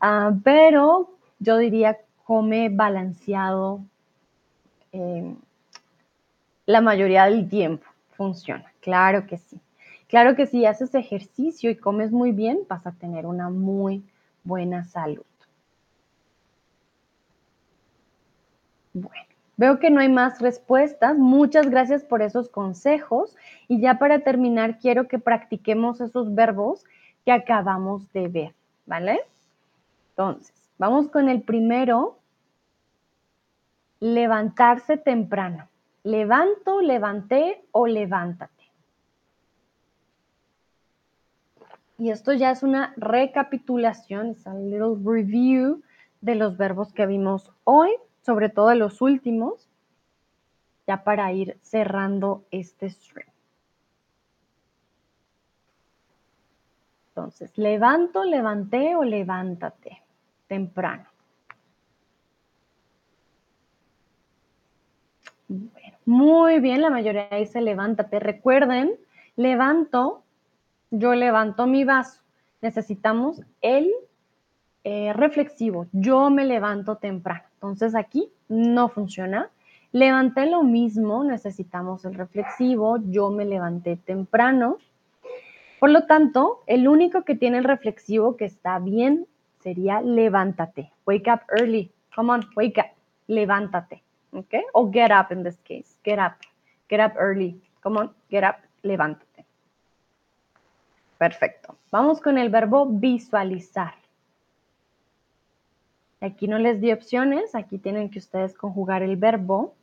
ah, 0.00 0.32
pero 0.44 1.10
yo 1.40 1.56
diría 1.56 1.98
come 2.22 2.68
balanceado 2.68 3.80
eh, 4.92 5.34
la 6.66 6.80
mayoría 6.80 7.24
del 7.24 7.48
tiempo. 7.48 7.86
Funciona, 8.16 8.72
claro 8.80 9.26
que 9.26 9.38
sí. 9.38 9.60
Claro 10.08 10.36
que 10.36 10.46
si 10.46 10.66
haces 10.66 10.94
ejercicio 10.94 11.70
y 11.70 11.76
comes 11.76 12.12
muy 12.12 12.32
bien, 12.32 12.60
vas 12.68 12.86
a 12.86 12.92
tener 12.92 13.26
una 13.26 13.50
muy 13.50 14.04
buena 14.46 14.84
salud. 14.84 15.24
Bueno, 18.94 19.26
veo 19.56 19.78
que 19.78 19.90
no 19.90 20.00
hay 20.00 20.08
más 20.08 20.40
respuestas. 20.40 21.18
Muchas 21.18 21.68
gracias 21.68 22.04
por 22.04 22.22
esos 22.22 22.48
consejos. 22.48 23.36
Y 23.68 23.80
ya 23.80 23.98
para 23.98 24.20
terminar, 24.20 24.78
quiero 24.78 25.08
que 25.08 25.18
practiquemos 25.18 26.00
esos 26.00 26.34
verbos 26.34 26.84
que 27.24 27.32
acabamos 27.32 28.10
de 28.12 28.28
ver, 28.28 28.54
¿vale? 28.86 29.20
Entonces, 30.10 30.54
vamos 30.78 31.08
con 31.08 31.28
el 31.28 31.42
primero. 31.42 32.18
Levantarse 34.00 34.96
temprano. 34.96 35.68
Levanto, 36.04 36.80
levanté 36.80 37.64
o 37.72 37.86
levántate. 37.86 38.55
Y 41.98 42.10
esto 42.10 42.32
ya 42.32 42.50
es 42.50 42.62
una 42.62 42.92
recapitulación, 42.96 44.30
es 44.30 44.46
un 44.46 44.70
little 44.70 44.96
review 45.02 45.82
de 46.20 46.34
los 46.34 46.56
verbos 46.56 46.92
que 46.92 47.06
vimos 47.06 47.50
hoy, 47.64 47.90
sobre 48.22 48.48
todo 48.48 48.68
de 48.68 48.76
los 48.76 49.00
últimos, 49.00 49.68
ya 50.86 51.04
para 51.04 51.32
ir 51.32 51.58
cerrando 51.62 52.44
este 52.50 52.90
stream. 52.90 53.28
Entonces, 57.08 57.56
levanto, 57.56 58.24
levanté 58.24 58.94
o 58.94 59.02
levántate 59.02 60.02
temprano. 60.48 61.06
muy 66.04 66.60
bien, 66.60 66.82
la 66.82 66.90
mayoría 66.90 67.28
dice 67.30 67.60
levántate. 67.60 68.20
Recuerden, 68.20 68.92
levanto 69.36 70.25
yo 70.90 71.14
levanto 71.14 71.66
mi 71.66 71.84
vaso. 71.84 72.20
Necesitamos 72.60 73.42
el 73.60 73.92
eh, 74.84 75.12
reflexivo. 75.12 75.86
Yo 75.92 76.30
me 76.30 76.44
levanto 76.44 76.96
temprano. 76.96 77.44
Entonces 77.54 77.94
aquí 77.94 78.30
no 78.48 78.88
funciona. 78.88 79.50
Levanté 79.92 80.46
lo 80.46 80.62
mismo, 80.62 81.24
necesitamos 81.24 82.04
el 82.04 82.14
reflexivo. 82.14 82.98
Yo 83.08 83.30
me 83.30 83.44
levanté 83.44 83.96
temprano. 83.96 84.78
Por 85.78 85.90
lo 85.90 86.06
tanto, 86.06 86.62
el 86.66 86.88
único 86.88 87.24
que 87.24 87.34
tiene 87.34 87.58
el 87.58 87.64
reflexivo 87.64 88.36
que 88.36 88.44
está 88.44 88.78
bien 88.78 89.26
sería 89.60 90.00
levántate. 90.00 90.92
Wake 91.06 91.30
up 91.30 91.40
early. 91.50 91.90
Come 92.14 92.32
on, 92.32 92.46
wake 92.56 92.78
up. 92.78 92.96
Levántate. 93.26 94.02
¿Ok? 94.32 94.54
O 94.72 94.90
get 94.90 95.10
up 95.10 95.32
in 95.32 95.42
this 95.42 95.58
case. 95.64 95.96
Get 96.04 96.18
up. 96.18 96.34
Get 96.88 97.00
up 97.00 97.16
early. 97.18 97.60
Come 97.82 97.98
on, 97.98 98.14
get 98.30 98.44
up. 98.44 98.56
Levántate. 98.82 99.35
Perfecto. 101.18 101.76
Vamos 101.90 102.20
con 102.20 102.38
el 102.38 102.50
verbo 102.50 102.86
visualizar. 102.86 103.94
Aquí 106.20 106.48
no 106.48 106.58
les 106.58 106.80
di 106.80 106.92
opciones, 106.92 107.54
aquí 107.54 107.78
tienen 107.78 108.10
que 108.10 108.18
ustedes 108.18 108.54
conjugar 108.54 109.02
el 109.02 109.16
verbo 109.16 109.74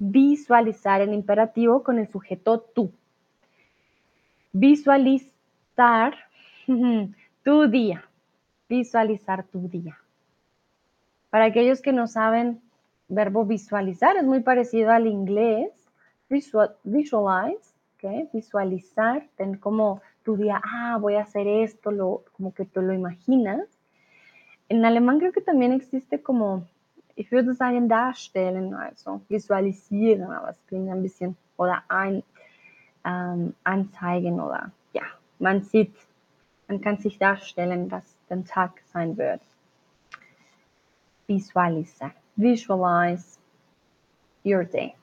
visualizar 0.00 1.02
en 1.02 1.12
imperativo 1.12 1.82
con 1.82 1.98
el 1.98 2.08
sujeto 2.08 2.60
tú. 2.60 2.90
Visualizar 4.52 6.14
tu 7.44 7.68
día. 7.68 8.04
Visualizar 8.68 9.44
tu 9.44 9.68
día. 9.68 9.98
Para 11.28 11.44
aquellos 11.44 11.82
que 11.82 11.92
no 11.92 12.06
saben, 12.06 12.62
verbo 13.08 13.44
visualizar 13.44 14.16
es 14.16 14.24
muy 14.24 14.40
parecido 14.40 14.90
al 14.90 15.06
inglés. 15.06 15.70
visualize, 16.28 17.74
visualizar, 18.32 19.28
ten 19.36 19.56
como 19.58 20.00
tu 20.30 20.36
día, 20.36 20.60
ah, 20.62 20.96
voy 21.00 21.16
a 21.16 21.22
hacer 21.22 21.46
esto, 21.48 21.90
lo, 21.90 22.22
como 22.36 22.54
que 22.54 22.64
tú 22.64 22.82
lo 22.82 22.92
imaginas. 22.92 23.66
En 24.68 24.84
alemán 24.84 25.18
creo 25.18 25.32
que 25.32 25.40
también 25.40 25.72
existe 25.72 26.22
como 26.22 26.68
ich 27.16 27.30
würde 27.32 27.54
sagen 27.54 27.88
darstellen, 27.88 28.72
also 28.72 29.20
visualisieren, 29.28 30.30
aber 30.30 30.50
es 30.50 30.66
klingt 30.66 30.88
ein 30.88 31.02
bisschen, 31.02 31.36
oder 31.56 31.82
ein, 31.88 32.22
ähm, 33.04 33.54
anzeigen 33.64 34.40
oder 34.40 34.70
ja, 34.92 35.02
man 35.38 35.62
sieht, 35.62 35.94
man 36.68 36.80
kann 36.80 36.98
sich 36.98 37.18
darstellen, 37.18 37.90
was 37.90 38.04
der 38.28 38.44
Tag 38.44 38.80
sein 38.92 39.16
wird. 39.16 39.40
Visualiza, 41.26 42.12
visualize 42.36 43.38
your 44.44 44.64
day. 44.64 44.94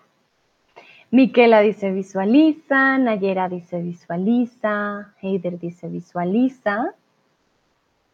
Miquela 1.09 1.61
dice 1.61 1.91
visualiza, 1.91 2.97
Nayera 2.97 3.47
dice 3.47 3.81
visualiza, 3.81 5.13
Heider 5.21 5.57
dice 5.57 5.88
visualiza. 5.88 6.93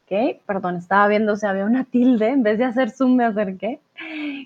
Ok, 0.03 0.41
perdón, 0.45 0.76
estaba 0.76 1.07
viendo 1.07 1.36
si 1.36 1.48
había 1.48 1.65
una 1.65 1.86
tilde, 1.86 2.28
en 2.28 2.44
vez 2.44 2.60
de 2.60 2.65
hacer 2.65 2.91
zoom 2.91 3.15
me 3.15 3.26
acerqué. 3.26 3.80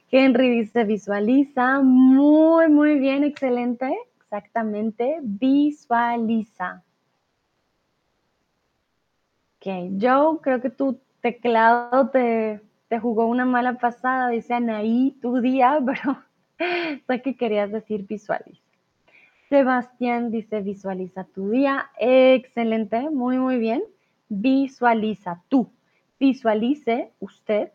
Henry 0.10 0.50
dice 0.62 0.86
visualiza, 0.86 1.82
muy, 1.82 2.70
muy 2.70 2.98
bien, 3.00 3.26
excelente, 3.26 3.94
exactamente, 4.22 5.18
visualiza. 5.24 6.84
Ok, 9.58 9.92
Joe, 10.00 10.40
creo 10.42 10.62
que 10.62 10.70
tu 10.70 11.02
teclado 11.20 12.10
te, 12.12 12.62
te 12.88 13.00
jugó 13.00 13.26
una 13.26 13.44
mala 13.44 13.74
pasada, 13.74 14.30
dice 14.30 14.54
Anaí, 14.54 15.18
tu 15.22 15.42
día, 15.42 15.82
pero 15.86 16.18
sé 17.08 17.22
que 17.22 17.36
querías 17.36 17.72
decir 17.72 18.06
visualiza. 18.08 18.62
Sebastián 19.50 20.32
dice 20.32 20.62
visualiza 20.62 21.24
tu 21.24 21.50
día. 21.52 21.90
Excelente, 22.00 23.10
muy, 23.10 23.38
muy 23.38 23.58
bien. 23.58 23.84
Visualiza 24.30 25.42
tú. 25.48 25.70
Visualice 26.20 27.12
usted. 27.20 27.72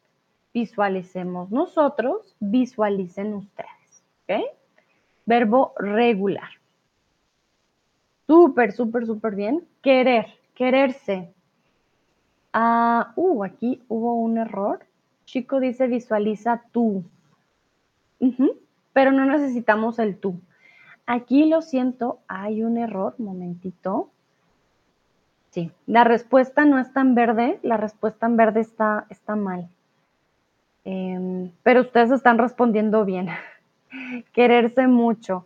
Visualicemos 0.53 1.51
nosotros. 1.51 2.37
Visualicen 2.41 3.35
ustedes. 3.35 4.03
¿Ok? 4.25 4.45
Verbo 5.25 5.73
regular. 5.79 6.51
Súper, 8.27 8.73
súper, 8.73 9.07
súper 9.07 9.35
bien. 9.35 9.67
Querer, 9.83 10.27
quererse. 10.55 11.33
Ah, 12.53 13.13
uh, 13.17 13.45
aquí 13.45 13.83
hubo 13.89 14.15
un 14.17 14.37
error. 14.37 14.85
Chico 15.25 15.59
dice 15.59 15.87
visualiza 15.87 16.65
tú. 16.73 17.05
Pero 18.93 19.13
no 19.13 19.25
necesitamos 19.25 19.99
el 19.99 20.19
tú. 20.19 20.41
Aquí 21.07 21.47
lo 21.47 21.63
siento, 21.63 22.21
hay 22.29 22.63
un 22.63 22.79
error, 22.79 23.15
momentito. 23.19 24.11
Sí, 25.51 25.71
la 25.87 26.05
respuesta 26.05 26.65
no 26.65 26.79
está 26.79 27.01
en 27.01 27.15
verde, 27.15 27.59
la 27.63 27.77
respuesta 27.77 28.27
en 28.27 28.37
verde 28.37 28.61
está, 28.61 29.07
está 29.11 29.37
mal. 29.37 29.69
Em, 30.85 31.53
pero 31.63 31.83
ustedes 31.83 32.11
están 32.11 32.39
respondiendo 32.39 33.05
bien. 33.05 33.29
Quererse 34.33 34.87
mucho. 34.87 35.45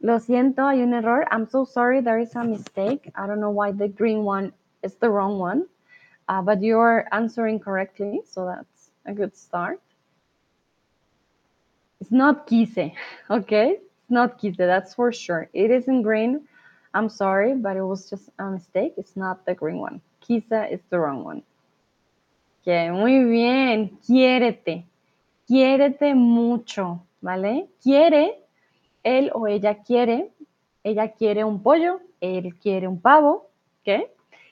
Lo 0.00 0.20
siento, 0.20 0.66
hay 0.66 0.82
un 0.82 0.94
error. 0.94 1.26
I'm 1.30 1.48
so 1.48 1.64
sorry, 1.64 2.02
there 2.02 2.20
is 2.22 2.36
a 2.36 2.44
mistake. 2.44 3.10
I 3.16 3.26
don't 3.26 3.40
know 3.40 3.50
why 3.50 3.72
the 3.72 3.88
green 3.88 4.24
one 4.24 4.52
is 4.82 4.96
the 4.98 5.08
wrong 5.08 5.40
one, 5.40 5.64
uh, 6.28 6.42
but 6.42 6.60
you're 6.60 7.06
answering 7.10 7.58
correctly, 7.58 8.20
so 8.26 8.46
that's 8.46 8.90
a 9.06 9.12
good 9.12 9.34
start. 9.34 9.80
It's 12.04 12.12
not 12.12 12.46
quise, 12.46 12.92
okay? 13.30 13.78
It's 13.80 14.10
not 14.10 14.38
quise, 14.38 14.58
that's 14.58 14.92
for 14.92 15.10
sure. 15.10 15.48
It 15.54 15.70
is 15.70 15.88
in 15.88 16.02
green. 16.02 16.46
I'm 16.92 17.08
sorry, 17.08 17.54
but 17.54 17.78
it 17.78 17.82
was 17.82 18.10
just 18.10 18.28
a 18.38 18.44
mistake. 18.50 18.92
It's 18.98 19.16
not 19.16 19.46
the 19.46 19.54
green 19.54 19.78
one. 19.78 20.02
Quise 20.20 20.68
is 20.70 20.82
the 20.90 20.98
wrong 20.98 21.24
one. 21.24 21.42
Okay, 22.60 22.90
muy 22.90 23.24
bien. 23.24 23.96
Quiérete. 24.06 24.84
Quiérete 25.48 26.14
mucho, 26.14 27.00
¿vale? 27.22 27.68
Quiere, 27.82 28.34
él 29.02 29.30
o 29.32 29.46
ella 29.46 29.82
quiere. 29.82 30.30
Ella 30.84 31.08
quiere 31.08 31.42
un 31.42 31.62
pollo, 31.62 32.00
él 32.20 32.54
quiere 32.60 32.86
un 32.86 33.00
pavo, 33.00 33.48
¿ok? 33.80 34.10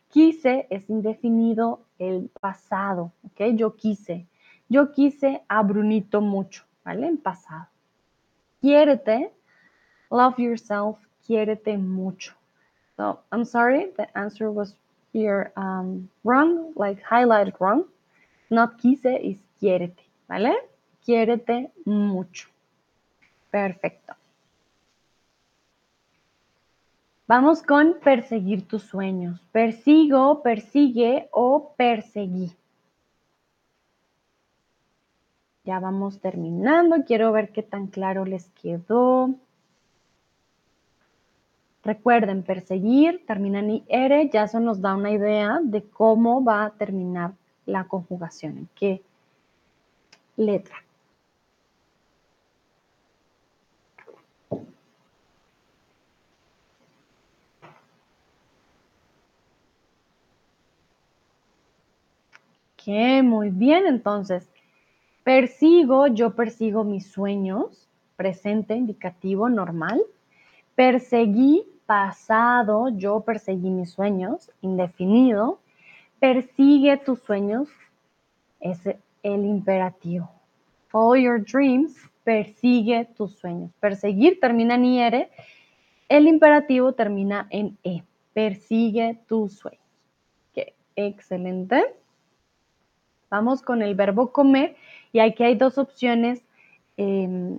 Quise 0.09 0.67
es 0.71 0.89
indefinido 0.89 1.83
el 1.99 2.31
pasado, 2.41 3.13
¿ok? 3.27 3.55
Yo 3.57 3.77
quise. 3.77 4.27
Yo 4.71 4.91
quise 4.91 5.43
a 5.49 5.63
Brunito 5.63 6.23
mucho, 6.23 6.65
¿vale? 6.85 7.07
En 7.07 7.19
pasado. 7.19 7.67
Quiérete, 8.61 9.33
love 10.11 10.39
yourself, 10.39 10.99
quiérete 11.27 11.77
mucho. 11.77 12.35
So, 12.97 13.21
I'm 13.33 13.45
sorry, 13.45 13.93
the 13.97 14.07
answer 14.17 14.51
was 14.51 14.75
here 15.13 15.53
um, 15.57 16.09
wrong, 16.25 16.73
like 16.77 17.03
highlighted 17.03 17.59
wrong. 17.59 17.85
Not 18.51 18.79
quise, 18.79 19.07
is 19.07 19.39
quiérete, 19.61 20.03
¿vale? 20.29 20.55
Quiérete 21.05 21.71
mucho. 21.85 22.49
Perfecto. 23.51 24.15
Vamos 27.27 27.63
con 27.63 27.99
perseguir 28.05 28.69
tus 28.69 28.83
sueños. 28.83 29.41
Persigo, 29.53 30.43
persigue 30.43 31.29
o 31.33 31.73
perseguí. 31.77 32.53
Ya 35.65 35.79
vamos 35.79 36.21
terminando. 36.21 37.05
Quiero 37.07 37.33
ver 37.33 37.53
qué 37.53 37.63
tan 37.63 37.87
claro 37.87 38.25
les 38.25 38.49
quedó. 38.51 39.35
Recuerden, 41.85 42.45
perseguir 42.45 43.25
termina 43.27 43.59
en 43.59 43.71
IR, 43.89 44.31
ya 44.31 44.45
eso 44.45 44.61
nos 44.61 44.81
da 44.81 44.95
una 44.95 45.11
idea 45.11 45.59
de 45.63 45.83
cómo 45.83 46.45
va 46.45 46.65
a 46.65 46.71
terminar 46.71 47.33
la 47.67 47.85
conjugación, 47.89 48.59
en 48.59 48.69
qué 48.77 49.03
letra. 50.37 50.77
Ok, 62.75 63.23
muy 63.25 63.51
bien, 63.51 63.87
entonces, 63.87 64.52
persigo, 65.25 66.07
yo 66.07 66.35
persigo 66.35 66.85
mis 66.85 67.11
sueños, 67.11 67.89
presente, 68.17 68.75
indicativo, 68.75 69.49
normal. 69.49 70.03
Perseguí, 70.75 71.65
pasado, 71.87 72.89
yo 72.97 73.21
perseguí 73.21 73.71
mis 73.71 73.91
sueños, 73.91 74.51
indefinido. 74.61 75.61
Persigue 76.19 76.97
tus 76.99 77.21
sueños, 77.21 77.69
es 78.61 78.81
el 78.87 79.45
imperativo. 79.45 80.31
Follow 80.89 81.17
your 81.17 81.45
dreams, 81.45 81.97
persigue 82.25 83.09
tus 83.17 83.37
sueños. 83.37 83.73
Perseguir 83.81 84.39
termina 84.41 84.75
en 84.77 84.85
IR, 84.85 85.31
el 86.09 86.29
imperativo 86.29 86.93
termina 86.93 87.47
en 87.51 87.79
E. 87.83 88.03
Persigue 88.33 89.19
tus 89.27 89.55
sueños. 89.55 89.83
Qué 90.55 90.75
excelente. 90.95 91.83
Vamos 93.31 93.63
con 93.63 93.83
el 93.83 93.95
verbo 93.95 94.31
comer 94.31 94.77
y 95.13 95.21
aquí 95.21 95.45
hay 95.45 95.55
dos 95.55 95.79
opciones 95.79 96.43
em, 96.97 97.59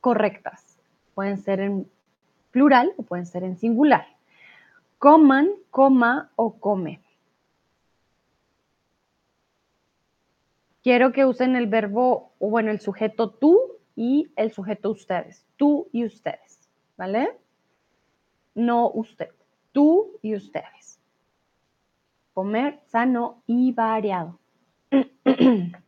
correctas. 0.00 0.76
Pueden 1.14 1.38
ser 1.38 1.60
en 1.60 1.88
plural 2.50 2.92
o 2.96 3.02
pueden 3.02 3.26
ser 3.26 3.44
en 3.44 3.56
singular. 3.56 4.06
Coman, 4.98 5.50
coma 5.70 6.30
o 6.36 6.54
come. 6.54 7.00
Quiero 10.82 11.12
que 11.12 11.24
usen 11.24 11.56
el 11.56 11.66
verbo, 11.66 12.32
o 12.38 12.50
bueno, 12.50 12.70
el 12.70 12.80
sujeto 12.80 13.30
tú 13.30 13.58
y 13.96 14.30
el 14.36 14.52
sujeto 14.52 14.90
ustedes. 14.90 15.46
Tú 15.56 15.88
y 15.92 16.04
ustedes, 16.04 16.68
¿vale? 16.96 17.38
No 18.54 18.90
usted. 18.90 19.30
Tú 19.72 20.18
y 20.20 20.34
ustedes. 20.34 21.00
Comer 22.34 22.80
sano 22.86 23.42
y 23.46 23.72
variado. 23.72 24.38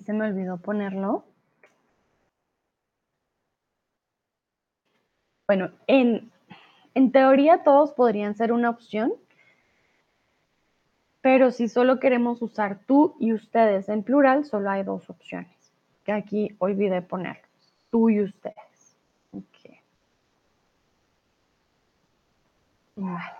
se 0.00 0.12
me 0.12 0.26
olvidó 0.26 0.58
ponerlo. 0.58 1.24
Bueno, 5.46 5.70
en, 5.86 6.30
en 6.94 7.12
teoría 7.12 7.62
todos 7.62 7.92
podrían 7.92 8.34
ser 8.34 8.52
una 8.52 8.70
opción, 8.70 9.12
pero 11.20 11.50
si 11.50 11.68
solo 11.68 12.00
queremos 12.00 12.42
usar 12.42 12.80
tú 12.86 13.16
y 13.20 13.32
ustedes 13.32 13.88
en 13.88 14.02
plural, 14.02 14.44
solo 14.44 14.70
hay 14.70 14.82
dos 14.82 15.08
opciones, 15.08 15.72
que 16.04 16.12
aquí 16.12 16.56
olvidé 16.58 17.02
poner, 17.02 17.42
tú 17.90 18.10
y 18.10 18.22
ustedes. 18.22 18.66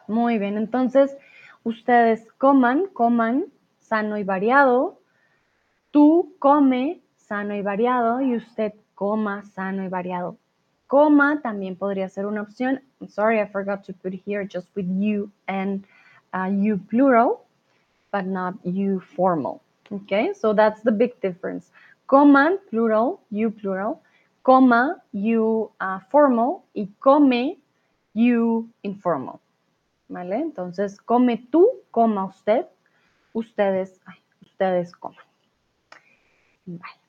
muy 0.07 0.39
bien, 0.39 0.57
entonces 0.57 1.17
ustedes 1.65 2.31
coman, 2.33 2.87
coman 2.93 3.47
sano 3.79 4.19
y 4.19 4.25
variado, 4.25 5.01
tú 5.97 6.35
come 6.41 7.01
sano 7.17 7.55
y 7.55 7.63
variado 7.63 8.21
y 8.21 8.37
usted 8.37 8.75
coma 8.95 9.43
sano 9.55 9.83
y 9.83 9.89
variado. 9.89 10.37
Coma 10.89 11.41
también 11.41 11.75
podría 11.75 12.11
ser 12.11 12.27
una 12.27 12.43
opción. 12.43 12.83
I'm 13.01 13.09
sorry, 13.09 13.41
I 13.41 13.47
forgot 13.47 13.83
to 13.85 13.95
put 13.95 14.13
here 14.13 14.45
just 14.47 14.69
with 14.77 14.85
you 14.87 15.31
and 15.49 15.87
uh, 16.35 16.51
you 16.51 16.77
plural, 16.77 17.47
but 18.13 18.27
not 18.27 18.57
you 18.63 19.01
formal. 19.01 19.63
Okay, 19.91 20.35
so 20.35 20.53
that's 20.53 20.83
the 20.83 20.93
big 20.93 21.19
difference. 21.23 21.71
Coman, 22.09 22.59
plural, 22.69 23.23
you 23.31 23.51
plural, 23.51 24.03
coma, 24.43 25.01
you 25.15 25.71
uh, 25.81 26.01
formal 26.11 26.63
y 26.75 26.91
come, 27.01 27.57
you 28.13 28.69
informal. 28.85 29.41
¿Vale? 30.11 30.43
Entonces, 30.43 31.01
come 31.01 31.39
tú, 31.51 31.67
coma 31.91 32.27
usted, 32.27 32.67
ustedes, 33.33 33.99
ustedes 34.43 34.93
coman. 34.93 35.26
Vale. 36.67 37.01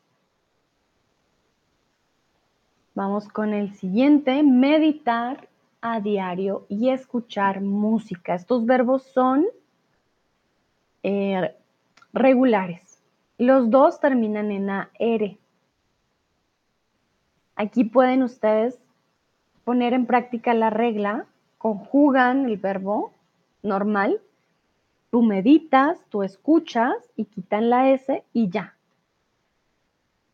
Vamos 2.94 3.28
con 3.28 3.54
el 3.54 3.74
siguiente, 3.74 4.42
meditar 4.44 5.50
a 5.82 6.00
diario 6.00 6.66
y 6.70 6.90
escuchar 6.90 7.62
música. 7.62 8.36
Estos 8.36 8.66
verbos 8.66 9.04
son 9.04 9.46
eh, 11.04 11.54
regulares. 12.14 13.04
Los 13.38 13.70
dos 13.70 14.00
terminan 14.00 14.52
en 14.52 14.70
AR. 14.70 15.38
Aquí 17.56 17.84
pueden 17.84 18.24
ustedes 18.24 18.80
poner 19.64 19.94
en 19.94 20.06
práctica 20.06 20.54
la 20.54 20.70
regla, 20.70 21.26
conjugan 21.58 22.46
el 22.46 22.58
verbo 22.58 23.12
normal, 23.64 24.22
tú 25.12 25.24
meditas, 25.24 26.00
tú 26.10 26.24
escuchas 26.24 26.96
y 27.16 27.26
quitan 27.26 27.70
la 27.70 27.90
S 27.90 28.24
y 28.34 28.50
ya. 28.50 28.77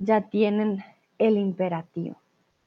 Ya 0.06 0.22
tienen 0.22 0.84
el 1.20 1.38
imperativo. 1.38 2.16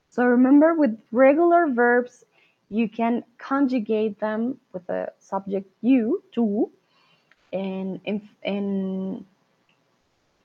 So 0.09 0.25
remember 0.25 0.75
with 0.75 0.99
regular 1.13 1.67
verbs, 1.67 2.25
you 2.71 2.89
can 2.89 3.23
conjugate 3.39 4.19
them 4.19 4.59
with 4.73 4.87
the 4.87 5.13
subject 5.19 5.71
you, 5.83 6.23
and 7.53 8.01
in, 8.05 8.29
in, 8.43 9.25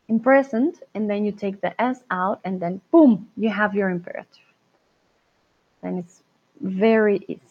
in 0.07 0.19
present, 0.19 0.83
and 0.93 1.09
then 1.09 1.23
you 1.25 1.31
take 1.31 1.61
the 1.61 1.79
S 1.81 2.03
out, 2.11 2.39
and 2.43 2.59
then 2.59 2.81
boom, 2.91 3.29
you 3.37 3.49
have 3.49 3.73
your 3.73 3.89
imperative. 3.89 4.43
And 5.81 5.99
it's 5.99 6.21
very 6.59 7.23
easy. 7.27 7.41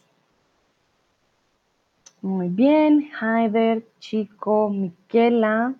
Muy 2.22 2.48
bien, 2.48 3.10
Haider, 3.18 3.82
Chico, 3.98 4.68
Miquela 4.68 5.74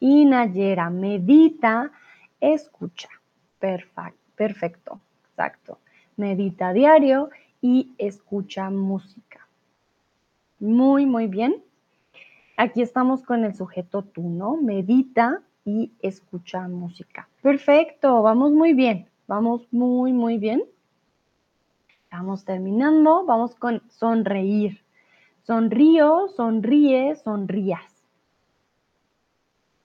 y 0.00 0.24
Nayera. 0.24 0.90
Medita, 0.90 1.90
escucha. 2.40 3.08
Perfecto, 3.58 5.00
exacto. 5.30 5.78
Medita 6.16 6.72
diario 6.72 7.30
y 7.60 7.92
escucha 7.98 8.70
música. 8.70 9.46
Muy, 10.58 11.06
muy 11.06 11.26
bien. 11.26 11.62
Aquí 12.56 12.80
estamos 12.80 13.22
con 13.22 13.44
el 13.44 13.54
sujeto 13.54 14.02
tú, 14.02 14.22
¿no? 14.22 14.56
Medita 14.56 15.42
y 15.64 15.92
escucha 16.00 16.68
música. 16.68 17.28
Perfecto, 17.42 18.22
vamos 18.22 18.52
muy 18.52 18.72
bien. 18.72 19.08
Vamos 19.26 19.66
muy, 19.72 20.12
muy 20.12 20.38
bien. 20.38 20.62
Vamos 22.10 22.44
terminando. 22.44 23.24
Vamos 23.26 23.54
con 23.56 23.82
sonreír. 23.90 24.80
Sonrío, 25.42 26.28
sonríe, 26.28 27.16
sonrías. 27.16 28.04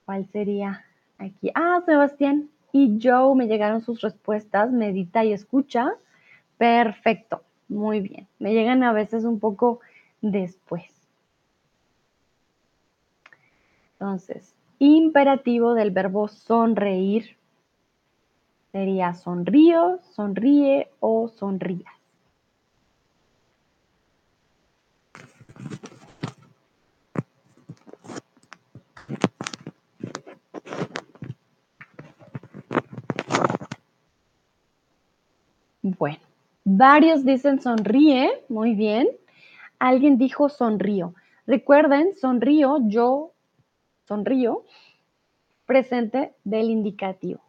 ¿Cuál 0.04 0.26
sería 0.26 0.84
aquí? 1.26 1.50
Ah, 1.54 1.82
Sebastián 1.84 2.50
y 2.72 2.98
Joe 3.02 3.34
me 3.34 3.46
llegaron 3.46 3.80
sus 3.80 4.00
respuestas. 4.00 4.70
Medita 4.72 5.24
y 5.24 5.32
escucha. 5.32 5.92
Perfecto, 6.58 7.42
muy 7.68 8.00
bien. 8.00 8.26
Me 8.38 8.52
llegan 8.52 8.82
a 8.82 8.92
veces 8.92 9.24
un 9.24 9.40
poco 9.40 9.80
después. 10.20 10.84
Entonces, 13.94 14.54
imperativo 14.78 15.74
del 15.74 15.92
verbo 15.92 16.28
sonreír 16.28 17.36
sería 18.72 19.14
sonrío, 19.14 20.00
sonríe 20.14 20.90
o 20.98 21.28
sonrías. 21.28 22.01
Bueno, 35.82 36.18
varios 36.64 37.24
dicen 37.24 37.60
sonríe, 37.60 38.30
muy 38.48 38.74
bien. 38.74 39.08
Alguien 39.80 40.16
dijo 40.16 40.48
sonrío. 40.48 41.12
Recuerden, 41.44 42.14
sonrío, 42.14 42.78
yo 42.86 43.32
sonrío, 44.06 44.62
presente 45.66 46.34
del 46.44 46.70
indicativo. 46.70 47.40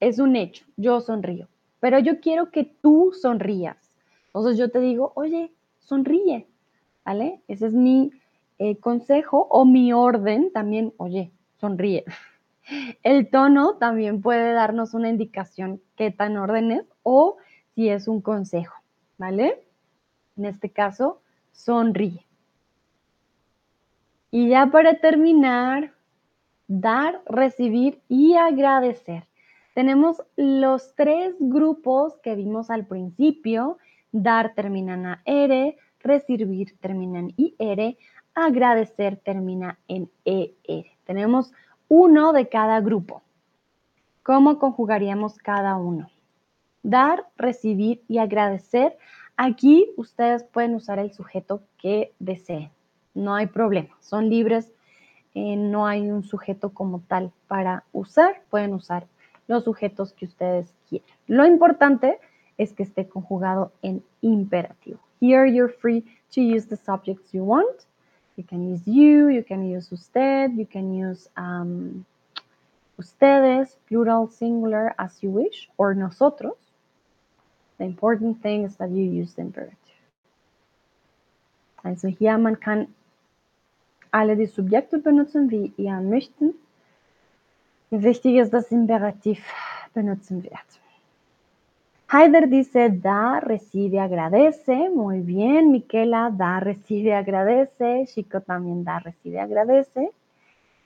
Es 0.00 0.18
un 0.18 0.34
hecho, 0.34 0.66
yo 0.76 1.00
sonrío. 1.00 1.46
Pero 1.78 2.00
yo 2.00 2.20
quiero 2.20 2.50
que 2.50 2.64
tú 2.64 3.12
sonrías. 3.12 3.76
Entonces 4.26 4.58
yo 4.58 4.68
te 4.68 4.80
digo, 4.80 5.12
oye, 5.14 5.52
sonríe, 5.78 6.48
¿vale? 7.04 7.40
Ese 7.46 7.68
es 7.68 7.72
mi 7.72 8.10
eh, 8.58 8.78
consejo 8.78 9.46
o 9.48 9.64
mi 9.64 9.92
orden 9.92 10.50
también, 10.52 10.92
oye, 10.96 11.30
sonríe. 11.60 12.04
El 13.04 13.30
tono 13.30 13.76
también 13.76 14.22
puede 14.22 14.52
darnos 14.54 14.92
una 14.92 15.08
indicación 15.08 15.80
qué 15.94 16.10
tan 16.10 16.36
orden 16.36 16.72
es 16.72 16.84
o 17.04 17.36
si 17.76 17.90
es 17.90 18.08
un 18.08 18.22
consejo, 18.22 18.74
¿vale? 19.18 19.62
En 20.38 20.46
este 20.46 20.70
caso, 20.70 21.20
sonríe. 21.52 22.24
Y 24.30 24.48
ya 24.48 24.68
para 24.68 24.94
terminar, 24.98 25.92
dar, 26.66 27.20
recibir 27.26 28.00
y 28.08 28.34
agradecer. 28.34 29.28
Tenemos 29.74 30.22
los 30.36 30.94
tres 30.94 31.36
grupos 31.38 32.14
que 32.22 32.34
vimos 32.34 32.70
al 32.70 32.86
principio. 32.86 33.76
Dar 34.10 34.54
termina 34.54 34.94
en 34.94 35.06
AR, 35.06 35.76
recibir 36.00 36.78
termina 36.80 37.18
en 37.18 37.34
IR, 37.36 37.98
agradecer 38.34 39.18
termina 39.18 39.78
en 39.86 40.10
ER. 40.24 40.86
Tenemos 41.04 41.52
uno 41.88 42.32
de 42.32 42.48
cada 42.48 42.80
grupo. 42.80 43.20
¿Cómo 44.22 44.58
conjugaríamos 44.58 45.36
cada 45.36 45.76
uno? 45.76 46.08
Dar, 46.86 47.26
recibir 47.36 48.02
y 48.08 48.18
agradecer. 48.18 48.96
Aquí 49.36 49.90
ustedes 49.96 50.44
pueden 50.44 50.74
usar 50.74 50.98
el 50.98 51.12
sujeto 51.12 51.62
que 51.78 52.12
deseen. 52.18 52.70
No 53.14 53.34
hay 53.34 53.46
problema. 53.46 53.96
Son 54.00 54.28
libres. 54.28 54.72
Eh, 55.34 55.56
no 55.56 55.86
hay 55.86 56.10
un 56.10 56.22
sujeto 56.22 56.70
como 56.70 57.00
tal 57.00 57.32
para 57.48 57.84
usar. 57.92 58.42
Pueden 58.50 58.72
usar 58.72 59.06
los 59.48 59.64
sujetos 59.64 60.12
que 60.12 60.26
ustedes 60.26 60.72
quieran. 60.88 61.08
Lo 61.26 61.44
importante 61.44 62.18
es 62.56 62.72
que 62.72 62.84
esté 62.84 63.08
conjugado 63.08 63.72
en 63.82 64.02
imperativo. 64.22 64.98
Here 65.20 65.50
you're 65.50 65.72
free 65.72 66.02
to 66.34 66.40
use 66.40 66.68
the 66.68 66.76
subjects 66.76 67.32
you 67.32 67.44
want. 67.44 67.86
You 68.36 68.44
can 68.44 68.72
use 68.72 68.82
you, 68.86 69.28
you 69.28 69.42
can 69.42 69.64
use 69.64 69.92
usted, 69.92 70.52
you 70.56 70.66
can 70.66 70.92
use 70.92 71.28
um, 71.36 72.04
ustedes, 72.98 73.76
plural, 73.88 74.28
singular, 74.28 74.94
as 74.98 75.20
you 75.22 75.30
wish, 75.30 75.68
or 75.78 75.94
nosotros. 75.94 76.65
The 77.78 77.84
important 77.84 78.42
thing 78.42 78.64
is 78.64 78.76
that 78.76 78.90
you 78.90 79.04
use 79.04 79.34
the 79.34 79.42
imperative. 79.42 79.76
Also 81.84 82.08
hier, 82.08 82.36
man 82.38 82.58
kann 82.58 82.88
alle 84.10 84.36
die 84.36 84.46
Subjekte 84.46 84.98
benutzen, 84.98 85.50
wie 85.50 85.72
ihr 85.76 86.00
möchten. 86.00 86.54
Wichtig 87.90 88.36
ist, 88.36 88.52
dass 88.52 88.72
Imperativ 88.72 89.44
benutzen 89.94 90.42
wird. 90.42 90.80
Haider 92.08 92.46
dice 92.46 92.90
da, 92.90 93.38
recibe, 93.38 94.00
agradece. 94.00 94.88
Muy 94.94 95.20
bien. 95.20 95.72
Miquela 95.72 96.30
da, 96.30 96.58
recibe, 96.60 97.12
agradece. 97.14 98.06
Chico 98.06 98.40
también 98.40 98.84
da, 98.84 98.98
recibe, 98.98 99.40
agradece. 99.40 100.12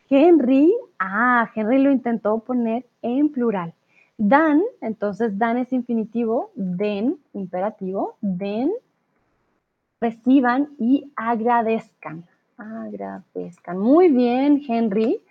Henry, 0.08 0.72
ah, 0.98 1.48
Henry 1.54 1.78
lo 1.78 1.90
intentó 1.90 2.38
poner 2.38 2.84
en 3.02 3.30
plural. 3.30 3.72
Dan, 4.22 4.60
entonces 4.82 5.38
dan 5.38 5.56
es 5.56 5.72
infinitivo, 5.72 6.50
den, 6.54 7.16
imperativo, 7.32 8.16
den, 8.20 8.70
reciban 9.98 10.68
y 10.78 11.10
agradezcan. 11.16 12.26
Agradezcan. 12.58 13.78
Muy 13.78 14.10
bien, 14.10 14.60
Henry. 14.68 15.22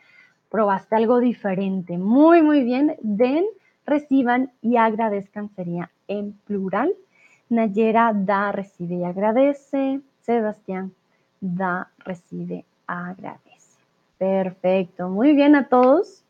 Probaste 0.49 0.95
algo 0.95 1.19
diferente. 1.19 1.99
Muy, 1.99 2.41
muy 2.41 2.63
bien. 2.63 2.95
Den, 3.03 3.45
reciban 3.85 4.51
y 4.59 4.77
agradezcan 4.77 5.49
sería 5.49 5.91
en 6.07 6.33
plural. 6.47 6.91
Nayera 7.47 8.11
da, 8.15 8.51
recibe 8.51 8.95
y 8.95 9.03
agradece. 9.03 10.01
Sebastián 10.21 10.93
da, 11.39 11.91
recibe, 11.99 12.65
agradece. 12.87 13.77
Perfecto. 14.17 15.09
Muy 15.09 15.35
bien 15.35 15.55
a 15.55 15.67
todos. 15.67 16.23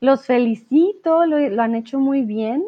Los 0.00 0.26
felicito, 0.26 1.26
lo, 1.26 1.62
han 1.62 1.74
hecho 1.74 1.98
muy 1.98 2.22
bien. 2.22 2.64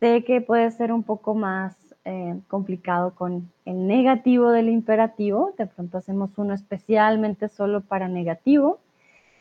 Sé 0.00 0.24
que 0.24 0.40
puede 0.40 0.70
ser 0.70 0.92
un 0.92 1.02
poco 1.02 1.34
más 1.34 1.76
eh, 2.04 2.38
complicado 2.48 3.14
con 3.14 3.50
el 3.64 3.86
negativo 3.86 4.50
del 4.50 4.68
imperativo. 4.68 5.52
De 5.58 5.66
pronto 5.66 5.98
hacemos 5.98 6.30
uno 6.36 6.54
especialmente 6.54 7.48
solo 7.48 7.80
para 7.80 8.08
negativo. 8.08 8.78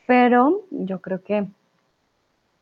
pero 0.07 0.61
yo 0.71 1.01
creo 1.01 1.23
que 1.23 1.47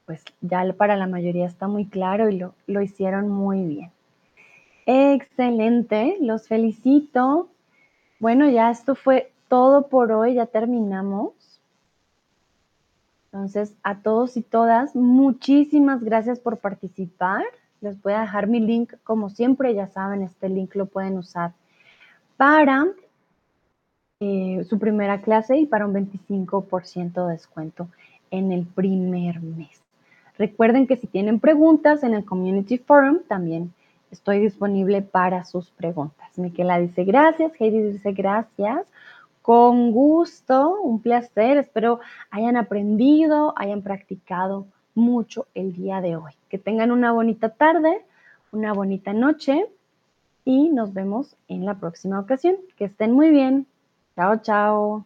pues 0.05 0.23
ya 0.41 0.65
para 0.73 0.97
la 0.97 1.07
mayoría 1.07 1.45
está 1.47 1.67
muy 1.67 1.85
claro 1.85 2.29
y 2.29 2.37
lo, 2.37 2.53
lo 2.67 2.81
hicieron 2.81 3.29
muy 3.29 3.63
bien. 3.65 3.91
Excelente, 4.85 6.17
los 6.19 6.47
felicito. 6.47 7.47
Bueno, 8.19 8.49
ya 8.49 8.69
esto 8.69 8.95
fue 8.95 9.31
todo 9.47 9.87
por 9.87 10.11
hoy, 10.11 10.35
ya 10.35 10.45
terminamos. 10.45 11.31
Entonces, 13.33 13.73
a 13.81 13.97
todos 13.97 14.37
y 14.37 14.43
todas, 14.43 14.95
muchísimas 14.95 16.03
gracias 16.03 16.39
por 16.39 16.59
participar. 16.59 17.43
Les 17.81 17.99
voy 17.99 18.13
a 18.13 18.21
dejar 18.21 18.45
mi 18.45 18.59
link, 18.59 18.93
como 19.03 19.31
siempre, 19.31 19.73
ya 19.73 19.87
saben, 19.87 20.21
este 20.21 20.49
link 20.49 20.75
lo 20.75 20.85
pueden 20.85 21.17
usar 21.17 21.53
para 22.37 22.85
eh, 24.19 24.63
su 24.69 24.77
primera 24.77 25.21
clase 25.21 25.57
y 25.57 25.65
para 25.65 25.87
un 25.87 25.95
25% 25.95 27.25
de 27.25 27.33
descuento 27.33 27.87
en 28.29 28.51
el 28.51 28.67
primer 28.67 29.41
mes. 29.41 29.81
Recuerden 30.37 30.85
que 30.85 30.97
si 30.97 31.07
tienen 31.07 31.39
preguntas 31.39 32.03
en 32.03 32.13
el 32.13 32.25
Community 32.25 32.77
Forum, 32.77 33.21
también 33.27 33.73
estoy 34.11 34.41
disponible 34.41 35.01
para 35.01 35.43
sus 35.43 35.71
preguntas. 35.71 36.37
Miquela 36.37 36.77
dice 36.77 37.03
gracias, 37.03 37.51
Heidi 37.59 37.81
dice 37.81 38.11
gracias. 38.11 38.85
Con 39.43 39.91
gusto, 39.91 40.79
un 40.81 41.01
placer. 41.01 41.57
Espero 41.57 41.99
hayan 42.31 42.55
aprendido, 42.55 43.53
hayan 43.57 43.81
practicado 43.81 44.65
mucho 44.95 45.47
el 45.53 45.73
día 45.73 45.99
de 45.99 46.15
hoy. 46.15 46.31
Que 46.47 46.57
tengan 46.57 46.91
una 46.91 47.11
bonita 47.11 47.49
tarde, 47.49 48.05
una 48.53 48.71
bonita 48.71 49.11
noche 49.11 49.67
y 50.45 50.69
nos 50.69 50.93
vemos 50.93 51.35
en 51.49 51.65
la 51.65 51.75
próxima 51.75 52.21
ocasión. 52.21 52.55
Que 52.77 52.85
estén 52.85 53.11
muy 53.11 53.31
bien. 53.31 53.67
Chao, 54.15 54.37
chao. 54.37 55.05